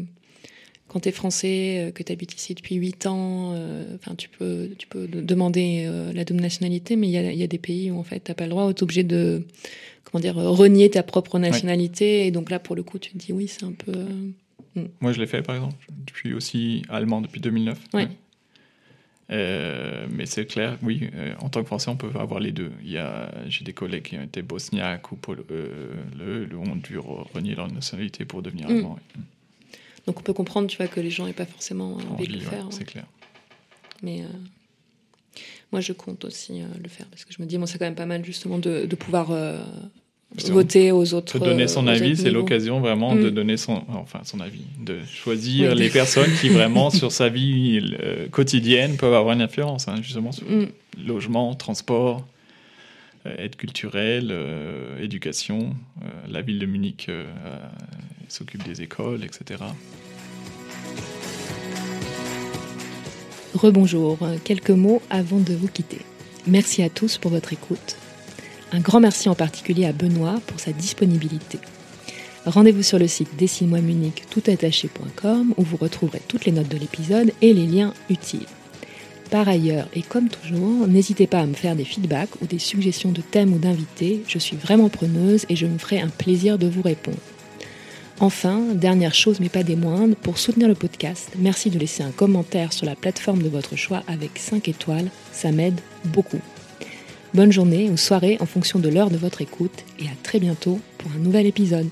quand 0.90 1.00
tu 1.02 1.10
es 1.10 1.12
français, 1.12 1.88
euh, 1.88 1.92
que 1.92 2.04
tu 2.04 2.12
habites 2.12 2.34
ici 2.36 2.54
depuis 2.56 2.76
8 2.76 3.06
ans, 3.06 3.54
euh, 3.54 3.96
enfin, 3.96 4.16
tu 4.16 4.28
peux 4.30 4.70
tu 4.78 4.88
peux 4.88 5.08
de- 5.08 5.22
demander 5.22 5.86
euh, 5.88 6.12
la 6.14 6.26
double 6.26 6.42
nationalité, 6.42 6.96
mais 6.98 7.08
il 7.08 7.12
y 7.12 7.38
y 7.38 7.44
a 7.44 7.48
des 7.48 7.58
pays 7.58 7.92
où 7.92 7.98
en 7.98 8.04
fait, 8.04 8.20
t'as 8.20 8.34
pas 8.34 8.44
le 8.46 8.50
droit, 8.50 8.66
où 8.68 8.74
t'es 8.74 8.84
obligé 8.84 9.04
de 9.04 9.46
comment 10.04 10.22
dire 10.22 10.36
renier 10.36 10.90
ta 10.90 11.02
propre 11.04 11.40
nationalité, 11.40 12.26
et 12.28 12.32
donc 12.32 12.50
là, 12.50 12.60
pour 12.60 12.76
le 12.76 12.84
coup, 12.84 13.00
tu 13.00 13.12
te 13.12 13.18
dis 13.18 13.32
oui, 13.32 13.48
c'est 13.48 13.64
un 13.64 13.72
peu. 13.72 13.94
euh, 14.76 14.84
Moi, 15.00 15.14
je 15.14 15.20
l'ai 15.22 15.28
fait, 15.28 15.42
par 15.42 15.56
exemple. 15.56 15.76
Je 16.14 16.18
suis 16.20 16.34
aussi 16.34 16.82
allemand 16.90 17.22
depuis 17.22 17.40
2009. 17.40 17.80
Ouais. 17.94 18.08
Euh, 19.32 20.08
mais 20.10 20.26
c'est 20.26 20.46
clair, 20.48 20.78
oui, 20.82 21.10
euh, 21.14 21.36
en 21.40 21.50
tant 21.50 21.62
que 21.62 21.68
Français, 21.68 21.90
on 21.90 21.96
peut 21.98 22.10
avoir 22.20 22.40
les 22.40 22.52
deux. 22.52 22.72
J'ai 23.48 23.64
des 23.64 23.74
collègues 23.74 24.04
qui 24.04 24.18
ont 24.18 24.24
été 24.24 24.42
bosniaques 24.42 25.12
ou 25.12 25.16
polo- 25.18 25.46
euh, 25.52 25.94
le, 26.18 26.46
le 26.46 26.58
ont 26.58 26.76
dû 26.76 26.98
re- 26.98 27.32
renier 27.34 27.54
leur 27.56 27.72
nationalité 27.72 28.26
pour 28.26 28.42
devenir 28.42 28.68
Mm. 28.70 28.72
allemand. 28.72 28.98
oui. 29.16 29.22
Donc 30.08 30.20
on 30.20 30.24
peut 30.24 30.34
comprendre, 30.34 30.68
tu 30.68 30.78
vois, 30.78 30.88
que 30.88 31.00
les 31.00 31.12
gens 31.12 31.28
n'aient 31.28 31.34
pas 31.34 31.46
forcément 31.46 31.94
En 31.94 32.14
envie 32.14 32.28
de 32.28 32.34
le 32.34 32.40
ouais, 32.40 32.46
faire. 32.46 32.66
hein. 32.66 32.70
c'est 32.72 32.86
clair. 32.86 33.06
Mais 34.02 34.22
euh, 34.24 35.40
moi, 35.72 35.82
je 35.82 35.94
compte 35.94 36.26
aussi 36.26 36.62
le 36.82 36.90
faire 36.90 37.06
parce 37.08 37.26
que 37.26 37.34
je 37.34 37.42
me 37.42 37.48
dis, 37.48 37.58
bon, 37.60 37.68
c'est 37.68 37.78
quand 37.78 37.86
même 37.86 37.94
pas 37.96 38.08
mal 38.08 38.26
justement 38.26 38.58
de, 38.58 38.86
de 38.88 38.96
pouvoir 38.96 39.28
voter 40.48 40.92
aux 40.92 41.14
autres. 41.14 41.34
Se 41.34 41.38
donner 41.38 41.64
euh, 41.64 41.68
son 41.68 41.86
aux 41.86 41.90
avis, 41.90 42.16
c'est 42.18 42.32
l'occasion 42.32 42.80
vraiment 42.80 43.16
de 43.16 43.30
Mm. 43.30 43.34
donner 43.34 43.58
son, 43.58 43.84
enfin 43.90 44.22
son 44.24 44.40
avis, 44.40 44.62
de 44.80 44.98
choisir 45.12 45.72
Oui. 45.74 45.80
les 45.80 45.90
personnes 45.90 46.32
qui 46.40 46.50
vraiment 46.50 46.90
sur 47.00 47.12
sa 47.12 47.30
vie 47.30 47.82
euh, 48.02 48.28
quotidienne 48.30 48.96
peuvent 48.98 49.14
avoir 49.14 49.34
une 49.36 49.42
influence, 49.42 49.88
hein, 49.88 49.96
justement 50.02 50.32
sur 50.32 50.46
Mm. 50.50 50.68
logement, 51.06 51.54
transport, 51.56 52.26
euh, 53.26 53.36
aide 53.38 53.56
culturelle, 53.56 54.30
euh, 54.32 55.02
éducation. 55.04 55.76
Euh, 56.02 56.06
la 56.30 56.42
ville 56.42 56.60
de 56.60 56.66
Munich 56.66 57.08
euh, 57.10 57.26
euh, 57.46 57.56
s'occupe 58.30 58.64
des 58.64 58.82
écoles, 58.82 59.24
etc. 59.24 59.64
Rebonjour, 63.56 64.20
quelques 64.44 64.70
mots 64.70 65.02
avant 65.10 65.40
de 65.40 65.54
vous 65.54 65.68
quitter. 65.68 65.98
Merci 66.48 66.82
à 66.84 66.90
tous 66.90 67.18
pour 67.18 67.32
votre 67.32 67.52
écoute. 67.52 67.98
Un 68.72 68.82
grand 68.82 69.00
merci 69.00 69.30
en 69.30 69.36
particulier 69.36 69.86
à 69.86 69.94
Benoît 69.94 70.40
pour 70.46 70.60
sa 70.60 70.72
disponibilité. 70.72 71.58
Rendez-vous 72.46 72.84
sur 72.84 73.00
le 73.00 73.08
site 73.08 73.36
dessine-moi 73.36 73.82
Munich 73.82 74.24
toutattaché.com 74.30 75.54
où 75.58 75.64
vous 75.64 75.78
retrouverez 75.78 76.22
toutes 76.28 76.46
les 76.46 76.52
notes 76.52 76.70
de 76.70 76.78
l'épisode 76.78 77.32
et 77.42 77.54
les 77.54 77.66
liens 77.66 77.94
utiles. 78.10 78.46
Par 79.32 79.48
ailleurs, 79.48 79.88
et 79.94 80.02
comme 80.02 80.30
toujours, 80.30 80.88
n'hésitez 80.88 81.28
pas 81.28 81.40
à 81.40 81.46
me 81.46 81.54
faire 81.54 81.76
des 81.76 81.84
feedbacks 81.84 82.42
ou 82.42 82.46
des 82.46 82.60
suggestions 82.60 83.12
de 83.12 83.22
thèmes 83.22 83.54
ou 83.54 83.58
d'invités, 83.58 84.24
je 84.28 84.40
suis 84.40 84.58
vraiment 84.58 84.90
preneuse 84.90 85.46
et 85.50 85.56
je 85.56 85.66
me 85.66 85.78
ferai 85.78 86.00
un 86.00 86.08
plaisir 86.08 86.58
de 86.58 86.68
vous 86.68 86.82
répondre. 86.82 87.18
Enfin, 88.20 88.60
dernière 88.74 89.16
chose 89.16 89.40
mais 89.40 89.50
pas 89.50 89.64
des 89.64 89.76
moindres, 89.76 90.16
pour 90.16 90.38
soutenir 90.38 90.68
le 90.68 90.76
podcast, 90.76 91.32
merci 91.38 91.70
de 91.70 91.80
laisser 91.80 92.04
un 92.04 92.12
commentaire 92.12 92.74
sur 92.74 92.86
la 92.86 92.96
plateforme 92.96 93.42
de 93.42 93.50
votre 93.50 93.76
choix 93.76 94.04
avec 94.08 94.38
5 94.38 94.68
étoiles, 94.68 95.10
ça 95.32 95.52
m'aide 95.52 95.80
beaucoup. 96.06 96.42
Bonne 97.34 97.52
journée 97.52 97.90
ou 97.92 97.98
soirée 97.98 98.38
en 98.40 98.48
fonction 98.48 98.80
de 98.80 98.90
l'heure 98.90 99.12
de 99.12 99.18
votre 99.18 99.42
écoute 99.42 99.86
et 100.00 100.06
à 100.06 100.16
très 100.24 100.40
bientôt 100.40 100.80
pour 100.98 101.12
un 101.12 101.20
nouvel 101.20 101.46
épisode. 101.46 101.88